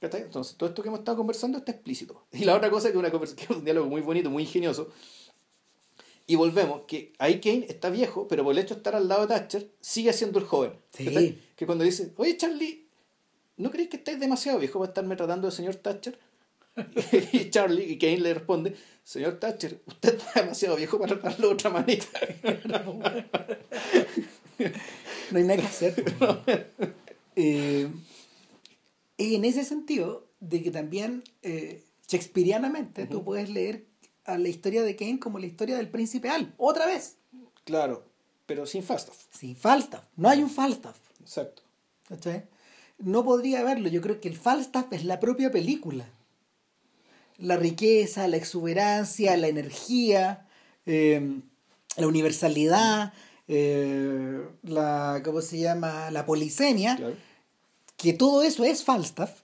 [0.00, 2.26] Entonces, todo esto que hemos estado conversando está explícito.
[2.32, 4.90] Y la otra cosa que una conversa- que es un diálogo muy bonito, muy ingenioso.
[6.26, 9.26] Y volvemos, que ahí Kane está viejo, pero por el hecho de estar al lado
[9.26, 10.72] de Thatcher, sigue siendo el joven.
[10.92, 11.40] Sí.
[11.54, 12.88] Que cuando dice, oye Charlie,
[13.56, 16.18] ¿no crees que estáis demasiado viejo para estarme tratando de señor Thatcher?
[17.32, 18.74] y Charlie, y Kane le responde,
[19.04, 22.04] señor Thatcher, usted está demasiado viejo para tratarlo de otra manera.
[25.30, 25.94] no hay nada que hacer.
[26.18, 26.38] po.
[27.38, 27.86] Eh,
[29.18, 33.84] en ese sentido, de que también eh, shakespearianamente tú puedes leer
[34.26, 37.16] a la historia de Kane como la historia del príncipe Al, otra vez,
[37.64, 38.04] claro,
[38.46, 39.16] pero sin Falstaff.
[39.30, 40.04] sin Falstaff.
[40.16, 40.96] No hay un Falstaff.
[41.20, 41.62] Exacto.
[42.08, 42.44] ¿cachai?
[42.98, 43.88] No podría haberlo.
[43.88, 46.06] Yo creo que el Falstaff es la propia película.
[47.38, 50.46] La riqueza, la exuberancia, la energía,
[50.86, 51.40] eh,
[51.96, 53.12] la universalidad,
[53.48, 56.10] eh, la, ¿cómo se llama?
[56.10, 57.16] La polisemia, Claro.
[57.98, 59.40] que todo eso es Falstaff,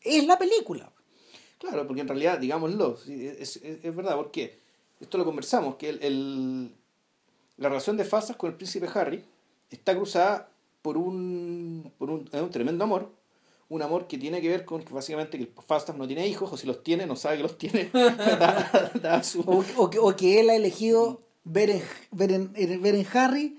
[0.00, 0.90] es la película.
[1.58, 4.58] Claro, porque en realidad, digámoslo, es, es, es verdad, porque
[5.00, 6.72] esto lo conversamos, que el, el-
[7.58, 9.24] la relación de Falstaff con el príncipe Harry
[9.70, 10.50] está cruzada
[10.82, 13.10] por un, por un, un tremendo amor,
[13.68, 16.52] un amor que tiene que ver con que básicamente que el Falstaff no tiene hijos,
[16.52, 19.98] o si los tiene, no sabe que los tiene, da, da su- O, o que-
[19.98, 22.52] o que él ha elegido ver en, ver, en,
[22.82, 23.58] ver en Harry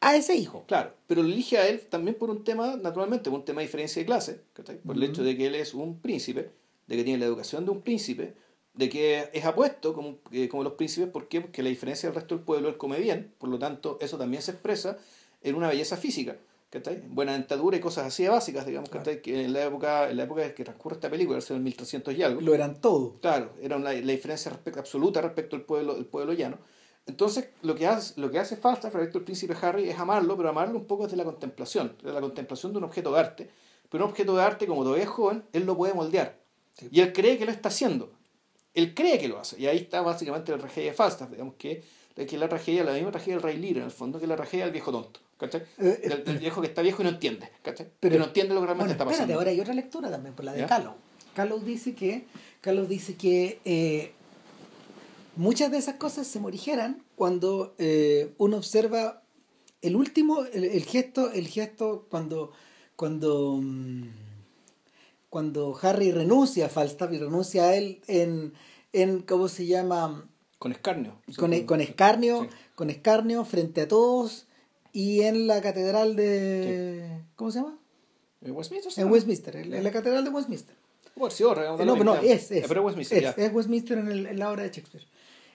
[0.00, 0.64] a ese hijo.
[0.68, 3.66] Claro, pero lo elige a él también por un tema, naturalmente, por un tema de
[3.66, 4.40] diferencia de clase,
[4.84, 6.50] por el hecho de que él es un príncipe,
[6.90, 8.34] de que tiene la educación de un príncipe,
[8.74, 11.40] de que es apuesto como, eh, como los príncipes, ¿por qué?
[11.40, 14.42] Porque la diferencia del resto del pueblo, él come bien, por lo tanto, eso también
[14.42, 14.98] se expresa
[15.42, 16.36] en una belleza física,
[16.68, 17.00] ¿cachai?
[17.08, 19.22] Buena dentadura y cosas así de básicas, digamos, ¿cachai?
[19.22, 22.12] Que en la época, en la época en que transcurre esta película, en el 1300
[22.14, 22.40] y algo.
[22.40, 23.14] Lo eran todo.
[23.20, 26.58] Claro, era una- la diferencia respecto, absoluta respecto al pueblo, el pueblo llano.
[27.06, 30.48] Entonces, lo que hace, lo que hace Falstaff respecto al príncipe Harry es amarlo, pero
[30.48, 33.50] amarlo un poco desde la contemplación, desde la contemplación de un objeto de arte.
[33.88, 36.39] Pero un objeto de arte, como todavía es joven, él lo puede moldear.
[36.80, 36.88] Sí.
[36.90, 38.12] Y él cree que lo está haciendo.
[38.74, 39.60] Él cree que lo hace.
[39.60, 41.82] Y ahí está básicamente la tragedia de Falstaff, digamos que,
[42.14, 44.64] que la tragedia, la misma tragedia del Rey Lear, en el fondo, que la tragedia
[44.64, 45.20] del viejo tonto.
[45.38, 45.62] ¿Cachai?
[45.78, 47.48] Eh, Del, del viejo que está viejo y no entiende.
[47.62, 47.88] ¿Cachai?
[47.98, 49.38] Pero- que no entiende lo que realmente Bueno, está espérate, pasando.
[49.38, 50.66] ahora hay otra lectura también, por la de ¿Ya?
[50.66, 50.94] Callow.
[51.34, 52.24] Callow dice que,
[52.60, 54.12] Callow dice que eh,
[55.36, 59.22] muchas de esas cosas se morigeran cuando eh, uno observa
[59.82, 62.52] el último, el, el gesto, el gesto cuando,
[62.96, 64.08] cuando, mm,
[65.30, 68.52] cuando Harry renuncia a Falstaff y renuncia a él en,
[68.92, 70.28] en ¿cómo se llama?
[70.58, 71.16] Con escarnio.
[71.36, 72.48] Con, Sí, con escarnio, Sí.
[72.74, 74.46] con escarnio frente a todos
[74.92, 77.78] y en la catedral de, ¿cómo se llama?
[78.42, 78.92] ¿En Westminster?
[79.04, 80.74] En Westminster, en, en la catedral de Westminster.
[81.14, 82.66] Bueno, sí, ahora, Eh, no, pero no, es, es.
[82.66, 85.06] Pero Westminster, es, es Westminster en, el- en la obra de Shakespeare.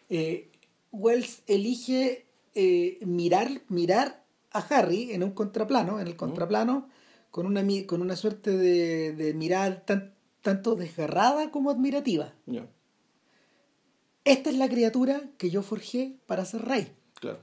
[0.09, 0.49] Eh,
[0.91, 6.87] Wells elige eh, mirar, mirar a Harry en un contraplano, en el contraplano,
[7.35, 12.33] con una, con una suerte de, de mirada tan- tanto desgarrada como admirativa.
[14.23, 16.95] Esta es la criatura que yo forjé para ser rey.
[17.19, 17.39] claro.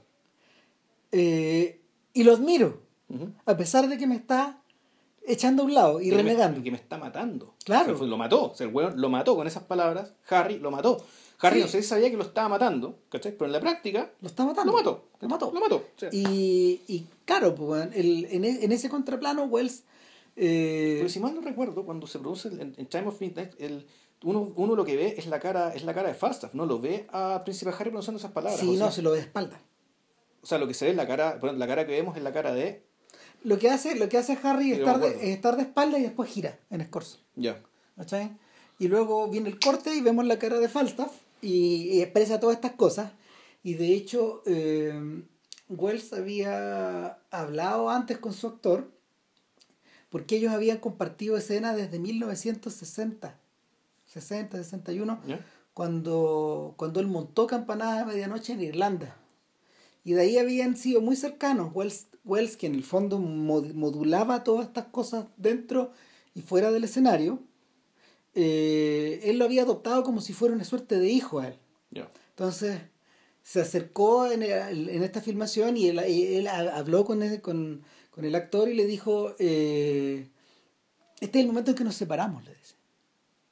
[1.11, 1.79] Eh,
[2.11, 2.81] y lo admiro,
[3.45, 4.63] a pesar de que me está
[5.27, 6.63] echando a un lado y que me- renegando.
[6.63, 7.53] que me está matando.
[7.63, 7.83] Claro.
[7.83, 8.49] O sea, fue- lo mató.
[8.51, 10.13] O sea, el weón lo mató con esas palabras.
[10.29, 11.05] Harry lo mató.
[11.43, 11.61] Harry Sí.
[11.65, 13.33] no sé si sabía que lo estaba matando, ¿cachai?
[13.33, 14.71] Pero en la práctica Lo está matando.
[14.71, 15.03] lo mató.
[15.21, 15.51] Lo mató.
[15.53, 15.83] Lo mató.
[16.11, 19.83] Y, y claro, pues, el- en, e- en ese contraplano, Wells.
[20.35, 23.85] eh, Pero si mal no recuerdo, cuando se produce en, en Time of Midnight, el,
[24.23, 26.79] uno, uno lo que ve es la cara es la cara de Falstaff, no lo
[26.79, 28.59] ve a Príncipe Harry pronunciando esas palabras.
[28.59, 29.59] sí, o, no, se lo ve de espalda.
[30.41, 32.23] o sea, lo que se ve es la cara, perdón, la cara que vemos es
[32.23, 32.83] la cara de...
[33.43, 36.03] Lo que hace, lo que hace Harry es estar, de, es estar de espalda y
[36.03, 37.17] después gira en escorzo.
[37.35, 37.61] Ya.
[37.97, 38.31] ¿cachai?
[38.79, 41.11] Y luego viene el corte y vemos la cara de Falstaff
[41.43, 43.11] y, y expresa todas estas cosas.
[43.63, 45.23] Y de hecho, eh,
[45.69, 48.91] Wells había hablado antes con su actor
[50.13, 53.35] porque ellos habían compartido escenas desde 1960,
[54.05, 55.19] 60, 61,
[55.73, 59.17] cuando, cuando él montó Campanada de Medianoche en Irlanda.
[60.03, 61.71] Y de ahí habían sido muy cercanos.
[61.73, 65.93] Wells, Wells que en el fondo modulaba todas estas cosas dentro
[66.35, 67.39] y fuera del escenario,
[68.35, 71.59] eh, él lo había adoptado como si fuera una suerte de hijo a él.
[72.29, 72.81] Entonces
[73.43, 78.69] se acercó en, en, esta filmación y él, él habló con, con, con, el actor
[78.69, 80.29] y le dijo, eh,
[81.19, 82.75] este es el momento en que nos separamos, le dice.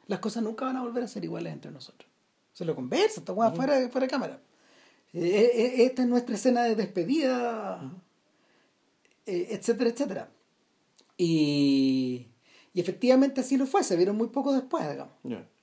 [0.07, 2.09] Las cosas nunca van a volver a ser iguales entre nosotros.
[2.53, 3.51] Se lo conversa, está fuera,
[3.89, 4.41] fuera de cámara.
[5.13, 7.91] Eh, esta es nuestra escena de despedida,
[9.25, 10.31] etcétera, etcétera.
[11.17, 12.30] Y
[12.73, 15.13] y efectivamente así lo fue, se vieron muy poco después, digamos,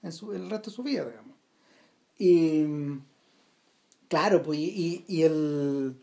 [0.03, 1.37] en su, el resto de su vida, digamos.
[2.19, 2.67] Y
[4.09, 5.97] claro, pues, y, y el...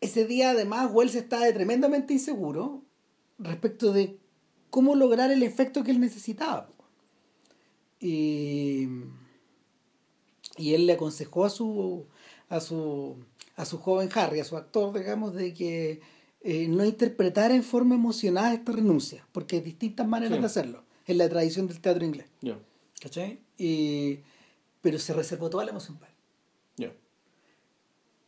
[0.00, 2.82] Ese día además Wells estaba tremendamente inseguro
[3.38, 4.18] respecto de
[4.68, 6.68] cómo lograr el efecto que él necesitaba.
[8.00, 8.86] Y,
[10.58, 12.04] y él le aconsejó a su,
[12.50, 13.16] a su,
[13.56, 16.02] a su joven Harry, a su actor, digamos, de que
[16.46, 21.16] eh, no interpretar en forma emocionada esta renuncia, porque hay distintas maneras de hacerlo, en
[21.16, 22.26] la tradición del teatro inglés.
[23.00, 23.40] ¿Cachai?
[23.56, 24.18] Y,
[24.82, 26.12] pero se reservó toda la emoción para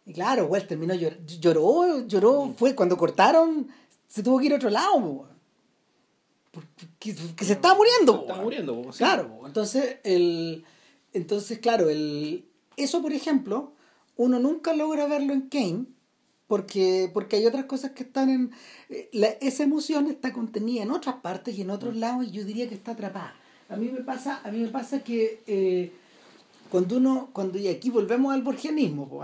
[0.06, 2.55] Y claro, Wells terminó lloró, lloró, mm.
[2.55, 3.68] fue cuando cortaron,
[4.09, 5.28] se tuvo que ir a otro lado,
[6.52, 7.12] porque,
[7.44, 8.14] se estaba muriendo.
[8.14, 10.64] Se estaba muriendo, Claro, entonces, el,
[11.12, 12.47] entonces, claro, el,
[12.78, 13.74] eso por ejemplo,
[14.16, 15.84] uno nunca logra verlo en Kane,
[16.47, 18.51] porque, porque hay otras cosas que están en...
[18.89, 21.98] Eh, la, esa emoción está contenida en otras partes y en otros mm.
[21.98, 23.35] lados y yo diría que está atrapada.
[23.68, 25.90] A mí me pasa, a mí me pasa que eh,
[26.70, 29.20] cuando uno, cuando, y aquí volvemos al borgianismo,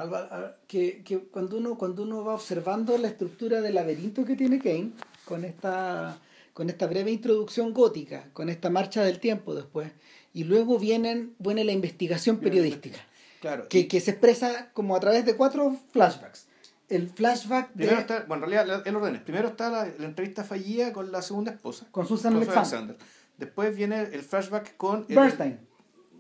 [0.67, 4.91] que, que cuando, uno, cuando uno va observando la estructura del laberinto que tiene Kane,
[5.25, 6.19] con esta,
[6.53, 9.93] con esta breve introducción gótica, con esta marcha del tiempo después,
[10.35, 12.99] y luego vienen, viene la investigación periodística,
[13.41, 16.47] claro, que, que se expresa como a través de cuatro flashbacks
[16.93, 20.93] el flashback Primero está, bueno, en realidad el orden es, primero está la, entrevista fallida
[20.93, 21.87] con la segunda esposa.
[21.91, 22.97] Con Susan Alexander.
[23.39, 25.07] Después viene el flashback con...
[25.09, 25.59] Bernstein.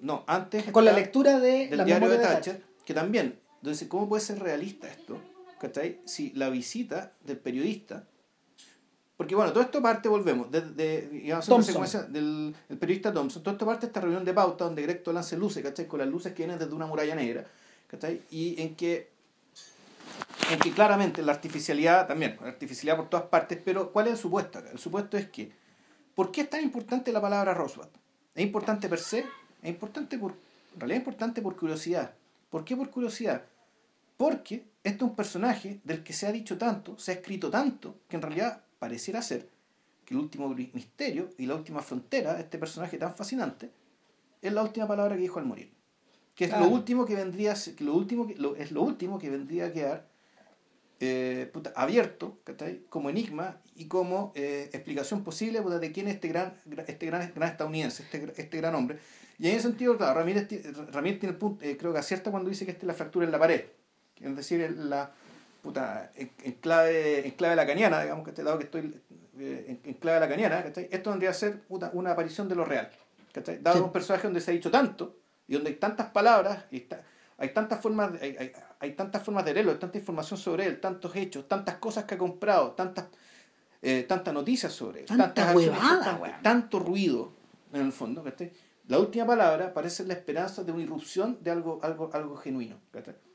[0.00, 0.70] no, antes...
[0.72, 4.88] Con la lectura de del diario de Thatcher, que también, entonces, ¿cómo puede ser realista
[4.88, 5.18] esto?
[5.60, 6.00] ¿Cachai?
[6.06, 8.08] Si la visita del periodista...
[9.14, 13.52] Porque bueno, todo esto parte, volvemos, de, de digamos, secuencia del el periodista Thompson, todo
[13.52, 15.86] esto parte de esta reunión de pauta donde Greg lance luces, ¿cachai?
[15.86, 17.44] Con las luces que vienen desde una muralla negra,
[17.86, 18.22] ¿cachai?
[18.30, 19.11] Y en que
[20.50, 24.18] en que claramente la artificialidad también, la artificialidad por todas partes, pero ¿cuál es el
[24.18, 24.70] supuesto acá?
[24.70, 25.52] El supuesto es que,
[26.14, 27.88] ¿por qué es tan importante la palabra Roswell?
[28.34, 29.20] ¿Es importante per se?
[29.62, 30.32] Es importante por,
[30.74, 32.14] en realidad es importante por curiosidad.
[32.50, 33.44] ¿Por qué por curiosidad?
[34.16, 37.96] Porque este es un personaje del que se ha dicho tanto, se ha escrito tanto,
[38.08, 39.48] que en realidad pareciera ser
[40.04, 43.70] que el último misterio y la última frontera de este personaje tan fascinante
[44.40, 45.72] es la última palabra que dijo al morir.
[46.34, 49.30] Que es lo último que vendría, que lo último que, lo, es lo último que
[49.30, 50.11] vendría a quedar
[51.04, 52.38] eh, abierto
[52.88, 56.54] como enigma y como eh, explicación posible de quién es este gran,
[56.86, 59.00] este gran, gran estadounidense, este, este gran hombre.
[59.36, 60.46] Y en ese sentido, claro, Ramírez,
[60.92, 63.26] Ramírez tiene el punto, eh, creo que acierta cuando dice que esta es la fractura
[63.26, 63.64] en la pared,
[64.20, 65.10] es decir, la
[65.60, 68.94] puta, en, clave, en clave lacaniana, digamos, que dado que estoy
[69.40, 72.88] en, en, clave lacaniana, esto vendría a ser una aparición de lo real.
[73.60, 75.16] Dado un personaje donde se ha dicho tanto
[75.48, 77.02] y donde hay tantas palabras y está,
[77.38, 78.52] hay tantas formas, hay, hay,
[78.82, 82.18] hay, tantas formas de leerlo, tanta información sobre él, tantos hechos, tantas cosas que ha
[82.18, 83.06] comprado, tantas,
[83.80, 85.54] eh, tantas noticias sobre él, tantas
[86.42, 87.32] tanto ruido
[87.72, 88.24] en el fondo.
[88.88, 92.80] La última palabra parece la esperanza de una irrupción de algo, algo, algo genuino,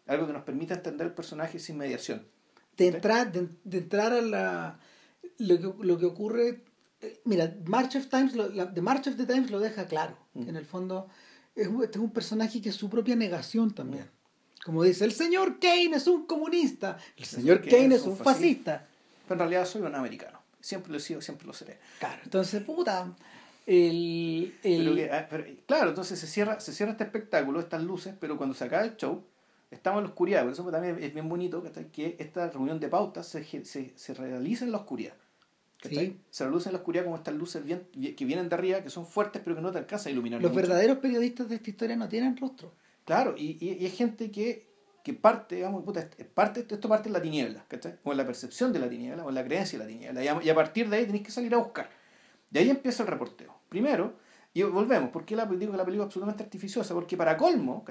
[0.05, 2.27] algo que nos permita entender el personaje sin mediación.
[2.75, 4.79] De entrar, de, entrar a la,
[5.39, 6.63] lo, que, lo que ocurre,
[7.01, 10.49] eh, mira, March of Times, la, The March of the Times lo deja claro, mm.
[10.49, 11.07] en el fondo
[11.57, 14.09] es este es un personaje que es su propia negación también.
[14.67, 18.85] Como dice, el señor Kane es un comunista, el, señor, Kane, es un fascista.
[19.23, 20.41] Pero en realidad soy un americano.
[20.59, 21.77] Siempre lo he sido, siempre lo seré.
[21.99, 23.15] Claro, entonces, puta.
[23.65, 24.53] El,
[25.09, 25.25] ah,
[25.65, 28.97] claro, entonces se cierra, se cierra este espectáculo, estas luces, pero cuando se acaba el
[28.97, 29.23] show,
[29.71, 30.43] estamos en la oscuridad.
[30.43, 31.63] Por eso también es bien bonito
[31.93, 35.13] que esta reunión de pautas se, se, se realiza en la oscuridad.
[36.29, 39.05] Se reluce en la oscuridad como estas luces bien, que vienen de arriba, que son
[39.05, 40.41] fuertes, pero que no te alcanzan a iluminar.
[40.41, 42.73] Los verdaderos periodistas de esta historia no tienen rostro.
[43.07, 44.67] Claro, y, y, es gente que,
[45.01, 47.65] que parte, digamos, puta, parte, esto parte en la tiniebla,
[48.03, 50.43] O en la percepción de la tiniebla, o en la creencia de la tiniebla.
[50.43, 51.89] Y a, partir de ahí tenéis que salir a buscar.
[52.49, 53.61] De ahí empieza el reporteo.
[53.69, 54.15] Primero,
[54.53, 56.93] y volvemos, ¿por qué la, digo que la película es absolutamente artificiosa?
[56.93, 57.85] Porque para colmo,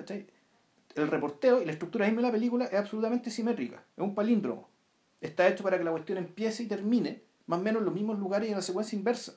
[0.95, 4.69] el reporteo y la estructura misma de la película es absolutamente simétrica, es un palíndromo.
[5.23, 8.19] Está hecho para que la cuestión empiece y termine más o menos en los mismos
[8.19, 9.33] lugares y en la secuencia inversa.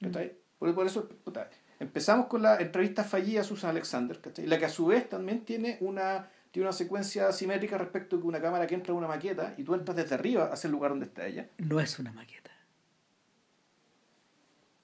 [0.00, 0.36] ¿Cachai?
[0.58, 1.48] Por, por eso puta,
[1.80, 4.46] empezamos con la entrevista fallida a Susan Alexander, ¿cachai?
[4.46, 8.40] la que a su vez también tiene una, tiene una secuencia simétrica respecto de una
[8.40, 11.06] cámara que entra en una maqueta y tú entras desde arriba hacia el lugar donde
[11.06, 11.48] está ella.
[11.58, 12.50] No es una maqueta.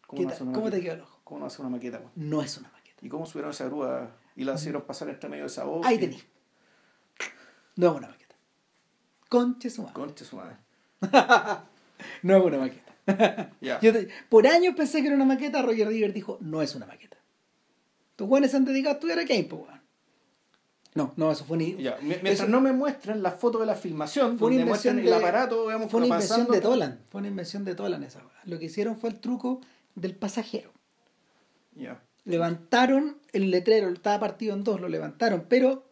[0.06, 0.84] ¿Cómo, ¿Qué no hace una ¿Cómo te maqueta?
[0.84, 1.20] quedó el ojo?
[1.24, 1.98] ¿Cómo no hace una maqueta?
[1.98, 2.12] weón?
[2.16, 3.04] No es una maqueta.
[3.04, 5.84] ¿Y cómo subieron esa grúa y la hicieron pasar entre medio de esa voz?
[5.86, 6.26] Ahí y- tenés.
[7.76, 8.34] No es una maqueta.
[9.28, 9.94] Conche su madre.
[9.94, 10.56] Concha su madre.
[12.22, 12.85] No es una maqueta.
[13.60, 13.80] Ya.
[13.80, 16.86] Yo te- por años pensé que era una maqueta, Roger Diver dijo, no es una
[16.86, 17.16] maqueta.
[18.16, 19.76] Tus guanes se han dedicado a estudiar a weón.
[20.94, 21.74] No, no, eso fue ni...
[21.74, 25.22] Mientras eso no me muestren la foto de la filmación, fue una muestran invención el
[25.22, 27.00] aparato, digamos, fue una invención de Tolan.
[27.10, 28.22] Fue una invención de Tolan esa.
[28.44, 29.60] Lo que hicieron fue el truco
[29.94, 30.72] del pasajero.
[31.74, 32.00] Ya.
[32.24, 35.84] Levantaron el letrero, estaba partido en dos, lo levantaron, pero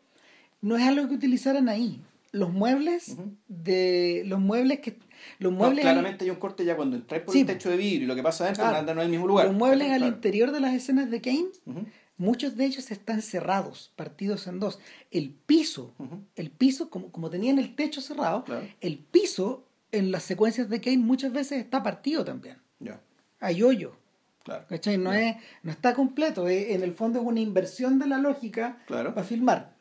[0.62, 2.00] no es algo que utilizaran ahí.
[2.32, 3.34] Los muebles Ujú.
[3.48, 4.98] de los muebles que
[5.38, 7.70] los No, muebles al- claramente hay un corte ya cuando entráis por Sí, el techo
[7.70, 9.46] de vidrio y lo que pasa adentro anda no es el mismo lugar.
[9.46, 10.14] los muebles al Claro.
[10.14, 11.84] interior de las escenas de Kane Ujú,
[12.16, 14.78] Muchos de ellos están cerrados, partidos en dos.
[15.10, 18.64] El piso, ujú, el piso, como, como tenían el techo cerrado, Claro.
[18.80, 22.56] el piso en las secuencias de Kane muchas veces está partido también.
[22.78, 23.00] Ya,
[23.40, 23.96] Hay hoyo.
[24.44, 24.64] claro.
[24.68, 24.96] ¿Cachai?
[24.96, 25.30] No, Ya.
[25.30, 26.48] es, no está completo.
[26.48, 29.12] en el fondo es una inversión de la lógica Claro.
[29.12, 29.73] para filmar.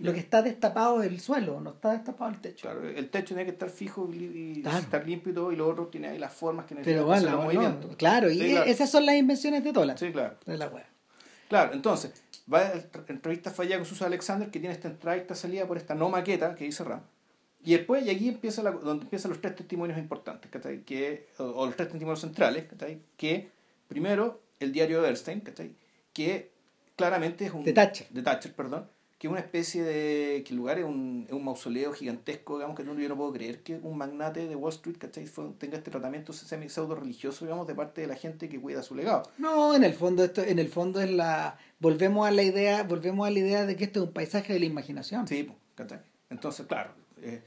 [0.00, 2.62] Lo que está destapado es el suelo, no está destapado el techo.
[2.68, 4.78] Claro, el techo tiene que estar fijo y, y Claro.
[4.78, 7.36] estar limpio y todo, y lo otro tiene ahí las formas que necesitan Pero bueno,
[7.36, 7.96] bueno, movimientos.
[7.96, 8.70] claro, y Sí, claro.
[8.70, 9.96] esas son las invenciones de Tolan.
[9.98, 10.36] Sí, claro.
[10.46, 10.86] De la wea.
[11.48, 12.12] Claro, entonces,
[12.52, 12.72] va a
[13.08, 16.08] entrevista fallada con Susan Alexander, que tiene esta entrada y esta salida por esta no
[16.08, 17.00] maqueta que dice Ram.
[17.62, 20.82] Y después, y aquí empieza la, donde empiezan los tres testimonios importantes, ¿cachai?
[20.82, 23.00] Que, o, o los tres testimonios centrales, ¿cachai?
[23.16, 23.50] que
[23.86, 25.72] primero el diario de Bernstein, ¿cachai?
[26.14, 26.52] que
[26.96, 27.62] claramente es un...
[27.64, 28.08] De Thatcher.
[28.10, 28.88] De Thatcher, perdón.
[29.20, 30.42] Que es una especie de...
[30.44, 33.62] que el lugar es un, es un mausoleo gigantesco, digamos, que yo no puedo creer
[33.62, 35.26] que un magnate de Wall Street, ¿cachai?
[35.58, 38.94] Tenga este tratamiento semi pseudo religioso, digamos, de parte de la gente que cuida su
[38.94, 39.24] legado.
[39.36, 43.26] No, en el fondo esto, en el fondo es la volvemos a la idea, volvemos
[43.26, 45.28] a la idea de que esto es un paisaje de la imaginación.
[45.28, 46.00] Sí, ¿cachai?
[46.30, 46.92] Entonces, claro.
[47.20, 47.42] eh,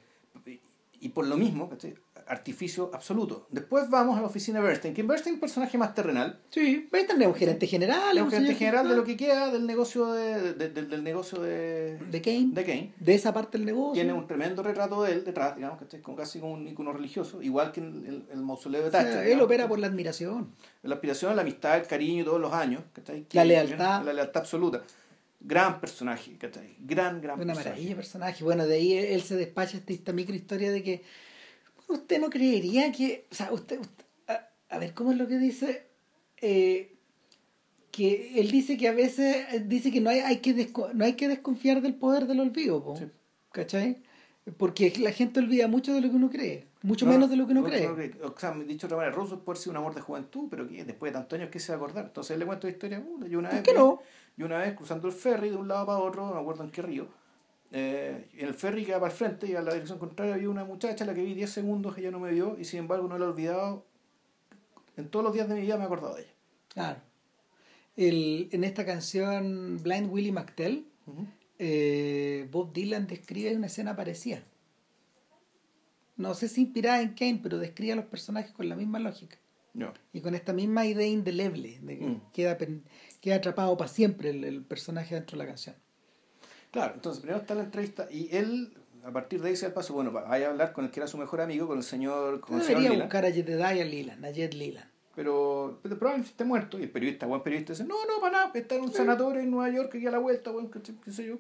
[1.00, 1.96] y por lo mismo, ¿cachai?
[2.28, 3.48] Artificio absoluto.
[3.52, 6.40] Después vamos a la oficina de Bernstein, que Bernstein es un personaje más terrenal.
[6.50, 9.66] Sí, a tener un gerente general, Es un gerente general de lo que queda del
[9.68, 12.94] negocio de, de- de- del negocio de, de Kane, de Kane.
[13.00, 13.94] de esa parte del negocio.
[13.94, 17.42] Tiene un tremendo retrato de él detrás, digamos, que como casi como un icono religioso,
[17.42, 19.20] igual que en el, el mausoleo de O sea, Thatcher.
[19.20, 20.50] él digamos, opera por la admiración.
[20.84, 22.84] La aspiración, la amistad, el cariño todos los años.
[22.96, 24.04] La Que- lealtad.
[24.04, 24.82] La lealtad absoluta.
[25.46, 26.78] Gran personaje, ¿cachai?
[26.80, 27.70] Gran, gran Una personaje.
[27.72, 28.44] maravilla personaje.
[28.46, 31.04] Bueno, de ahí él se despacha esta, esta micro historia de que
[31.90, 35.38] usted no creería que, o sea, usted, usted- a, a ver, ¿cómo es lo que
[35.38, 35.88] dice?
[36.42, 36.96] Eh,
[37.92, 41.28] que él dice que a veces dice que no hay, hay que no hay que
[41.28, 43.06] desconfiar del poder del olvido, po, Sí.
[43.52, 44.02] ¿cachai?
[44.58, 47.46] Porque la gente olvida mucho de lo que uno cree, mucho No, menos de lo
[47.46, 47.88] que uno no, cree.
[47.88, 48.12] no cree.
[48.24, 51.14] O sea, dicho de otra manera, puede ser un amor de juventud, pero que después
[51.14, 52.06] de tantos años, ¿qué se va a acordar?
[52.06, 53.04] Entonces él le cuento la historia.
[53.30, 54.00] yo una ¿Por vez, qué no?
[54.36, 56.72] Yo una vez cruzando el ferry de un lado para otro, no me acuerdo en
[56.72, 57.08] qué río,
[57.74, 60.50] eh, en el ferry que iba para el frente y a la dirección contraria había
[60.50, 63.08] una muchacha a la que vi 10 segundos, ella no me vio y sin embargo
[63.08, 63.86] no la he olvidado.
[64.96, 66.34] En todos los días de mi vida me he acordado de ella.
[66.70, 67.00] Claro.
[67.98, 70.86] El, en esta canción Blind Willie McTell,
[71.60, 74.44] eh, Bob Dylan describe una escena parecida.
[76.16, 79.38] No sé si inspirada en Kane, pero describe a los personajes con la misma lógica
[79.74, 79.94] No.
[80.14, 82.22] y con esta misma idea indeleble de que Mm.
[82.32, 82.58] queda,
[83.20, 85.76] queda atrapado para siempre el, el personaje dentro de la canción.
[86.74, 88.74] Claro, entonces primero está la entrevista y él,
[89.06, 91.00] a partir de ahí se da el paso, bueno, va a hablar con el que
[91.00, 93.10] era su mejor amigo, con el señor, con el señor Debería Leland.
[93.12, 94.90] buscar a Jedediah Leland, a Jed Leland.
[95.16, 96.80] pero, pero probablemente esté muerto.
[96.80, 99.52] Y el periodista, buen periodista, dice, no, no, para nada, está en un sanatorio en
[99.52, 101.38] Nueva York, aquí a la vuelta, bueno, qué, qué sé yo.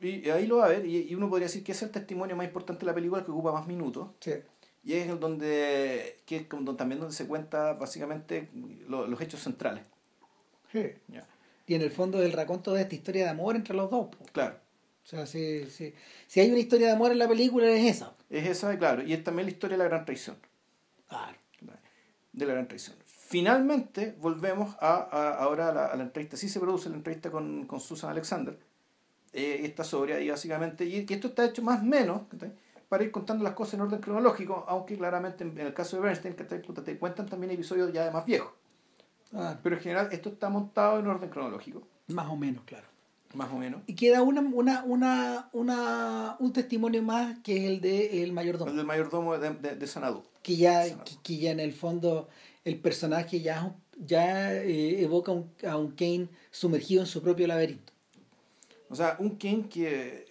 [0.00, 1.90] Y, y ahí lo va a ver, y, y uno podría decir que es el
[1.90, 4.32] testimonio más importante de la película, que ocupa más minutos, Sí.
[4.84, 8.48] y es el donde, que es como donde- también donde se cuenta básicamente
[8.88, 9.84] lo- los hechos centrales.
[10.72, 10.92] Sí.
[11.68, 14.06] Y en el fondo del raconto de esta historia de amor entre los dos.
[14.08, 14.24] po.
[14.32, 14.56] Claro,
[15.04, 15.94] O sea, si, si,
[16.26, 18.14] si hay una historia de amor en la película es esa.
[18.30, 20.36] es esa, y claro, y es también la historia de la gran traición.
[21.08, 21.36] Claro.
[22.32, 22.96] de la gran traición.
[23.04, 26.36] Finalmente, volvemos a, a- ahora a la, a la entrevista.
[26.38, 28.58] Sí se produce la entrevista con, con Susan Alexander.
[29.34, 32.22] Eh, esta sobre y básicamente, y que esto está hecho más o menos
[32.88, 36.02] para ir contando las cosas en orden cronológico, aunque claramente en, en el caso de
[36.02, 36.62] Bernstein ¿cachai?
[36.62, 38.52] Puta, te cuentan también episodios ya de más viejos.
[39.34, 42.86] Ah, Pero en general esto está montado en orden cronológico, más o menos, claro.
[43.34, 43.82] más o menos.
[43.86, 48.70] Y queda una, una, una, una, un testimonio más que es el de el mayordomo.
[48.70, 50.22] El del mayordomo de, de, de Sanadú.
[50.42, 52.28] Que ya, que, que ya en el fondo
[52.64, 57.92] el personaje ya, ya eh, evoca un- a un Kane sumergido en su propio laberinto.
[58.88, 60.26] O sea, un Kane que,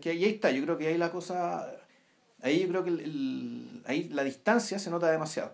[0.00, 1.74] que ahí está, yo creo que ahí la cosa,
[2.40, 5.52] ahí yo creo que el, ahí la distancia se nota demasiado.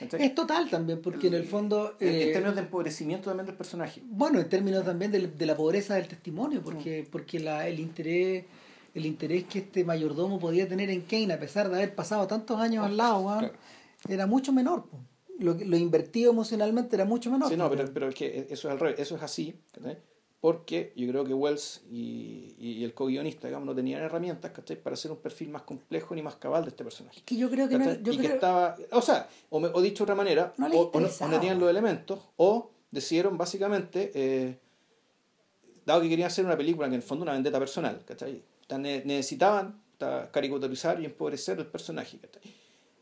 [0.00, 1.96] Es total también, porque en el fondo...
[2.00, 4.02] en, eh, términos de empobrecimiento también del personaje.
[4.04, 7.10] Bueno, en términos también de, de la pobreza del testimonio, porque, mm.
[7.10, 8.44] porque la, el interés
[8.94, 12.58] el interés que este mayordomo podía tener en Kane, a pesar de haber pasado tantos
[12.60, 13.52] años al lado,
[14.08, 14.84] era mucho menor.
[15.38, 17.48] Lo, lo invertido emocionalmente era mucho menor.
[17.48, 19.54] Sí, no, pero, pero es que eso es al revés, eso es así,
[20.40, 24.50] porque yo creo que Wells y, y el co-guionista, digamos, no tenían herramientas
[24.82, 27.20] para hacer un perfil más complejo ni más cabal de este personaje.
[27.26, 27.92] Que yo creo que no.
[27.92, 31.08] y que estaba, o sea, o, o, dicho de otra manera, no o, o, no,
[31.08, 34.58] tenían los elementos, o decidieron básicamente, eh,
[35.84, 38.42] dado que querían hacer una película que en el fondo una vendetta personal, ¿cachai?
[38.78, 39.82] necesitaban
[40.32, 42.18] caricaturizar y empobrecer el personaje.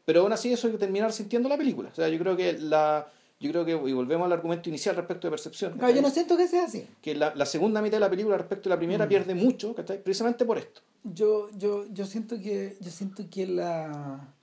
[0.05, 1.90] Pero aún así eso hay que terminar sintiendo la película.
[1.90, 5.28] O sea, yo creo que la yo creo que, y volvemos al argumento inicial respecto
[5.28, 5.78] de percepción.
[5.78, 6.85] No, yo no siento que sea así.
[7.01, 9.09] Que la, la, segunda mitad de la película respecto a la primera mm.
[9.09, 10.81] pierde mucho, precisamente por esto.
[11.05, 14.35] Yo, yo, yo siento que, yo siento que la,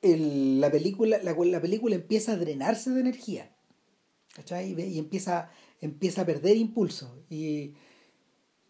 [0.00, 3.50] el, la película, la, la, película empieza a drenarse de energía.
[4.34, 4.72] ¿Cachai?
[4.72, 5.50] Y, empieza,
[5.82, 7.22] empieza a perder impulso.
[7.28, 7.74] Y,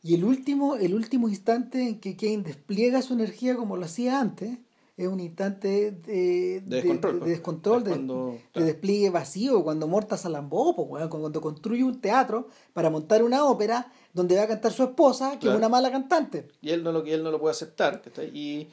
[0.02, 4.20] y el último, el último instante en que Kane despliega su energía como lo hacía
[4.20, 4.58] antes
[5.04, 12.00] es un instante de, descontrol, de, de, despliegue vacío, cuando Morta Salambó, cuando construye un
[12.00, 15.90] teatro para montar una ópera donde va a cantar su esposa, que es una mala
[15.90, 16.48] cantante.
[16.60, 18.02] Y él no lo, él no lo puede aceptar.
[18.32, 18.68] Y,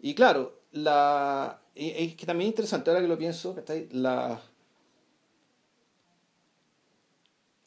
[0.00, 3.56] y claro, la, es que también es interesante, ahora que lo pienso,
[3.92, 4.40] la,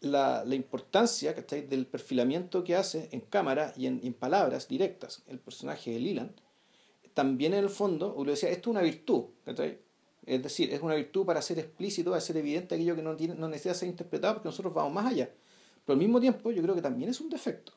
[0.02, 5.24] la, la importancia del perfilamiento que hace en cámara y en, en palabras directas.
[5.28, 6.43] El personaje de Leland
[7.14, 9.26] también en el fondo, lo decía, esto es una virtud,
[10.26, 13.36] Es decir, es una virtud para ser explícito, para ser evidente aquello que no, tiene,
[13.36, 15.30] no necesita ser interpretado porque nosotros vamos más allá.
[15.86, 17.74] Pero al mismo tiempo yo creo que también es un defecto,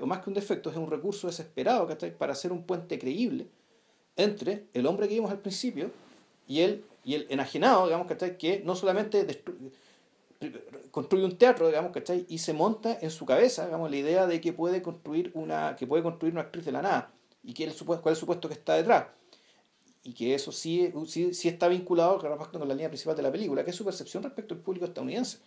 [0.00, 1.88] O más que un defecto, es un recurso desesperado,
[2.18, 3.46] Para hacer un puente creíble
[4.16, 5.90] entre el hombre que vimos al principio
[6.46, 8.06] y el, y el enajenado, digamos,
[8.38, 9.26] Que no solamente
[10.90, 11.92] construye un teatro, digamos,
[12.28, 15.86] Y se monta en su cabeza, digamos, la idea de que puede construir una, que
[15.86, 17.12] puede construir una actriz de la nada
[17.42, 19.06] y qué cuál es el supuesto que está detrás.
[20.02, 23.64] Y que eso sí, sí, sí está vinculado con la línea principal de la película,
[23.64, 25.38] que es su percepción respecto al público estadounidense.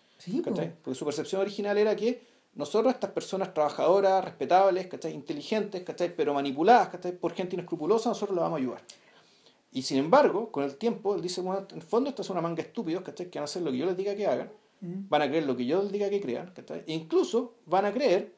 [0.84, 2.22] Porque su percepción original era que
[2.54, 5.84] nosotros, estas personas trabajadoras, respetables, inteligentes,
[6.16, 6.90] pero manipuladas
[7.20, 8.82] por gente inescrupulosa, nosotros las vamos a ayudar.
[9.72, 12.42] Y sin embargo, con el tiempo, él dice, bueno, en el fondo esto es una
[12.42, 14.52] manga estúpidos, que van a hacer lo que yo les diga que hagan,
[14.82, 15.08] mm.
[15.08, 16.54] van a creer lo que yo les diga que crean,
[16.86, 18.34] e incluso van a creer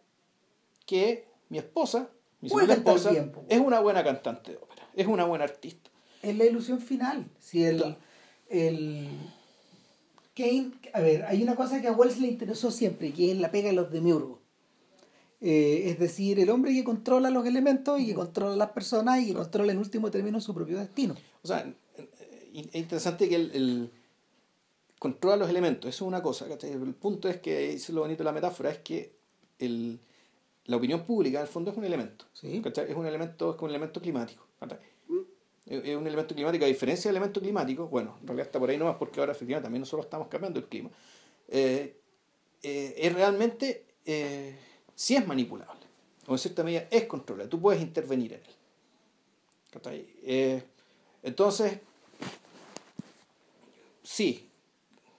[0.85, 2.09] que mi esposa
[2.51, 3.11] mi esposa
[3.47, 5.89] es una buena cantante de ópera, es una buena artista.
[6.21, 7.25] Es la ilusión final.
[7.39, 7.97] Si el,
[8.49, 9.09] el
[10.35, 13.51] Kane, a ver, hay una cosa que a Wells le interesó siempre, que es la
[13.51, 14.39] pega de los demiurgos.
[15.41, 19.27] Eh, es decir, el hombre que controla los elementos y que controla las personas y
[19.27, 21.15] que controla en último término su propio destino.
[21.41, 21.69] O sea,
[22.53, 23.91] es interesante que el, el
[24.99, 26.45] controla los elementos, eso es una cosa.
[26.61, 29.11] El punto es que, es lo bonito de la metáfora, es que
[29.59, 29.99] el,
[30.65, 32.25] la opinión pública, en el fondo, es un elemento.
[32.33, 34.47] Es un elemento, es un elemento climático.
[35.07, 35.19] Mm.
[35.65, 38.77] Es un elemento climático, a diferencia del elemento climático, bueno, en realidad está por ahí
[38.77, 40.89] nomás porque ahora efectivamente también nosotros estamos cambiando el clima.
[41.47, 41.99] Eh,
[42.61, 44.57] eh, es realmente, eh,
[44.95, 45.85] sí es manipulable,
[46.27, 48.53] o en cierta medida es controlable, tú puedes intervenir en él.
[50.23, 50.63] Eh,
[51.23, 51.79] entonces,
[54.03, 54.49] sí,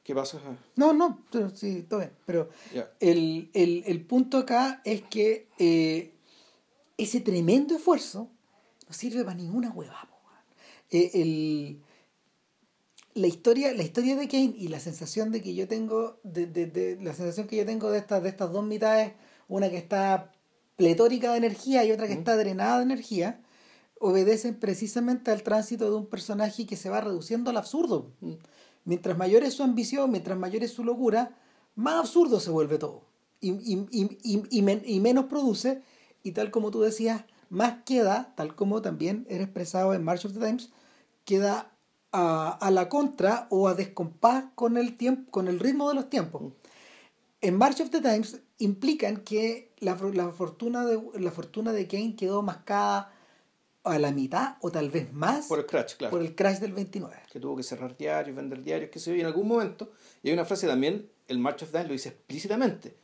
[0.04, 0.38] ¿Qué pasa?
[0.76, 1.24] No, no,
[1.54, 2.12] sí, todo bien.
[2.26, 2.50] Pero
[3.00, 6.12] el, punto acá es que eh,
[6.98, 8.28] ese tremendo esfuerzo
[8.86, 10.06] no sirve para ninguna hueva.
[10.90, 11.78] Eh,
[13.14, 16.98] la historia, la historia de Kane y la sensación de que yo tengo, de, de,
[17.00, 19.12] la sensación que yo tengo de estas, de estas dos mitades,
[19.48, 20.32] una que está
[20.76, 23.40] pletórica de energía y otra que está drenada de energía,
[23.98, 28.12] obedecen precisamente al tránsito de un personaje que se va reduciendo al absurdo.
[28.84, 31.36] Mientras mayor es su ambición, mientras mayor es su locura,
[31.74, 33.02] más absurdo se vuelve todo.
[33.40, 33.50] Y,
[33.90, 35.82] y, menos produce,
[36.22, 40.32] y tal como tú decías, más queda, tal como también era expresado en March of
[40.32, 40.70] the Times,
[41.24, 41.70] queda
[42.12, 46.52] a, la contra o a descompás con el, tiempo, con el ritmo de los tiempos.
[47.40, 52.16] En March of the Times implican que la, la, fortuna, de, la fortuna de Kane
[52.16, 53.13] quedó mascada
[53.84, 56.10] a la mitad o tal vez más por el crash, claro.
[56.10, 57.14] Por el crash del 29.
[57.30, 59.92] Que tuvo que cerrar diarios, vender diarios, que se ve en algún momento.
[60.22, 62.96] Y hay una frase también, el March of Time lo dice explícitamente.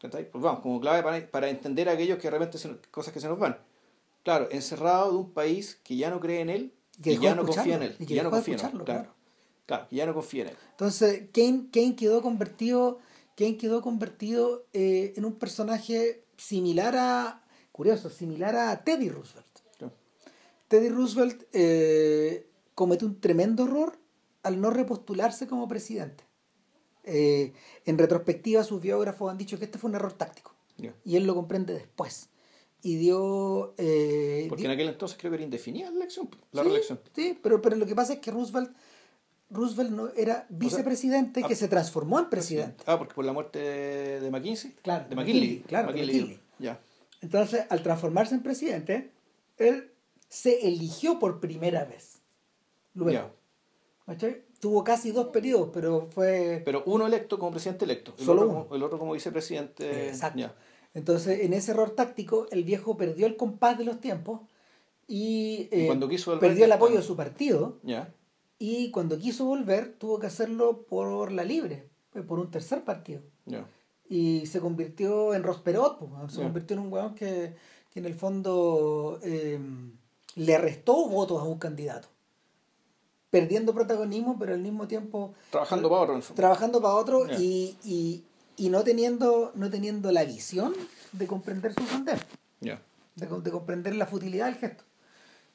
[0.00, 3.38] Pues vamos, como clave para, para entender aquellos que realmente son cosas que se nos
[3.38, 3.58] van.
[4.22, 6.72] Claro, encerrado de un país que ya no cree en él,
[7.02, 7.96] que ya no confía en él.
[7.98, 8.84] Y que ya no confía en él.
[8.84, 9.86] Claro.
[9.90, 10.56] ya no confía en él.
[10.72, 13.00] Entonces, Kane, Kane quedó convertido
[13.36, 17.42] Kane quedó convertido eh, en un personaje similar a,
[17.72, 19.43] curioso, similar a Teddy Roosevelt.
[20.74, 23.96] Teddy Roosevelt eh, cometió un tremendo error
[24.42, 26.24] al no repostularse como presidente.
[27.04, 27.52] Eh,
[27.84, 30.52] en retrospectiva, sus biógrafos han dicho que este fue un error táctico.
[31.04, 32.28] Y él lo comprende después.
[32.82, 33.72] Y dio.
[33.78, 37.00] Eh, Porque dio- en aquel entonces creo que era indefinida la elección, la Sí, reelección.
[37.14, 38.72] Sí, pero, pero lo que pasa es que Roosevelt,
[39.50, 42.82] Roosevelt no era vicepresidente ah, que se transformó en presidente.
[42.86, 44.72] Ah, porque por la muerte de McKinsey.
[44.82, 45.40] Claro, de McKinley.
[45.40, 46.16] McKinley, claro, McKinley.
[46.20, 46.40] McKinley.
[46.58, 46.80] Ya.
[47.20, 49.12] Entonces, al transformarse en presidente,
[49.56, 49.92] él
[50.34, 52.20] se eligió por primera vez.
[52.94, 53.30] Luego.
[54.60, 56.62] Tuvo casi dos periodos, pero fue...
[56.64, 58.14] Pero uno electo como presidente electo.
[58.18, 58.62] El Solo otro, uno.
[58.64, 60.08] como- el otro como vicepresidente.
[60.08, 60.38] Exacto.
[60.40, 60.54] Ya.
[60.94, 64.40] Entonces, en ese error táctico, el viejo perdió el compás de los tiempos
[65.06, 67.78] y, Y eh, cuando quiso volver, perdió el apoyo de su partido
[68.58, 73.20] y cuando quiso volver tuvo que hacerlo por la libre, eh, por un tercer partido.
[74.08, 75.98] Y se convirtió en Rosperot,
[76.30, 77.54] se convirtió en un weón que,
[77.90, 79.58] que en el fondo eh,
[80.36, 82.08] le restó votos a un candidato.
[83.30, 86.34] Perdiendo protagonismo, pero al mismo tiempo Trabajando para otro.
[86.34, 88.22] trabajando para otro y, y,
[88.56, 90.72] y no teniendo no teniendo la visión
[91.12, 92.20] de comprender su frontera,
[93.16, 94.84] de, co- de comprender la futilidad del gesto.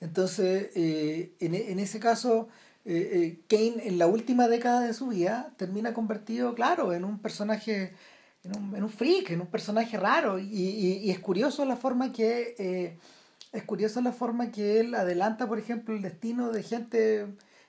[0.02, 2.50] Entonces, eh, en, e- en ese caso,
[2.84, 7.20] eh, eh, Kane en la última década de su vida termina convertido, claro, en un
[7.20, 7.94] personaje,
[8.44, 10.38] en un, en un freak, en un personaje raro.
[10.38, 12.98] Y, y- y es curioso la forma que
[13.52, 17.28] es curioso la forma que él adelanta, por ejemplo, el destino de gente,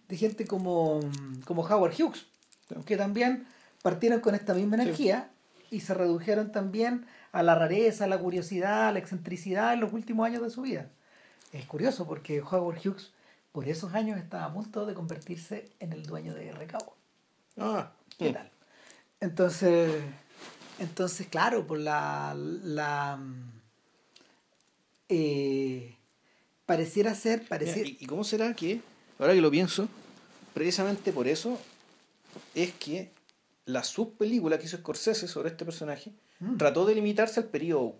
[0.08, 1.00] de gente como,
[1.46, 2.26] como Howard Hughes,
[2.68, 2.76] Sí.
[2.86, 3.46] que también
[3.82, 4.82] partieron con esta misma Sí.
[4.82, 5.30] energía
[5.70, 9.92] y se redujeron también a la rareza, a la curiosidad, a la excentricidad en los
[9.92, 10.88] últimos años de su vida.
[11.52, 13.12] Es curioso porque Howard Hughes
[13.52, 16.94] por esos años estaba a punto de convertirse en el dueño de Recabo.
[17.58, 17.90] Ah.
[18.18, 18.50] ¿Qué tal?
[19.20, 19.90] Entonces,
[20.78, 23.18] entonces claro, por la, la
[25.10, 25.96] eh,
[26.66, 28.80] pareciera ser, Mira, pareciera, ¿Y, y cómo será que,
[29.18, 29.88] ahora que lo pienso,
[30.54, 31.58] precisamente por eso
[32.54, 33.10] es que
[33.66, 36.56] la subpelícula que hizo Scorsese sobre este personaje Mm.
[36.56, 37.96] trató de limitarse al periodo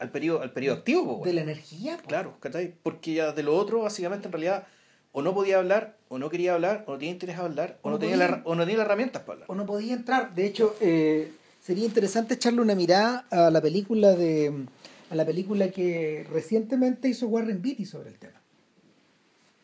[0.00, 1.96] al periodo al periodo activo po, de la energía.
[1.98, 2.08] po.
[2.08, 2.36] claro
[2.82, 4.66] porque ya de lo otro básicamente en realidad
[5.12, 7.88] o no podía hablar o no quería hablar o no tenía interés a hablar o,
[7.88, 8.28] O no, no tenía podía.
[8.36, 10.34] la- o no tenía las herramientas para hablar o no podía entrar.
[10.34, 11.30] De hecho, eh,
[11.64, 14.66] sería interesante echarle una mirada a la película de
[15.10, 18.40] a la película que recientemente hizo Warren Beatty sobre el tema.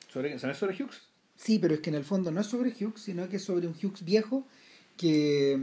[0.08, 1.02] sobre ¿sabes sobre Hughes?
[1.36, 3.66] Sí, pero es que en el fondo no es sobre Hughes, sino que es sobre
[3.66, 4.46] un Hughes viejo
[4.96, 5.58] que,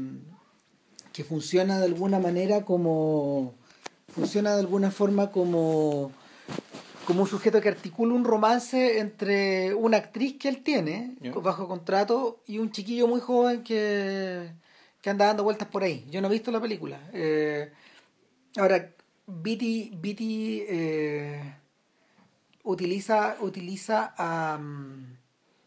[1.13, 3.55] que funciona de alguna manera como
[4.09, 6.11] funciona de alguna forma como
[7.05, 12.43] como un sujeto que articula un romance entre una actriz que él tiene bajo contrato
[12.45, 14.51] y un chiquillo muy joven que,
[15.01, 16.05] que anda dando vueltas por ahí.
[16.09, 17.01] Yo no he visto la película.
[17.11, 17.71] Eh,
[18.55, 18.93] ahora,
[19.25, 21.55] Beatty, Beatty eh,
[22.63, 24.57] utiliza, utiliza a...
[24.57, 25.17] mm,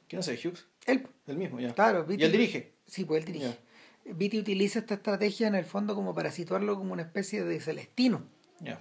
[0.09, 0.67] ¿quién hace Hughes?
[0.87, 1.75] él, el mismo ya.
[1.75, 2.73] Claro, y él dirige.
[2.87, 3.59] Sí, pues él dirige.
[4.05, 8.23] Beatty utiliza esta estrategia en el fondo como para situarlo como una especie de celestino,
[8.61, 8.81] ya.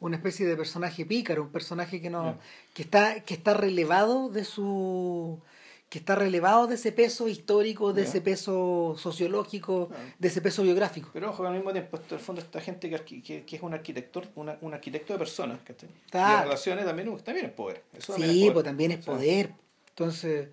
[0.00, 2.38] Una especie de personaje pícaro, un personaje que no
[2.72, 5.40] que está que está relevado de su
[5.88, 10.02] que está relevado de ese peso histórico, de ese peso sociológico, Claro.
[10.18, 11.08] de ese peso biográfico.
[11.14, 13.56] Pero ojo, al mismo tiempo, esto, en el fondo, esta gente que, arqui- que, que
[13.56, 15.88] es un arquitecto, una, un arquitecto de personas, ¿cachai?
[15.88, 16.34] Y Claro.
[16.34, 17.82] las relaciones también, también es poder.
[17.96, 18.52] Eso también Sí, es poder.
[18.54, 19.52] pues también es poder.
[19.90, 20.48] Entonces,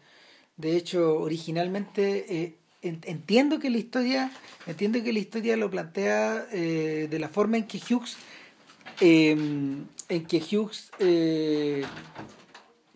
[0.56, 4.32] de hecho, originalmente eh, en- entiendo que la historia,
[4.68, 8.16] entiendo que la historia lo plantea eh, de la forma en que Hughes,
[9.02, 9.32] eh,
[10.08, 11.84] en que Hughes eh,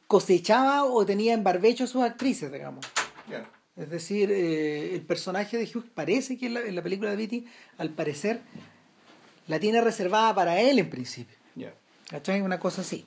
[0.10, 2.84] cosechaba o tenía en barbecho a sus actrices, digamos.
[3.30, 3.48] ya.
[3.76, 7.16] Es decir, eh, el personaje de Hughes parece que en la, en la película de
[7.16, 7.46] Beatty,
[7.78, 8.42] al parecer,
[9.48, 11.38] la tiene reservada para él en principio.
[12.10, 12.42] ¿Cachai?
[12.42, 13.06] Una cosa así.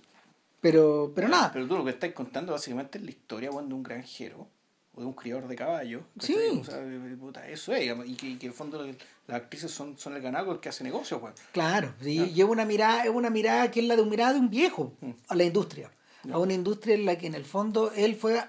[0.61, 1.51] Pero, pero nada.
[1.53, 4.47] Pero tú lo que estás contando básicamente es la historia de un granjero
[4.95, 6.03] o de un criador de caballos.
[6.21, 6.37] Sí.
[6.61, 8.87] O sea, eso es, digamos, y que, y que en el fondo
[9.27, 11.35] las actrices son, son el ganado el que hace negocio, weón.
[11.51, 14.39] Claro, sí, es una mirada, es una mirada que es la de un mirada de
[14.39, 15.11] un viejo Mm.
[15.29, 15.91] a la industria.
[16.31, 18.43] A una industria en la que en el fondo él fue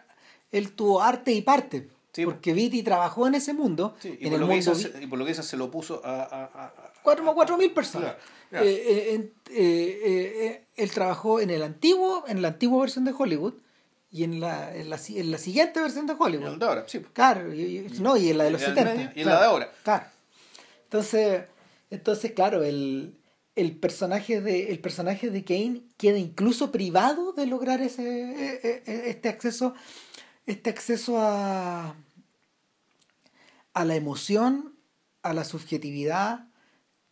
[0.51, 1.89] él tuvo arte y parte.
[2.11, 4.73] Sí, porque Viti trabajó en ese mundo, Sí, y, en por el lo que mundo
[4.75, 6.21] dicen, se- y por lo que dicen se lo puso a...
[6.21, 8.13] a, a, a- cuatro, como cuatro mil personas.
[8.51, 8.69] Claro, ya.
[8.71, 13.55] Eh, eh, en- eh, él trabajó en el antiguo, en la antigua versión de Hollywood
[14.11, 16.53] y en la, en la, en la siguiente versión de Hollywood.
[16.53, 16.99] el de ahora, sí.
[16.99, 17.11] pues.
[17.13, 18.95] Claro, y, y- no, y en la de los Y en el 70.
[18.95, 19.71] medio, y en claro, la de ahora.
[19.83, 20.05] Claro.
[20.83, 21.43] Entonces,
[21.89, 23.15] entonces claro, el,
[23.55, 28.83] el personaje de el personaje de Kane queda incluso privado de lograr ese eh, eh,
[28.85, 29.75] eh, este acceso
[30.45, 31.95] este acceso a
[33.73, 34.75] a la emoción
[35.21, 36.47] a la subjetividad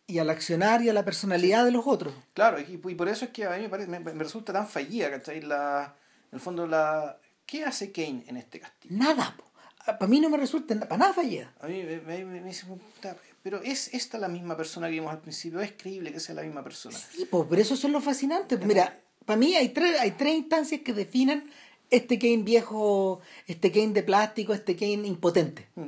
[0.06, 2.12] y al accionar y a la personalidad de los otros.
[2.34, 4.68] Claro, y, y por eso es que a mí me, parece, me, me resulta tan
[4.68, 5.40] fallida, ¿cachai?
[5.40, 5.96] La,
[6.30, 8.94] en el fondo, la, ¿qué hace Kane en este castillo?
[8.94, 9.44] Nada, po.
[9.86, 11.54] para mí no me resulta para nada fallida.
[11.60, 14.94] A mí me, me, me, me dice, puta, pero ¿es esta la misma persona que
[14.94, 15.60] vimos al principio?
[15.60, 16.96] ¿Es creíble que sea la misma persona?
[16.96, 18.56] Sí, pues, pero eso es lo fascinante.
[18.58, 21.50] Mira, para mí hay tres, hay tres instancias que definen
[21.90, 25.86] este Kane viejo, este Kane de plástico, este Kane impotente, Mm.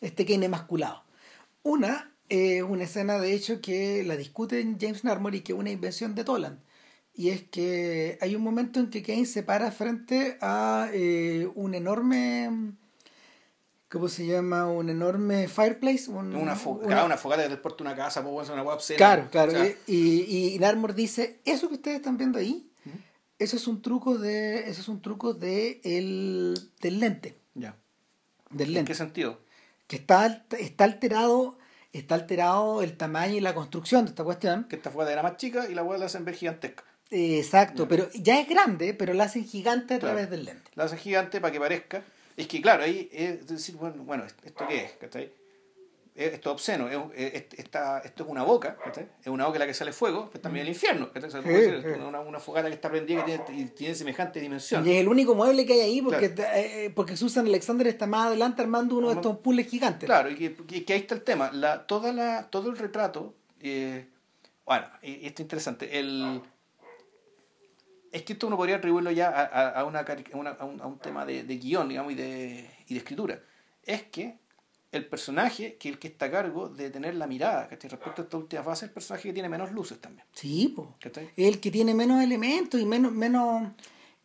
[0.00, 1.02] este Kane emasculado.
[1.62, 5.70] Una es una escena, de hecho, que la discute James Narmore y que es una
[5.70, 6.60] invención de Toland.
[7.12, 11.74] Y es que hay un momento en que Kane se para frente a eh, un
[11.74, 12.74] enorme.
[13.90, 14.68] ¿Cómo se llama?
[14.68, 16.10] Un enorme fireplace.
[16.10, 19.52] un- Una, fo una- una fogata puerto de una casa, pues, una web Claro, claro.
[19.86, 22.70] y, y Narmore dice, eso que ustedes están viendo ahí,
[23.38, 27.76] eso es un truco de, eso es un truco de el, del lente, Ya.
[28.50, 29.40] del ¿En lente, qué sentido?
[29.88, 31.58] que está, está alterado,
[31.92, 34.64] está alterado el tamaño y la construcción de esta cuestión.
[34.68, 36.84] Que esta fogata era más chica y la web la hacen ver gigantesca.
[37.10, 40.14] Exacto, pero ya es grande, pero la hacen gigante a Claro.
[40.14, 40.70] través del lente.
[40.76, 42.04] La hacen gigante para que parezca.
[42.40, 44.92] Es que, claro, ahí es decir, bueno, bueno ¿esto qué es?
[44.92, 45.24] ¿Cachai?
[46.14, 46.98] Es- Esto es obsceno, es,
[47.34, 49.06] es- esta- esto es una boca, ¿cachai?
[49.20, 51.10] es una boca en la que sale fuego, pero también el infierno.
[51.12, 51.28] ¿cachai?
[51.28, 52.02] O sea, puedes decir.
[52.02, 54.86] Una, una fogata que está prendida que tiene, y tiene semejante dimensión.
[54.86, 58.26] Y es el único mueble que hay ahí porque, eh, porque Susan Alexander está más
[58.26, 60.06] adelante armando uno de estos puzzles gigantes.
[60.06, 61.50] Claro, y que, y que ahí está el tema.
[61.52, 64.06] La, toda la, todo el retrato, eh,
[64.66, 65.98] bueno, y, y esto es interesante.
[65.98, 66.42] El,
[68.12, 70.86] es que esto uno podría atribuirlo ya a, a, a una, una- a un, a
[70.86, 73.40] un tema de, de guion, digamos, y de, y de escritura.
[73.84, 74.38] Es que
[74.92, 77.88] el personaje, que el que está a cargo de tener la mirada, ¿cachai?
[77.90, 80.26] Respecto a esta última fase, es el personaje que tiene menos luces también.
[80.32, 80.88] Sí, pues.
[81.36, 83.68] Es el que tiene menos elementos y menos, menos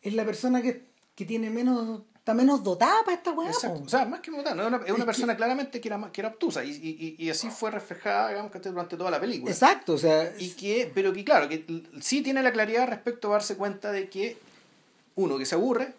[0.02, 3.50] es la persona que, que tiene menos, está menos dotada para esta weá.
[3.52, 4.62] O sea, más que notar, ¿no?
[4.62, 7.30] es una, es una Es persona claramente que era, que era obtusa y, y, y-
[7.30, 9.52] así fue reflejada, digamos, durante toda la película.
[9.52, 11.64] Exacto, o sea, Y que, pero que claro, que
[12.00, 14.36] sí tiene la claridad respecto a darse cuenta de que,
[15.14, 15.94] uno, que se aburre,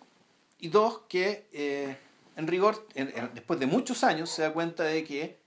[0.59, 1.95] y dos, que eh,
[2.35, 5.37] en rigor, en- en- después de muchos años, se da cuenta de que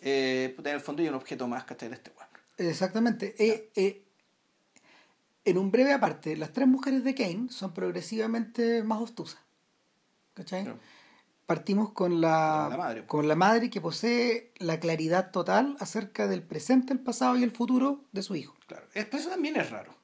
[0.00, 1.88] eh, en el fondo hay un objeto más, ¿cachai?
[1.88, 2.68] De este weón.
[2.68, 3.36] exactamente.
[3.38, 4.02] Eh, eh,
[5.44, 9.45] en un breve aparte, las tres mujeres de Kane son progresivamente más obtusas.
[10.36, 10.62] ¿Cachai?
[10.64, 10.78] Claro.
[11.46, 13.06] Partimos con la, La madre.
[13.06, 17.52] con la madre que posee la claridad total acerca del presente, el pasado y el
[17.52, 18.54] futuro de su hijo.
[18.66, 18.84] Claro.
[18.94, 19.94] Eso también es raro.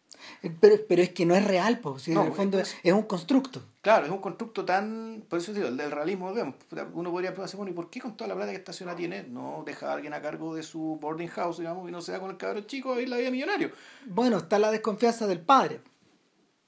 [0.44, 2.76] Eh, Pero, pero es que no es real, pues, si No, en el fondo es-
[2.84, 3.60] un constructo.
[3.80, 5.24] Claro, es un constructo tan.
[5.28, 6.32] Por eso digo, el del realismo.
[6.68, 8.94] Puta, Uno podría pensar, bueno, ¿y por qué con toda la plata que esta ciudad
[8.94, 12.12] tiene no deja a alguien a cargo de su boarding house, digamos, y no se
[12.12, 13.72] da con el cabrón chico y la vida millonario?
[14.06, 15.80] Bueno, está la desconfianza del padre.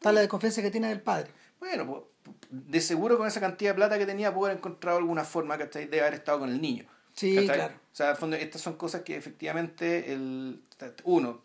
[0.00, 1.30] Está la desconfianza que tiene del padre.
[1.60, 2.02] Bueno, pues,
[2.66, 5.86] de seguro con esa cantidad de plata que tenía pudo haber encontrado alguna forma ¿cachai?
[5.86, 6.84] de haber estado con el niño.
[7.14, 7.56] Sí, ¿cachai?
[7.56, 7.74] claro.
[7.92, 10.62] O sea, al fondo, estas son cosas que efectivamente, el,
[11.04, 11.42] uno,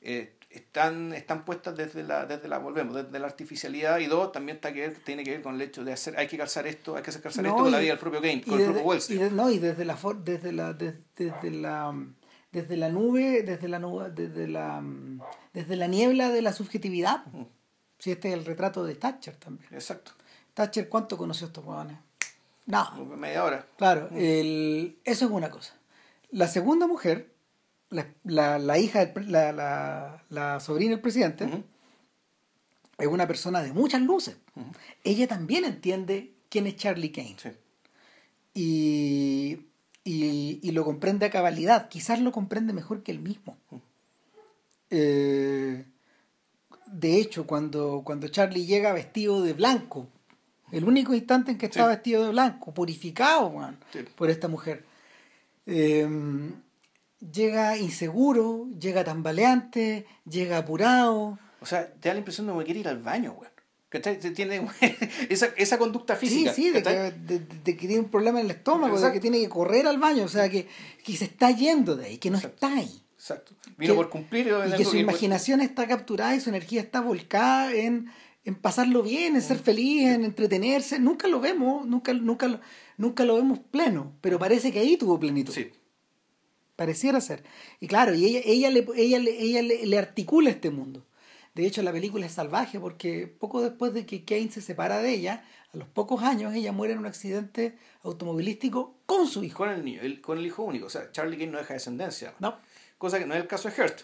[0.00, 4.56] eh, están, están puestas desde la, desde la, volvemos, desde la artificialidad, y dos, también
[4.56, 6.96] está que ver- tiene que ver con el hecho de hacer, hay que calzar esto,
[6.96, 8.94] hay que hacer calzar No, esto con la vida del propio Y con el propio
[9.08, 11.92] y de- no, y desde la desde la des- desde, la
[12.52, 14.82] desde la nube, desde la nube, desde la
[15.52, 17.24] desde la niebla de la subjetividad.
[17.98, 19.68] Si este es el retrato de Thatcher también.
[19.72, 20.12] Exacto.
[20.56, 21.98] Thatcher, ¿cuánto conoció a estos huevones?
[22.64, 22.92] Nada.
[22.94, 23.66] Media hora.
[23.76, 25.74] Claro, el- eso es una cosa.
[26.30, 27.30] La segunda mujer,
[27.90, 31.46] la, la, la hija, la, la, la sobrina del presidente,
[32.96, 34.38] es una persona de muchas luces.
[35.04, 37.50] Ella también entiende quién es Charlie Kane Sí.
[38.54, 39.66] y,
[40.04, 41.90] y, y lo comprende a cabalidad.
[41.90, 43.58] Quizás lo comprende mejor que él mismo.
[44.88, 45.84] Eh,
[46.86, 50.08] de hecho, cuando, cuando Charlie llega vestido de blanco,
[50.72, 51.88] el único instante en que está Sí.
[51.88, 54.00] vestido de blanco, purificado weón, Sí.
[54.16, 54.84] por esta mujer,
[55.66, 56.08] eh,
[57.32, 61.38] llega inseguro, llega tambaleante, llega apurado.
[61.60, 63.52] O sea, te da la impresión de que quiere ir al baño, weón.
[64.34, 64.66] Tiene
[65.30, 66.52] esa, esa conducta física.
[66.52, 69.14] sí, sí, de que, de- de que tiene un problema en el estómago, de Exacto.
[69.14, 70.68] que tiene que correr al baño, o sea, que,
[71.02, 72.66] que se está yendo de ahí, que no Exacto.
[72.66, 73.02] está ahí.
[73.14, 73.54] Exacto.
[73.78, 74.52] Vino que- por cumplir.
[74.68, 78.10] Y que su imaginación está capturada y su energía está volcada en,
[78.46, 80.98] en pasarlo bien, en ser feliz, en entretenerse.
[80.98, 82.60] Nunca lo vemos, nunca, nunca, lo-
[82.96, 85.52] nunca lo vemos pleno, pero parece que ahí tuvo plenitud.
[85.52, 85.70] Sí.
[86.76, 87.42] Pareciera ser.
[87.80, 91.06] Y claro, y ella, ella, le, ella, le, ella le, le articula este mundo.
[91.54, 95.14] De hecho, la película es salvaje porque poco después de que Kane se separa de
[95.14, 99.56] ella, a los pocos años ella muere en un accidente automovilístico con su hijo.
[99.58, 100.86] Con el niño, el- con el hijo único.
[100.86, 102.34] O sea, Charlie Kane no deja descendencia.
[102.40, 102.56] No.
[102.98, 104.02] Cosa que no es el caso de Hearst.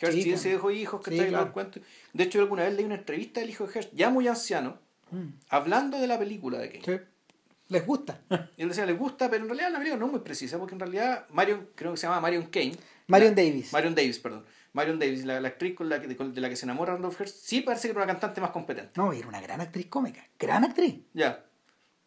[0.00, 1.52] Hearst Sí, se dejó hijos, que Sí, está claro.
[1.52, 1.80] cuento.
[2.12, 4.78] De hecho, alguna vez leí una entrevista del hijo de Hearst, ya muy anciano,
[5.10, 5.28] Mm.
[5.48, 6.84] hablando de la película de Kane.
[6.98, 7.04] Sí.
[7.68, 8.20] Les gusta.
[8.56, 10.74] Y él decía, les gusta, pero en realidad la película no es muy precisa, porque
[10.74, 12.72] en realidad Marion, creo que se llama Marion Kane.
[13.08, 13.72] Marion la- Davis.
[13.72, 14.44] Marion Davis, perdón.
[14.72, 17.44] Marion Davis, la, la actriz con la, que, de la que se enamora Randolph Hearst,
[17.44, 18.92] sí parece que era una cantante más competente.
[18.96, 20.24] No, era una gran actriz cómica.
[20.38, 20.94] Gran actriz.
[21.12, 21.44] Ya,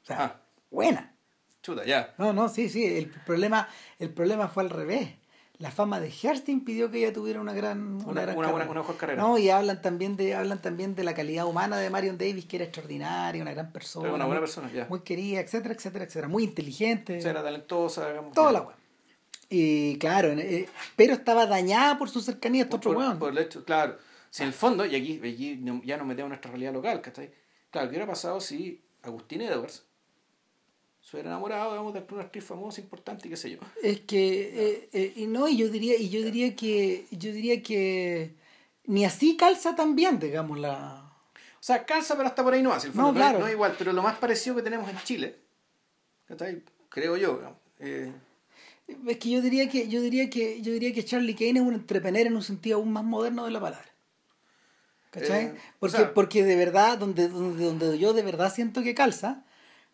[0.02, 0.42] O sea, Ah.
[0.72, 1.14] buena.
[1.62, 2.14] chuta, ya.
[2.18, 2.86] No, no, sí, sí.
[2.86, 3.68] El problema,
[4.00, 5.10] el problema fue al revés.
[5.60, 8.52] La fama de Hearst impidió que ella tuviera una gran, una, Una- gran una buena-
[8.66, 8.72] carrera.
[8.72, 9.22] una mejor carrera.
[9.22, 12.58] No, y hablan también de, hablan también de la calidad humana de Marion Davis, que
[12.58, 14.08] era extraordinaria, una gran persona.
[14.08, 14.88] Era una buena muy- persona, ya.
[14.90, 16.28] Muy querida, etcétera, etcétera, etcétera.
[16.28, 17.18] Muy inteligente.
[17.20, 18.34] O sea, era talentosa, digamos.
[18.34, 18.76] toda la weá.
[19.50, 23.20] Y claro, eh, pero estaba dañada por su cercanía a este otro por- weón.
[23.20, 23.98] por el hecho, claro.
[24.32, 27.32] Si en el fondo, y aquí, aquí ya nos metemos en nuestra realidad local, ¿cachai?
[27.70, 29.84] Claro, ¿qué hubiera pasado si Agustín Edwards
[31.12, 33.60] hubiera enamorado, digamos, de una actriz famosa, importante y qué sé yo?
[33.82, 37.62] Es que, eh, eh, y no, y yo diría, y yo diría que, yo diría
[37.62, 38.34] que
[38.86, 41.12] ni así calza tan bien, digamos, la.
[41.36, 42.88] O sea, calza, pero hasta por ahí no hace.
[42.88, 43.40] El No, fondo, no, claro.
[43.40, 45.36] no es igual, pero lo más parecido que tenemos en Chile.
[46.90, 48.12] Creo yo, digamos, eh,
[49.08, 51.74] Es que yo diría que, yo diría que, yo diría que Charlie Kane es un
[51.74, 53.88] entrepreneur en un sentido aún más moderno de la palabra.
[55.12, 55.46] ¿Cachai?
[55.46, 58.96] Eh, porque, o sea- porque de verdad, donde, donde, donde yo de verdad siento que
[58.96, 59.46] calza,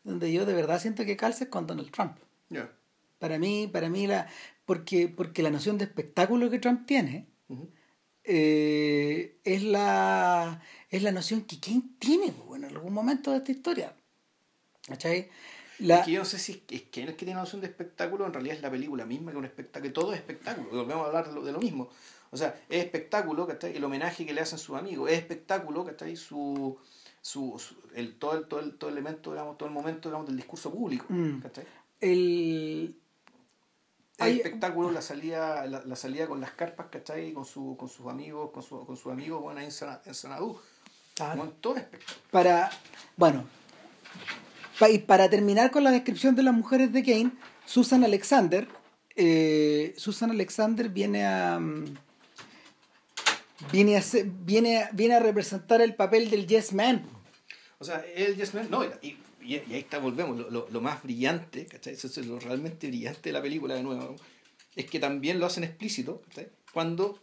[0.04, 2.18] donde yo de verdad siento que calza es con Donald Trump.
[2.50, 2.72] ya.
[3.20, 4.28] Para mí, para mí la,
[4.66, 7.70] porque, porque la noción de espectáculo que Trump tiene, Ujú.
[8.24, 13.52] eh, es la es la noción que Kane tiene pues, en algún momento de esta
[13.52, 13.94] historia.
[14.88, 15.30] ¿Cachai?
[15.80, 18.26] La, Es que yo no sé si es que, es que tiene noción de espectáculo,
[18.26, 21.08] en realidad es la película misma que un espectáculo, que todo es espectáculo, volvemos a
[21.08, 21.90] hablar de lo, de lo mismo.
[22.32, 23.76] O sea, es espectáculo, ¿cachai?
[23.76, 26.16] El homenaje que le hacen sus amigos, es espectáculo, ¿cachai?
[26.16, 26.78] Su,
[27.22, 30.28] su, su- el, todo, el, todo, el, todo el elemento, digamos, todo el momento, digamos,
[30.28, 31.42] del discurso público, Mm.
[32.02, 32.96] el,
[34.18, 37.32] Es Hay- espectáculo la salida, la, la salida con las carpas, ¿cachai?
[37.34, 40.14] Con, su, con sus amigos, con, su, con sus amigos, bueno, ahí en, Sana- en
[40.14, 40.60] Sanadú.
[41.18, 42.18] Bueno, todo es espectáculo.
[42.32, 42.70] para
[43.18, 43.44] bueno
[44.80, 47.32] pa- y para terminar con la descripción de las mujeres de Kane,
[47.66, 48.68] Susan Alexander
[49.18, 51.86] eh, Susan Alexander viene a mm,
[53.72, 57.08] viene a ser- viene a, viene a representar el papel del yes man.
[57.82, 60.82] O sea, el Yes Man, no, y, y, y ahí está, volvemos, lo, lo, lo
[60.82, 61.94] más brillante, ¿cachai?
[61.94, 64.18] Eso es lo realmente brillante de la película, de nuevo,
[64.76, 66.50] es que también lo hacen explícito, ¿cachai?
[66.74, 67.18] Cuando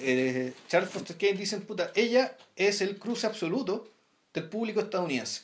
[0.00, 3.88] eh, Charles Foster Kane dicen, puta, ella es el cruce absoluto
[4.34, 5.42] del público estadounidense,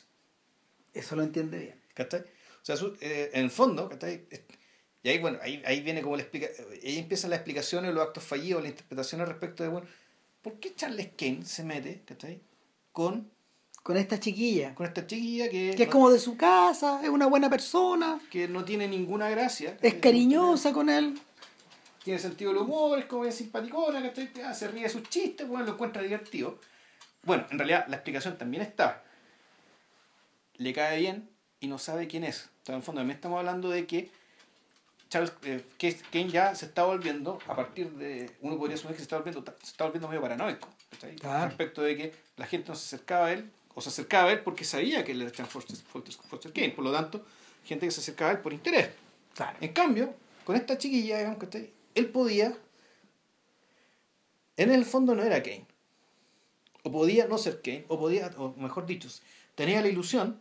[0.93, 1.81] Eso lo entiende bien.
[1.93, 2.19] ¿cachai?
[2.21, 4.25] O sea, su- eh, en el fondo, ¿cachai?
[5.01, 6.47] Es- Y ahí, bueno, ahí, ahí viene como la explica
[6.83, 9.87] ahí empiezan las explicaciones, los actos fallidos, las interpretaciones respecto de, bueno,
[10.41, 12.41] ¿por qué Charles Kane se mete, ¿cachai?
[12.91, 13.29] Con,
[13.83, 15.73] Con esta chiquilla, con esta chiquilla que...
[15.75, 19.29] que es no- como de su casa, es una buena persona, que no tiene ninguna
[19.29, 19.69] gracia.
[19.71, 20.01] es ¿cachai?
[20.01, 21.17] cariñosa con él.
[22.03, 24.29] Tiene sentido del humor, es como bien simpaticona, ¿cachai?
[24.45, 26.59] Ah, se ríe de sus chistes, bueno, lo encuentra divertido.
[27.23, 29.03] Bueno, en realidad la explicación también está.
[30.57, 32.49] Le cae bien y no sabe quién es.
[32.59, 34.09] Entonces, en el fondo, también estamos hablando de que
[35.09, 35.63] Charles eh,
[36.11, 39.43] Kane ya se está volviendo, a partir de, uno podría asumir que se está volviendo,
[39.61, 40.69] se está volviendo medio paranoico.
[41.47, 44.41] Respecto de que la gente no se acercaba a él, o se acercaba a él
[44.41, 47.25] porque sabía que él era Charles Foster, Foster- Foster Kane, por lo tanto,
[47.65, 48.89] gente que se acercaba a él por interés.
[49.33, 49.57] Claro.
[49.61, 50.13] En cambio,
[50.45, 51.71] con esta chiquilla, digamos, ¿cachai?
[51.95, 52.55] él podía,
[54.57, 55.65] en el fondo no era Kane,
[56.83, 59.09] o podía no ser Kane, o podía, o mejor dicho,
[59.55, 60.39] tenía la ilusión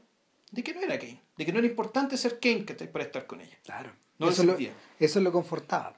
[0.51, 2.91] de que no era Kane, de que no era importante ser Kane ¿cachai?
[2.91, 3.57] para estar con ella.
[3.65, 3.93] Claro.
[4.19, 4.57] No eso, lo
[4.99, 5.95] eso lo confortaba.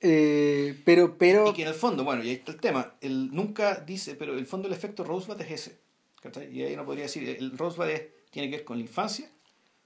[0.00, 3.30] Eh, pero, pero, Y que en el fondo, bueno, y ahí está el tema, él
[3.32, 5.78] nunca dice, pero el fondo del efecto Rosebud es ese.
[6.20, 6.54] ¿cachai?
[6.56, 9.30] Y ahí uno podría decir, el Rosebud es- tiene que ver con la infancia.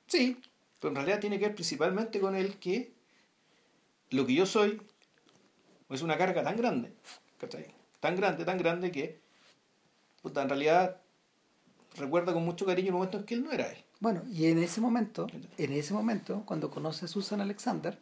[0.07, 0.37] Sí,
[0.81, 2.93] pero en realidad tiene que ver principalmente con el que
[4.11, 4.81] lo que yo soy
[5.91, 6.93] es una carga tan grande,
[7.39, 7.67] ¿cachai?
[8.01, 9.19] Tan grande, tan grande que
[10.23, 11.01] puta, en realidad
[11.99, 13.79] recuerda con mucho cariño el momento en que él no era él.
[14.01, 15.27] bueno, y en ese momento,
[15.57, 17.99] en ese momento, cuando conoce a Susan Alexander,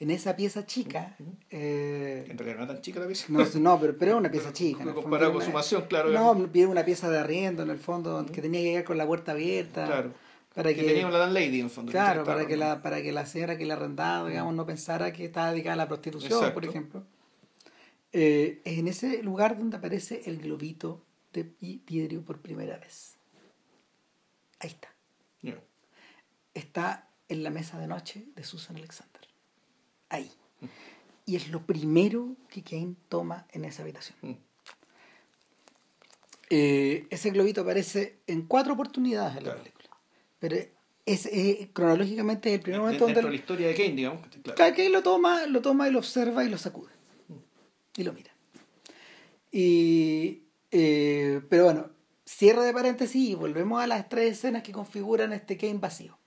[0.00, 1.16] en esa pieza chica,
[1.50, 3.26] eh, En realidad no era tan chica la pieza.
[3.30, 4.78] no, no, pero, pero era una pieza chica.
[4.84, 6.10] fondo Comparado era con su mansión, claro.
[6.10, 9.06] No, viene una pieza de arriendo en el fondo, que tenía que llegar con la
[9.06, 9.86] puerta abierta.
[9.86, 10.12] claro.
[10.54, 11.92] Para que, que, tenía una landlady en el fondo.
[11.92, 15.24] claro, para que, la, para que la señora que la arrendaba, digamos, no pensara que
[15.26, 16.54] estaba dedicada a la prostitución, Exacto.
[16.54, 17.04] por ejemplo.
[18.12, 23.17] Eh, es en ese lugar donde aparece el globito de pi- vidrio por primera vez.
[24.60, 24.94] Ahí está.
[26.54, 29.22] Está en la mesa de noche de Susan Alexander.
[30.08, 30.30] Ahí.
[31.24, 34.16] Y es lo primero que Kane toma en esa habitación.
[34.22, 34.34] Mm.
[36.50, 39.90] Eh, ese globito aparece en cuatro oportunidades en la película.
[40.38, 40.56] Pero
[41.04, 44.26] es, eh, cronológicamente es el primer momento Dentro donde de la historia de Kane, digamos.
[44.42, 44.56] Claro.
[44.56, 46.92] Kane lo toma, lo toma y lo observa y lo sacude.
[47.96, 48.32] Y lo mira.
[49.52, 51.90] Y, eh, pero bueno,
[52.28, 56.18] cierre de paréntesis y volvemos a las tres escenas que configuran este Kane vacío.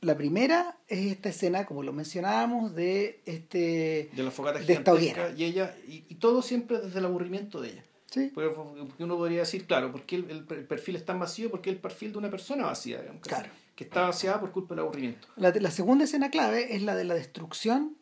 [0.00, 4.92] La primera es esta escena, como lo mencionábamos, de este De la fogata de esta
[4.92, 5.32] hoguera.
[5.34, 7.84] y ella, y, y todo siempre desde el aburrimiento de ella.
[8.10, 8.30] Sí.
[8.34, 8.54] Porque
[8.98, 11.50] uno podría decir, claro, porque el, el- el perfil es tan vacío?
[11.50, 13.48] Porque el perfil de una persona vacía, digamos, que- Claro.
[13.74, 15.26] que está vaciada por culpa del aburrimiento.
[15.36, 17.96] La, la segunda escena clave es la de la destrucción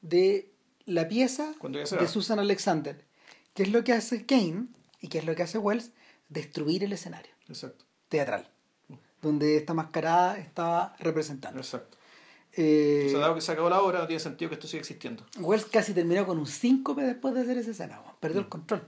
[0.00, 0.52] de
[0.86, 2.06] la pieza de.
[2.08, 3.04] Susan Alexander.
[3.52, 4.66] ¿Qué es lo que hace Kane
[5.00, 5.90] y qué es lo que hace Wells?
[6.32, 8.48] Destruir el escenario Exacto, teatral,
[9.20, 11.58] donde esta mascarada estaba representando.
[11.60, 11.98] exacto.
[12.54, 14.80] Eh, O sea, dado que se acabó la obra, no tiene sentido que esto siga
[14.80, 15.24] existiendo.
[15.38, 18.44] Wells casi terminó con un síncope después de hacer esa escena, perdió Mm.
[18.44, 18.80] el control.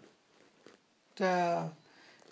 [1.14, 1.72] O sea,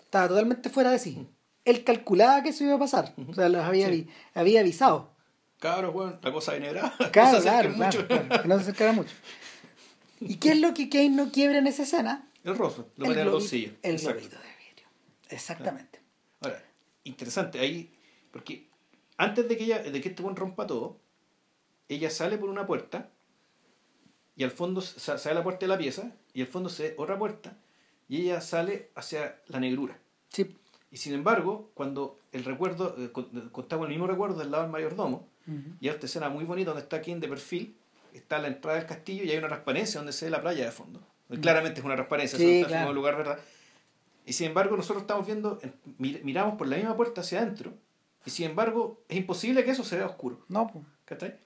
[0.03, 1.27] estaba totalmente fuera de sí.
[1.65, 4.07] Él calculaba que eso iba a pasar, o sea, los había, Sí.
[4.33, 5.11] había avisado.
[5.59, 6.65] Cabros, bueno, la cosa no
[7.11, 9.13] Claro, claro, claro, claro, que no se acercara mucho.
[10.19, 12.29] ¿Y qué es lo que Kane no quiebra en esa escena?
[12.43, 13.71] El rostro, lo el globito- bolsillo.
[13.81, 14.19] El Exacto.
[14.19, 14.52] globito de
[15.33, 15.99] Exactamente.
[16.41, 16.61] Ahora,
[17.03, 17.91] interesante, ahí,
[18.31, 18.67] porque
[19.17, 20.99] antes de que ella, de que este buen rompa todo,
[21.89, 23.09] ella sale por una puerta
[24.35, 26.95] y al fondo sa- sale la puerta de la pieza y al fondo se ve
[26.97, 27.57] otra puerta
[28.09, 29.97] y ella sale hacia la negrura.
[30.29, 30.55] Sí.
[30.91, 34.71] Y sin embargo, cuando el recuerdo, eh, con- contamos el mismo recuerdo del lado del
[34.71, 35.27] mayordomo,
[35.81, 37.75] y hay esta escena muy bonita donde está King de perfil,
[38.13, 40.71] está la entrada del castillo y hay una transparencia donde se ve la playa de
[40.71, 41.01] fondo.
[41.41, 42.83] Claramente es una transparencia, Sí, claro.
[42.83, 43.39] en un lugar, ¿verdad?
[44.25, 47.73] Y sin embargo, nosotros estamos viendo, en- mir- miramos por la misma puerta hacia adentro,
[48.25, 50.45] y sin embargo, es imposible que eso se vea oscuro.
[50.47, 50.85] No, pues.
[51.05, 51.37] ¿Cachai?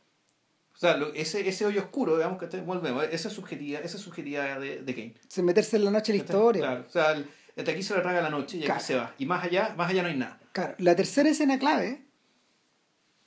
[0.75, 4.03] O sea, lo- ese, ese hoyo oscuro, digamos, que volvemos, esa es subjetividad, esa es
[4.03, 5.15] subjetividad de, de Kane.
[5.27, 6.35] Se meterse en la noche la ¿Cachai?
[6.35, 6.61] historia.
[6.61, 7.25] Claro, o sea, el-
[7.55, 8.75] desde aquí se le traga la noche y Claro.
[8.75, 9.15] aquí se va.
[9.17, 10.39] Y más allá, más allá no hay nada.
[10.51, 12.03] Claro, la tercera escena clave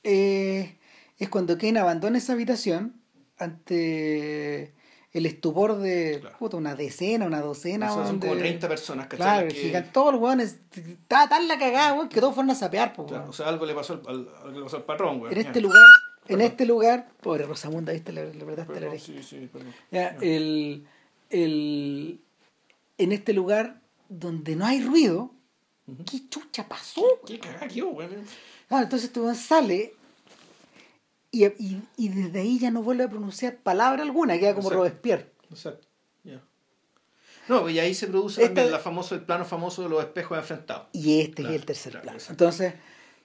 [0.03, 0.77] eh,
[1.17, 3.01] es cuando Kane abandona esa habitación
[3.37, 4.73] ante
[5.13, 6.37] el estupor de Claro.
[6.37, 7.87] puta, una decena, una docena.
[7.87, 9.17] Eso son weón, como de- 30 personas, ¿cachai?
[9.25, 10.59] Claro, Que- gigante, todos los weones.
[10.73, 13.29] Estaba tan la cagada, weón, que todos fueron a sapear, pues, claro, weón.
[13.29, 15.33] o sea, algo le pasó al, al- algo le pasó al patrón, güey.
[15.33, 15.61] En este Ya.
[15.67, 15.83] lugar,
[16.21, 16.41] en Perdón.
[16.41, 19.05] este lugar, pobre Rosamunda, viste, le, le apretaste la oreja.
[19.05, 19.73] sí, sí, perdón.
[19.91, 20.17] Ya, Ya.
[20.21, 20.85] el,
[21.29, 22.21] el,
[22.97, 25.31] en este lugar donde no hay ruido,
[25.87, 26.03] Ujú.
[26.05, 27.03] ¿qué chucha pasó?
[27.25, 28.07] ¿Qué cagada hubo, güey?
[28.69, 29.93] Ah, entonces este weón sale
[31.31, 34.77] y, y, y desde ahí ya no vuelve a pronunciar palabra alguna, queda como Exacto.
[34.83, 35.31] Robespierre.
[35.49, 35.87] Exacto.
[37.47, 40.37] No, y ahí se produce Esta- también la famoso, el plano famoso de los espejos
[40.37, 40.87] enfrentados.
[40.93, 42.19] Y este Claro, es el tercer claro, plano.
[42.29, 42.73] Entonces,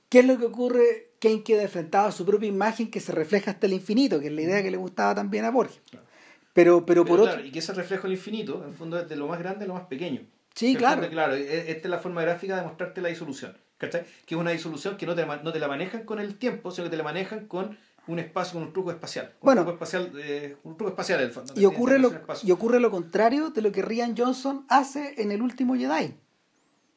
[0.09, 1.11] ¿qué es lo que ocurre?
[1.21, 4.33] Kane queda enfrentado a su propia imagen que se refleja hasta el infinito, que es
[4.33, 5.81] la idea que le gustaba también a Borges.
[5.91, 6.07] Claro.
[6.55, 7.45] Pero, pero por otro...
[7.45, 9.69] y que ese reflejo del infinito, en el fondo, es de lo más grande a
[9.69, 10.23] lo más pequeño.
[10.55, 11.03] Sí, el claro.
[11.03, 13.57] fondo, claro, e- esta es la forma gráfica de mostrarte la disolución.
[13.79, 14.05] ¿Cachai?
[14.25, 16.85] Que es una disolución que no te, no te la manejan con el tiempo, sino
[16.87, 17.77] que te la manejan con
[18.09, 19.33] un espacio, con un truco espacial.
[19.41, 19.63] Un Bueno.
[19.63, 21.53] truco espacial, eh, un truco espacial el fondo.
[21.57, 22.13] Y ocurre, lo,
[22.43, 26.15] y ocurre lo contrario de lo que Rian Johnson hace en el último Jedi.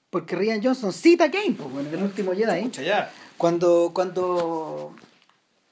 [0.10, 2.64] Porque Rian Johnson cita a Kane pues, bueno, en el último Jedi.
[2.64, 3.12] Pucha, ya.
[3.38, 4.96] Cuando, cuando,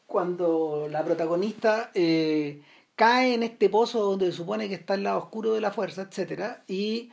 [0.05, 2.61] cuando la protagonista eh,
[2.95, 6.03] cae en este pozo donde se supone que está el lado oscuro de la fuerza,
[6.03, 7.11] etcétera, y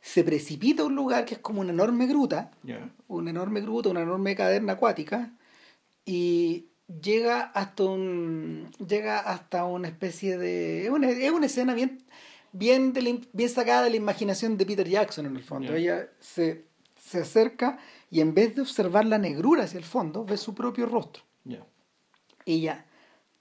[0.00, 2.88] se precipita a un lugar que es como una enorme gruta, Ya.
[3.08, 5.32] una enorme gruta, una enorme caverna acuática,
[6.04, 12.02] y llega hasta un llega hasta una especie de es una, es una escena bien
[12.52, 15.74] bien de la- bien sacada de la imaginación de Peter Jackson en el fondo.
[15.74, 16.64] Ella se,
[17.02, 17.78] se acerca
[18.10, 21.22] y en vez de observar la negrura hacia el fondo ve su propio rostro.
[21.44, 21.64] Ya.
[22.46, 22.84] ella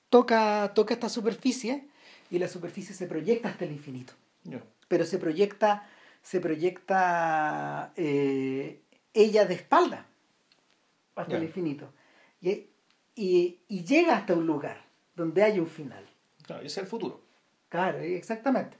[0.10, 1.88] toca toca esta superficie
[2.32, 4.14] y la superficie se proyecta hasta el infinito.
[4.88, 5.88] Pero se proyecta
[6.24, 8.80] se proyecta eh,
[9.14, 10.08] ella de espalda
[11.16, 11.92] hasta el infinito.
[12.42, 12.68] Y,
[13.16, 14.82] y, y llega hasta un lugar
[15.16, 16.04] donde hay un final
[16.44, 17.22] Claro, ese es el futuro.
[17.70, 18.78] claro exactamente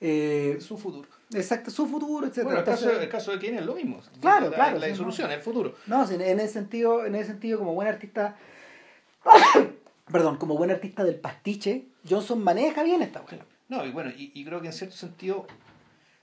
[0.00, 1.08] Eh, su futuro.
[1.32, 4.00] exacto su futuro etcétera Bueno, el caso, el caso de Kane es lo mismo.
[4.20, 5.34] Claro, la, claro, La disolución, no.
[5.34, 5.74] el futuro.
[5.86, 8.36] no en ese sentido en ese sentido como buen artista
[10.12, 14.30] perdón como buen artista del pastiche Johnson maneja bien esta buena No, y bueno, y,
[14.34, 15.46] y creo que en cierto sentido.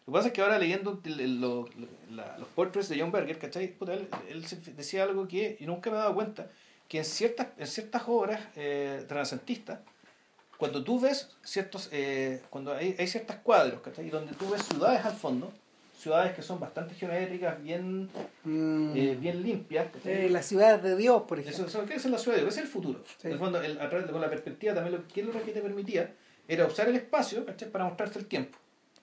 [0.06, 1.68] Lo que pasa es que ahora leyendo el- el- lo-
[2.12, 3.68] la- los portraits de John Berger, ¿cachai?
[3.76, 4.46] Puta, él, él
[4.76, 6.50] decía algo que y nunca me he dado cuenta:
[6.92, 9.80] que en ciertas, en ciertas obras eh, renacentistas,
[10.58, 11.88] cuando tú ves ciertos.
[11.94, 14.10] eh, cuando hay, hay ciertos cuadros, ¿cachai?
[14.10, 15.54] Donde tú ves ciudades al fondo,
[15.98, 18.10] ciudades que son bastante geométricas, bien,
[18.44, 22.18] Mm, eh, bien limpias, eh, la ciudad de Dios por ejemplo Eso, ¿Qué es la
[22.18, 22.58] ciudad de Dios?
[22.58, 23.02] Es el futuro.
[23.22, 23.28] Sí.
[23.28, 25.52] En el fondo, el- a través de- con la perspectiva también lo que, lo que
[25.54, 26.14] te permitía
[26.46, 27.70] era usar el espacio ¿cachai?
[27.70, 28.58] para mostrarte el tiempo.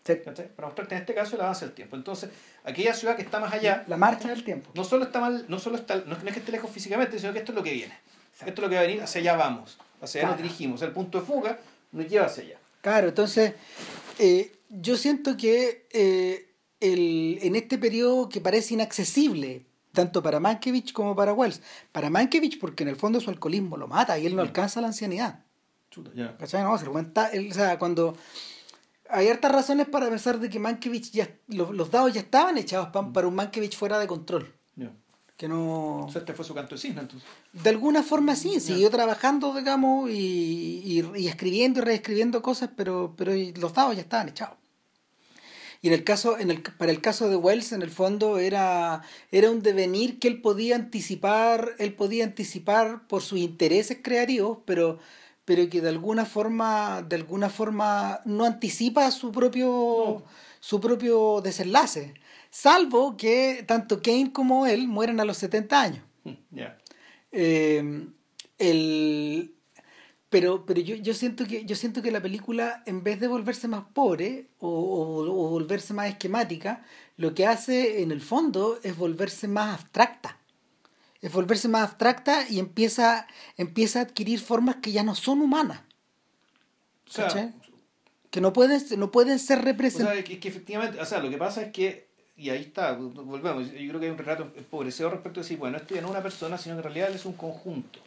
[0.05, 0.15] Sí.
[0.57, 1.95] Para mostrarte en este caso el avance del tiempo.
[1.97, 2.31] Entonces,
[2.69, 5.59] aquella ciudad que está más allá, la marcha del tiempo no solo está mal, no
[5.59, 7.95] solo está, no es que esté lejos físicamente, sino que esto es lo que viene.
[8.35, 9.79] Esto es lo que va a venir, hacia allá vamos.
[10.01, 10.83] Hacia allá nos dirigimos.
[10.83, 11.59] El punto de fuga
[11.93, 12.59] nos lleva hacia allá.
[12.81, 13.55] Claro, entonces
[14.19, 20.93] eh, yo siento que eh, el, en este periodo que parece inaccesible tanto para Mankiewicz
[20.93, 21.61] como para Wells.
[21.91, 24.89] Para Mankiewicz porque en el fondo su alcoholismo lo mata y él no alcanza la
[24.89, 25.45] ancianidad.
[25.91, 26.37] Chuta, ya.
[26.37, 26.63] ¿Cachai?
[26.63, 28.17] No, se lo cuenta, él, o sea, cuando
[29.11, 32.89] hay hartas razones para pensar de que Mankiewicz ya, los, los dados ya estaban echados
[32.89, 34.53] pa- para un Mankiewicz fuera de control.
[35.37, 36.01] Que no...
[36.07, 37.29] O sea, este fue su canto de cisne, entonces.
[37.53, 40.15] De alguna forma sí, siguió trabajando, digamos, y,
[40.85, 44.57] y- y escribiendo y reescribiendo cosas, pero, pero los dados ya estaban echados.
[45.81, 49.03] Y en el caso, en el, para el caso de Wells, en el fondo, era,
[49.31, 54.99] era un devenir que él podía anticipar, él podía anticipar por sus intereses creativos, pero,
[55.49, 60.23] pero que de alguna forma, de alguna forma no anticipa su propio,
[60.61, 62.13] su propio desenlace.
[62.51, 66.05] Salvo que tanto Kane como él mueren a los 70 años.
[66.25, 66.77] Mm, Ya.
[67.33, 68.07] Eh,
[68.59, 69.55] el,
[70.29, 73.69] pero pero yo, yo siento que yo siento que la película en vez de volverse
[73.69, 76.83] más pobre o, o- o volverse más esquemática
[77.17, 80.39] lo que hace en el fondo es volverse más abstracta
[81.21, 83.27] es volverse más abstracta y empieza
[83.57, 85.81] empieza a adquirir formas que ya no son humanas
[87.09, 87.53] O sea,
[88.31, 91.31] que no pueden no pueden ser o representadas sea, que, que efectivamente, o sea, lo
[91.31, 95.11] que pasa es que, y ahí está, volvemos, yo creo que hay un relato empobrecido
[95.11, 97.15] respecto de decir, bueno, esto ya no es una persona, sino que en realidad él
[97.17, 97.99] es un conjunto.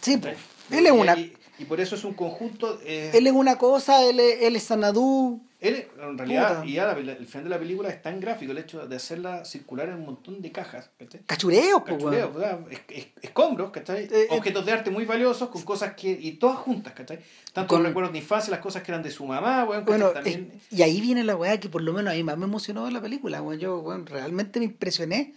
[0.00, 0.34] sí, ¿cachai?
[0.68, 2.80] pues, él es una Y, y por eso es un conjunto.
[2.82, 6.66] eh, él es una cosa él es, él es Sanadú Él, en realidad, Puta.
[6.66, 9.44] y ya la- el final de la película es tan gráfico el hecho de hacerla
[9.44, 11.22] circular en un montón de cajas, ¿cachai?
[11.26, 12.36] cachureo Cachureo, weón.
[12.36, 14.04] o sea, es- es- escombros, ¿cachai?
[14.04, 14.26] Eh, eh.
[14.30, 16.10] Objetos de arte muy valiosos con cosas que.
[16.10, 17.18] y todas juntas, ¿cachai?
[17.52, 19.64] Tanto Con- los recuerdos de infancia, las cosas que eran de su mamá.
[19.64, 20.52] Bueno, También.
[20.70, 22.92] y ahí viene la weá que por lo menos a mí más me emocionó de
[22.92, 23.42] la película.
[23.42, 23.58] weón.
[23.58, 25.34] Yo weón, realmente me impresioné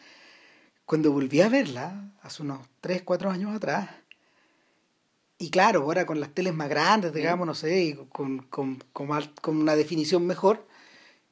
[0.85, 3.89] cuando volví a verla, hace unos 3, 4 años atrás.
[5.41, 9.57] Y claro, ahora con las teles más grandes, digamos, no sé, y con, con, con,
[9.57, 10.67] una definición mejor,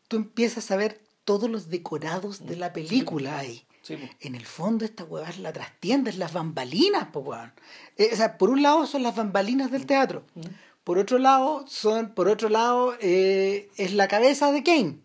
[0.07, 3.67] tú empiezas a ver todos los decorados de la película ahí.
[3.83, 3.97] Sí.
[4.19, 7.53] En el fondo esta hueá es la trastienda, es las bambalinas, po, weón.
[7.97, 10.23] Eh, o sea, por un lado son las bambalinas del teatro.
[10.83, 14.97] Por otro lado, son, por otro lado, eh, es la cabeza de Kane.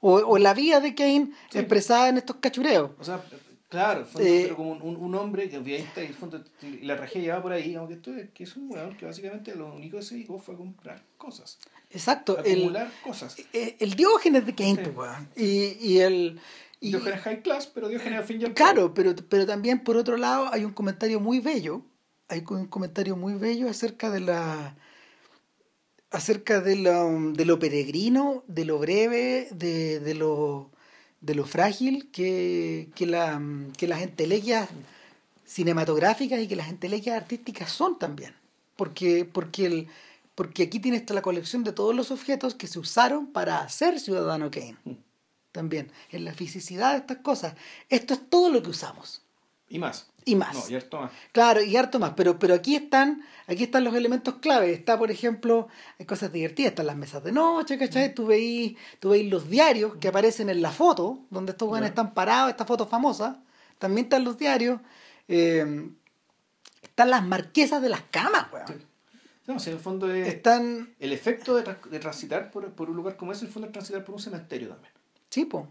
[0.00, 1.58] O, o la vida de Kane Sí.
[1.58, 2.90] expresada en estos cachureos.
[2.98, 3.22] O sea,
[3.70, 6.96] claro, fondo, Eh, pero como un, un, un hombre que está, y fondo, y la
[6.96, 9.96] tragedia va por ahí, aunque esto es, que es un weón que básicamente lo único
[9.96, 11.58] que se dedicó fue a comprar cosas,
[11.90, 12.36] Exacto.
[12.38, 13.36] a El, acumular cosas.
[13.54, 14.90] eh, el Diógenes de Kane, Sí.
[14.94, 15.28] weón.
[15.36, 16.38] Y, y el.
[16.80, 18.70] y- Diógenes high class, pero Diógenes al fin y al cabo.
[18.72, 21.82] Claro, pero, pero también por otro lado hay un comentario muy bello,
[22.28, 24.76] hay un comentario muy bello acerca de la
[26.12, 30.70] acerca de lo, de lo peregrino, de lo breve, de, de lo
[31.20, 33.40] de lo frágil que, que, la,
[33.76, 34.68] que las entelequias
[35.46, 38.34] cinematográficas y que las entelequias artísticas son también.
[38.76, 39.88] Porque, porque, el,
[40.34, 44.50] porque aquí tienes la colección de todos los objetos que se usaron para hacer Ciudadano
[44.50, 44.76] Kane.
[45.52, 47.54] También, en la fisicidad de estas cosas.
[47.88, 49.22] Esto es todo lo que usamos.
[49.70, 50.10] Y más.
[50.26, 50.54] Y más.
[50.54, 51.12] No, y harto más.
[51.32, 54.72] Claro, y harto más, pero, pero aquí están, aquí están los elementos clave.
[54.72, 55.68] Está, por ejemplo,
[55.98, 58.14] hay cosas divertidas, están las mesas de noche, ¿cachai?
[58.14, 61.90] Tú veis, tú veis los diarios que aparecen en la foto, donde estos buenos Ya.
[61.90, 63.42] están parados, esta foto famosa.
[63.78, 64.80] También están los diarios.
[65.28, 65.88] eh,
[66.82, 68.66] están las marquesas de las camas, weón.
[68.66, 68.74] Sí.
[69.46, 70.28] No, si en el fondo es...
[70.28, 73.66] Están, El efecto de, de transitar por, por un lugar como ese, en el fondo
[73.66, 74.92] es transitar por un cementerio también.
[75.28, 75.68] sí, po.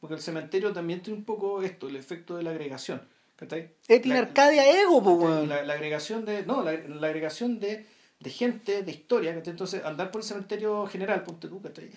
[0.00, 3.02] Porque el cementerio también tiene un poco esto, el efecto de la agregación.
[3.42, 3.70] ¿Cachai?
[4.04, 5.48] La- Arcadia Ego, weón.
[5.48, 6.44] la, la agregación de.
[6.46, 7.84] No, la, la agregación de,
[8.20, 9.34] de gente, de historia.
[9.34, 9.50] ¿cachai?
[9.50, 11.90] Entonces, andar por el cementerio general, ponte tú, ¿cachai?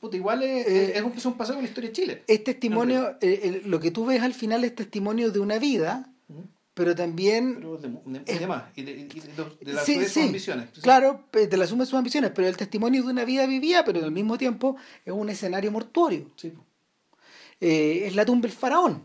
[0.00, 2.22] Puta, igual es, Eh, es, un, es un paseo con la historia de Chile.
[2.26, 6.12] Es testimonio, eh, eh, lo que tú ves al final es testimonio de una vida,
[6.74, 8.62] pero también Pero de, de, es- de más.
[8.76, 10.68] Y de, y de, Sí, de sus sí, ambiciones.
[10.82, 13.84] Claro, pe- de la suma de sus ambiciones, pero el testimonio de una vida vivida,
[13.84, 16.30] pero al mismo tiempo es un escenario mortuorio.
[16.36, 16.52] Sí.
[17.60, 19.02] Eh, es la tumba del faraón.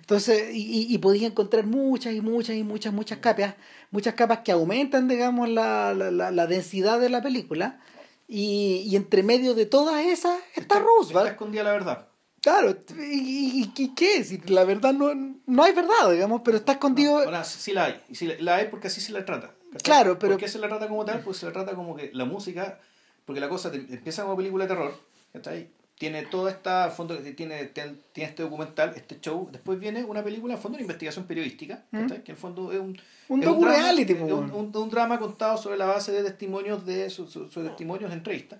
[0.00, 3.54] Entonces, y, y, podías encontrar muchas y muchas y muchas, muchas capas,
[3.90, 7.80] muchas capas que aumentan, digamos, la, la, la, la densidad de la película.
[8.28, 11.30] Y, y entre medio de todas esas está, Está Roosevelt.
[11.30, 12.08] escondida la verdad.
[12.40, 14.22] Claro, y, y- qué?
[14.24, 15.10] Si la verdad no,
[15.46, 17.18] no hay verdad, digamos, pero está escondido.
[17.18, 18.00] Ahora, sí la hay.
[18.08, 19.54] Y sí la, la hay porque así se la trata.
[19.72, 19.80] ¿cachai?
[19.82, 21.20] Claro, pero- ¿Por qué se la trata como tal?
[21.20, 22.80] Pues se la trata como que la música,
[23.24, 24.94] porque la cosa te- empieza como película de terror,
[25.32, 25.70] ¿cachai?
[25.98, 29.48] Tiene toda esta, fondo, tiene, tiene, tiene este documental, este show.
[29.50, 32.22] Después viene una película, en fondo, una investigación periodística, ¿cachai?
[32.22, 32.90] Que en fondo es un.
[32.92, 32.96] ¿Mm?
[33.28, 33.76] Un es drama,
[34.14, 37.48] po, es un, un- un drama contado sobre la base de testimonios de su- su-
[37.48, 38.58] sobre testimonios de entrevistas.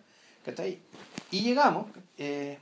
[1.31, 1.87] Y llegamos,
[2.17, 2.59] eh,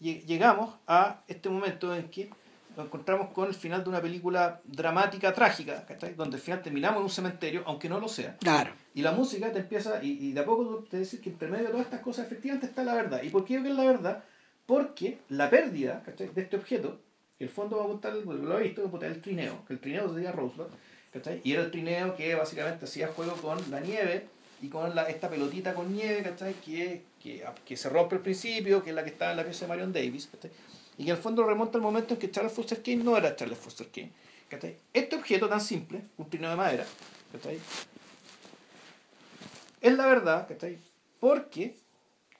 [0.00, 2.28] lle- llegamos a este momento en que
[2.78, 6.14] nos encontramos con el final de una película dramática, trágica, ¿cachai?
[6.14, 8.36] Donde al final terminamos en un cementerio, aunque no lo sea.
[8.38, 8.72] Claro.
[8.94, 11.64] Y la música te empieza, y, y de a poco te decís que entre medio
[11.64, 13.20] de todas estas cosas efectivamente está la verdad.
[13.24, 14.22] ¿Y por qué es la verdad?
[14.64, 16.28] Porque la pérdida ¿cachai?
[16.28, 17.00] de este objeto
[17.36, 20.20] Que el fondo va a gustar, lo he visto, el trineo, que el trineo se
[20.20, 20.66] llama Rosebud,
[21.12, 21.40] ¿cachai?
[21.42, 24.28] Y era el trineo que básicamente hacía juego con la nieve
[24.62, 26.54] y con la, esta pelotita con nieve, ¿cachai?
[26.54, 29.64] Que, que, que se rompe al principio, que es la que está en la pieza
[29.64, 30.52] de Marion Davis, ¿cachai?
[30.98, 33.34] Y que en el fondo remonta al momento en que Charles Foster Kane no era
[33.34, 34.12] Charles Foster Kane.
[34.48, 34.76] ¿cachai?
[34.92, 36.86] Este objeto tan simple, un trineo de madera,
[37.32, 37.60] ¿cachai?
[39.80, 40.78] es la verdad, ¿cachai?
[41.20, 41.76] Porque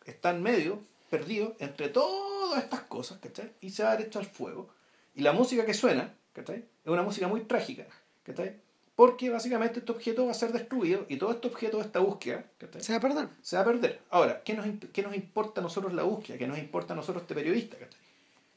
[0.04, 0.80] está en medio,
[1.10, 3.52] perdido, entre todas estas cosas, ¿cachai?
[3.60, 4.68] Y se va derecho al fuego.
[5.14, 6.58] Y la música que suena, ¿cachai?
[6.58, 7.86] Es una música muy trágica,
[8.24, 8.56] ¿cachai?
[8.96, 12.82] Porque básicamente este objeto va a ser destruido y todo este objeto, esta búsqueda, ¿cachai?
[12.82, 13.28] Se va a perder.
[13.42, 14.00] Se va a perder.
[14.10, 16.38] Ahora, ¿qué nos, ¿qué nos importa a nosotros la búsqueda?
[16.38, 17.76] ¿Qué nos importa a nosotros este periodista?
[17.76, 18.07] ¿cachai?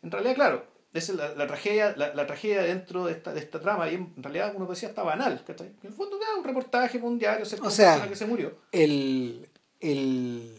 [0.03, 3.39] En realidad, claro, esa es la, la tragedia, la, la, tragedia dentro de esta, de
[3.39, 5.67] esta trama, y en realidad uno decía está banal, ¿cachai?
[5.67, 8.57] En el fondo era un reportaje un diario o sea, que se murió.
[8.73, 9.47] El,
[9.79, 10.57] el,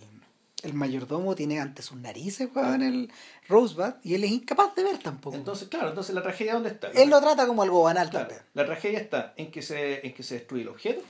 [0.62, 3.12] el mayordomo tiene ante sus narices, en el
[3.48, 5.36] Rosebud, y él es incapaz de ver tampoco.
[5.36, 6.88] Entonces, claro, entonces la tragedia ¿dónde está?
[6.88, 8.40] Él lo trata como algo banal también.
[8.54, 11.02] La tragedia está en que se, en que se destruye el objeto.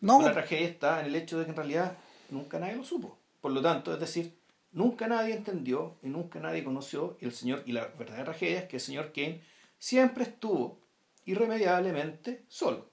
[0.00, 0.20] No.
[0.20, 1.96] la tragedia está en el hecho de que en realidad
[2.30, 3.16] nunca nadie lo supo.
[3.40, 4.34] Por lo tanto, es decir,
[4.76, 8.76] Nunca nadie entendió y nunca nadie conoció el señor, y la verdadera tragedia es que
[8.76, 9.40] el señor Kane
[9.78, 10.78] siempre estuvo
[11.24, 12.90] irremediablemente solo.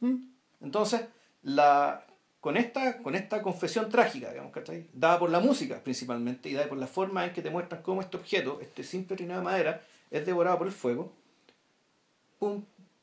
[0.00, 0.16] ¿Mm?
[0.60, 1.02] Entonces,
[1.44, 2.04] la,
[2.40, 4.52] con, esta, con esta confesión trágica, digamos,
[4.92, 8.00] dada por la música principalmente y dada por la forma en que te muestran cómo
[8.00, 11.12] este objeto, este simple trineo de madera, es devorado por el fuego,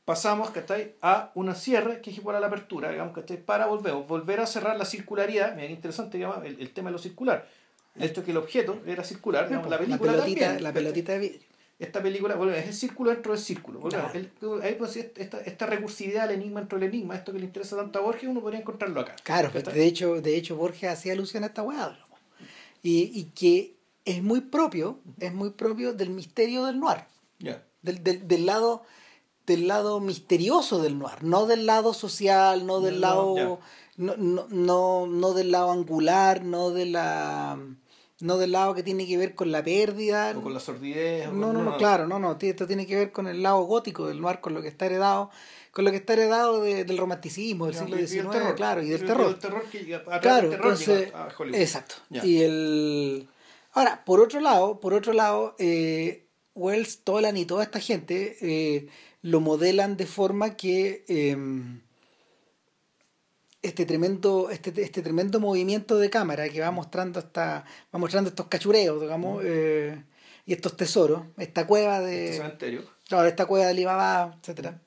[0.04, 0.52] pasamos
[1.00, 4.76] a una cierre que es igual a la apertura, digamos, para volver, volver a cerrar
[4.76, 7.48] la circularidad, mira interesante el, el tema de lo circular
[7.96, 11.48] esto que el objeto era circular, la película la pelotita, la pelotita de vidrio.
[11.78, 13.88] Esta película, bueno, es el círculo dentro del círculo.
[14.62, 18.00] ahí pues, esta, esta recursividad del enigma dentro del enigma, esto que le interesa tanto
[18.00, 19.14] a Borges, uno podría encontrarlo acá.
[19.22, 21.96] Claro, de hecho, de hecho Borges hacía alusión a esta weá.
[22.82, 27.04] Y, y que es muy propio, es muy propio del misterio del noir.
[27.82, 28.82] Del, del, del, lado
[29.46, 33.60] del lado misterioso del noir, no del lado social, no del lado
[33.98, 37.58] no, no, no, no del lado angular, no de la
[38.20, 40.34] no del lado que tiene que ver con la pérdida.
[40.36, 41.30] O con la sordidez.
[41.32, 42.36] No, no, no, claro, no, no.
[42.40, 45.30] Esto tiene que ver con el lado gótico del noir, con lo que está heredado,
[45.70, 49.38] con lo que está heredado del romanticismo del siglo XIX, claro, y del terror.
[49.38, 51.12] terror que, claro, entonces,
[51.52, 51.96] exacto.
[52.10, 53.28] Y el
[53.72, 58.88] ahora, por otro lado, por otro lado, eh, Wells, Tolan y toda esta gente eh,
[59.22, 61.82] lo modelan de forma que em,
[63.62, 67.64] este tremendo, este, este tremendo movimiento de cámara que va mostrando esta,
[67.94, 70.04] va mostrando estos cachureos, digamos, eh,
[70.46, 72.24] y estos tesoros, esta cueva de.
[72.26, 72.84] Este cementerio.
[73.08, 74.80] Claro, esta cueva de Alibaba, etcétera.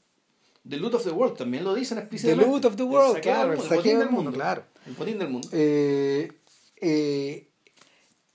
[0.68, 2.46] The Loot of the World también lo dicen especialmente.
[2.46, 4.64] The Loot of the World, claro, el saqueo del mundo, claro.
[4.86, 5.48] El potín del mundo.
[5.52, 6.32] Eh,
[6.80, 7.48] eh,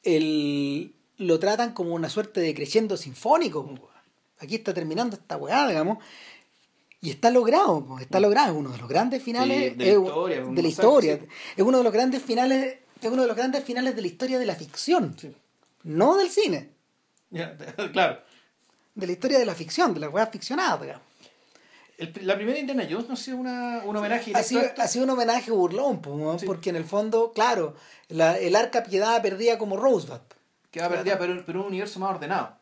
[0.03, 3.91] el, lo tratan como una suerte de creciendo sinfónico.
[4.39, 5.99] Aquí está terminando esta weá, digamos.
[7.01, 10.63] Y está logrado, está logrado, es uno de los grandes finales de la historia, de
[10.63, 11.21] la historia.
[11.57, 14.39] es uno de los grandes finales, es uno de los grandes finales de la historia
[14.39, 15.15] de la ficción,
[15.85, 16.71] no del cine.
[17.93, 18.21] claro.
[18.95, 21.03] De la historia de la ficción, de la weá ficcionada, digamos.
[22.23, 25.11] la primera Indiana Jones no ha sido una, un homenaje ha sido, ha sido un
[25.11, 27.75] homenaje burlón, porque en el fondo, claro,
[28.09, 30.21] la, el arca piedad perdía como Rosebud.
[30.71, 32.56] Queda perdida, pero, pero un universo más ordenado.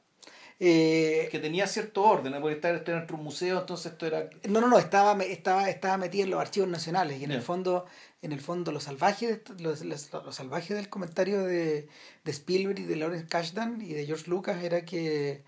[0.61, 4.31] Eh, que tenía cierto orden, porque estar en nuestro museo, entonces esto era...
[4.49, 7.87] No, no, no, estaba, estaba, estaba metido en los archivos nacionales y en el fondo,
[8.23, 11.89] en el fondo los salvajes, los, los, salvajes del comentario de,
[12.25, 15.43] de, Spielberg y de Lawrence Kasdan y de George Lucas era que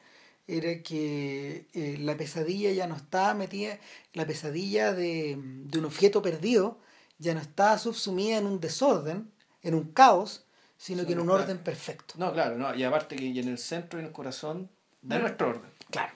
[0.48, 3.78] era que eh, la pesadilla ya no estaba metida,
[4.12, 6.78] la pesadilla de, de un objeto perdido
[7.18, 9.30] ya no estaba subsumida en un desorden,
[9.62, 10.44] en un caos,
[10.76, 12.14] sino que en un orden perfecto.
[12.18, 14.70] No, claro, no, y aparte que en el centro y en el corazón
[15.02, 15.70] de nuestro orden.
[15.90, 16.12] Claro.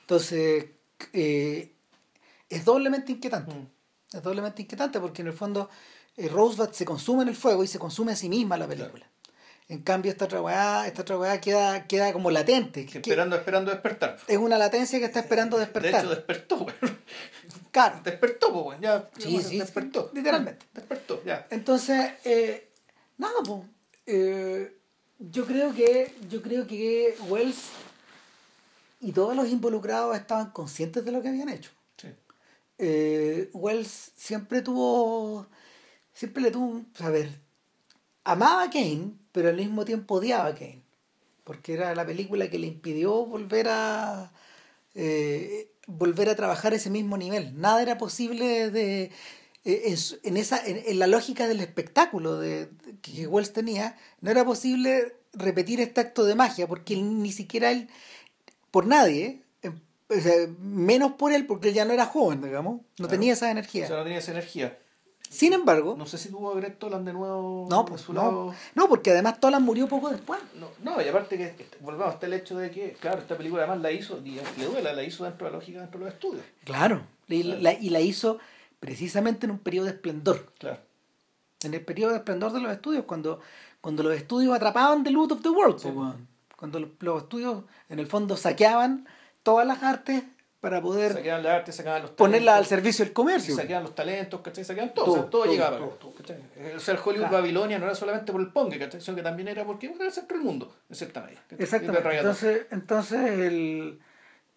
[0.00, 0.66] Entonces,
[1.12, 1.72] eh,
[2.48, 3.54] es doblemente inquietante.
[3.54, 3.68] Mm.
[4.12, 5.70] Es doblemente inquietante porque en el fondo
[6.16, 9.06] eh, Rosebud se consume en el fuego y se consume a sí misma la película.
[9.66, 12.82] En cambio, esta weá, esta otra queda, queda como latente.
[12.82, 14.18] esperando, esperando despertar.
[14.28, 15.92] Es una latencia que está esperando despertar.
[15.92, 16.98] De hecho, despertó, weón.
[17.72, 18.00] Claro.
[18.04, 19.08] Despertó, pues, ya.
[19.18, 20.10] Sí, sí, despertó.
[20.12, 20.66] Literalmente.
[20.74, 21.46] Despertó, ya.
[21.50, 22.68] Entonces, eh,
[23.16, 23.62] nada, pues.
[25.18, 27.70] Yo creo que, yo creo que Wells
[29.04, 31.70] y todos los involucrados estaban conscientes de lo que habían hecho.
[32.78, 35.46] Eh, Wells siempre tuvo,
[36.12, 37.30] siempre le tuvo, a ver,
[38.24, 40.82] amaba a Kane, pero al mismo tiempo odiaba a Kane,
[41.44, 44.32] porque era la película que le impidió volver a
[44.94, 47.60] eh, volver a trabajar ese mismo nivel.
[47.60, 49.12] Nada era posible de
[49.64, 52.70] eh, en, esa en, la lógica del espectáculo de,
[53.02, 57.88] que Wells tenía, no era posible repetir este acto de magia, porque ni siquiera él
[58.74, 59.40] por nadie,
[60.08, 63.10] o sea, menos por él, porque él ya no era joven, digamos, no Claro.
[63.10, 63.86] tenía esa O energía.
[63.86, 64.76] sea, no tenía esa energía.
[65.30, 68.54] Sin embargo, No sé si tuvo a Greg Toland de nuevo no, su no, lado.
[68.74, 70.40] no, porque además Tolan murió poco después.
[70.56, 73.62] No, no, y aparte que este, volvamos hasta el hecho de que, claro, esta película
[73.62, 76.14] además la hizo, y le duela, la hizo dentro de la lógica, dentro de los
[76.14, 76.44] estudios.
[76.64, 77.60] Claro, y Claro.
[77.62, 78.38] la, y la hizo
[78.80, 80.52] precisamente en un periodo de esplendor.
[80.58, 80.78] Claro.
[81.62, 83.40] en el periodo de esplendor de los estudios, cuando,
[83.80, 85.88] cuando los estudios atrapaban The Loot of the World, Sí.
[86.64, 89.06] Cuando los, los estudios en el fondo saqueaban
[89.42, 90.22] todas las artes
[90.60, 93.54] para poder Saqueaban la arte, sacaban los ponerla al servicio del comercio.
[93.54, 94.64] saqueaban los talentos, ¿cachai?
[94.64, 95.76] Saqueaban todo, Todo, o sea, todo, todo, llegaba.
[95.76, 96.14] todo.
[96.74, 97.36] O sea, el Hollywood Claro.
[97.42, 98.98] Babilonia no era solamente por el pongue, ¿cachai?
[99.02, 101.42] Sino que también era porque era el centro del mundo, en cierta medida.
[101.58, 102.16] Exactamente.
[102.16, 103.98] Entonces, entonces el,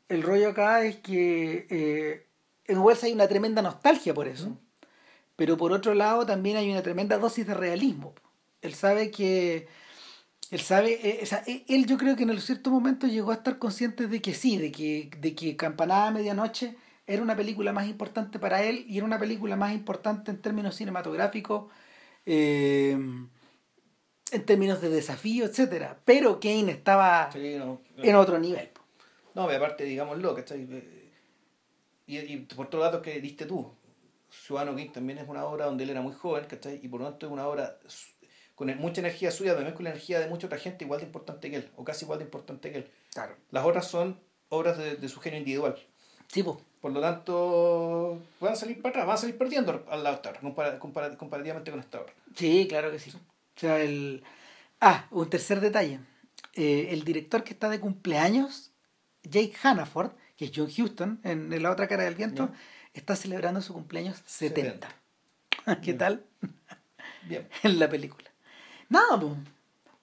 [0.08, 2.26] el rollo acá es que eh,
[2.68, 4.58] en Wells hay una tremenda nostalgia por eso,
[5.36, 8.14] pero por otro lado también hay una tremenda dosis de realismo.
[8.62, 9.68] Él sabe que
[10.52, 13.36] él sabe, eh, o sea, eh, él yo creo que en cierto momento llegó a
[13.36, 16.76] estar consciente de que sí, de que, de que Campanada a Medianoche
[17.06, 20.76] era una película más importante para él y era una película más importante en términos
[20.76, 21.72] cinematográficos,
[22.26, 22.92] eh,
[24.32, 26.00] en términos de desafío, etcétera.
[26.04, 28.04] Pero Kane estaba Sí, no, no.
[28.04, 28.70] en otro nivel.
[29.36, 30.68] No, y aparte, digámoslo, ¿cachai?
[30.70, 31.04] Eh,
[32.08, 33.70] Y, y por todos los datos que diste tú,
[34.30, 36.80] Ciudadano King también es una obra donde él era muy joven, ¿cachai?
[36.82, 37.78] Y por lo tanto es una obra
[38.58, 41.50] con mucha energía suya, también con la energía de mucha otra gente igual de importante
[41.50, 42.92] que él, o casi igual de importante que él.
[43.14, 43.36] Claro.
[43.52, 44.20] Las otras son
[44.50, 45.78] obras de, de su genio individual.
[46.28, 46.60] Sí, po.
[46.82, 50.18] Por lo tanto, van a salir para atrás, van a salir perdiendo al lado de
[50.18, 52.14] esta obra, compara- compara- comparativamente con esta obra.
[52.36, 53.12] Sí, claro que sí.
[53.12, 54.24] O sea, el...
[54.82, 56.00] Ah, un tercer detalle.
[56.54, 58.72] Eh, el director que está de cumpleaños,
[59.24, 62.50] Jake Hannaford, que es John Huston, en, en La Otra Cara del Viento,
[62.94, 64.88] está celebrando su cumpleaños 70.
[65.84, 66.26] ¿Qué tal?
[67.24, 67.48] Bien.
[67.64, 68.30] En la película.
[68.90, 69.34] Nada, pues.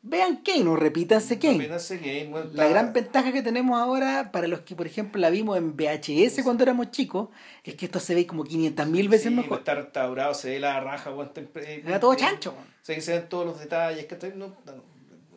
[0.07, 1.67] Vean Kane o repítanse Kane.
[1.67, 5.57] Que, bueno, La gran ventaja que tenemos ahora, para los que, por ejemplo, la vimos
[5.57, 7.31] en VHS cuando éramos chicos,
[7.63, 9.61] es que esto se ve como 500 mil veces sí, mejor.
[9.61, 12.53] Está restaurado, se ve la raja, bueno, está Era todo chancho.
[12.53, 12.67] man.
[12.83, 14.73] Se, se ven todos los detalles, que no, no,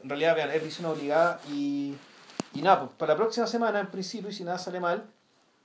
[0.04, 1.94] en realidad vean, es visión obligada y,
[2.54, 5.06] y nada, pues para la próxima semana en principio, y si nada sale mal,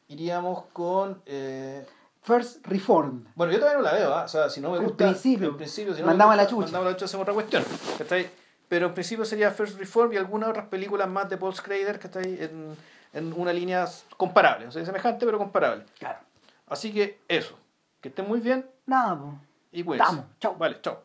[0.07, 1.21] iríamos con...
[1.27, 1.85] eh,
[2.23, 3.27] First Reformed.
[3.35, 4.25] bueno, yo todavía no la veo, ¿ah?
[4.25, 5.05] o sea, si no me En gusta...
[5.07, 5.49] principio.
[5.49, 6.63] en principio si no Mandamos la chucha.
[6.67, 7.65] Mandamos la chucha, hacemos otra cuestión,
[7.99, 8.31] ¿cachai?
[8.69, 12.07] Pero en principio sería First Reform y algunas otras películas más de Paul Schrader, que
[12.07, 12.77] está ahí en,
[13.13, 13.87] en una línea
[14.17, 15.85] comparable, o sea, semejante pero comparable.
[15.99, 16.21] Claro.
[16.69, 17.59] Así que eso,
[18.01, 19.35] que estén muy bien Nada, pues.
[19.73, 19.99] y pues.
[19.99, 20.55] Vamos, chao.
[20.57, 21.03] Vale, chao.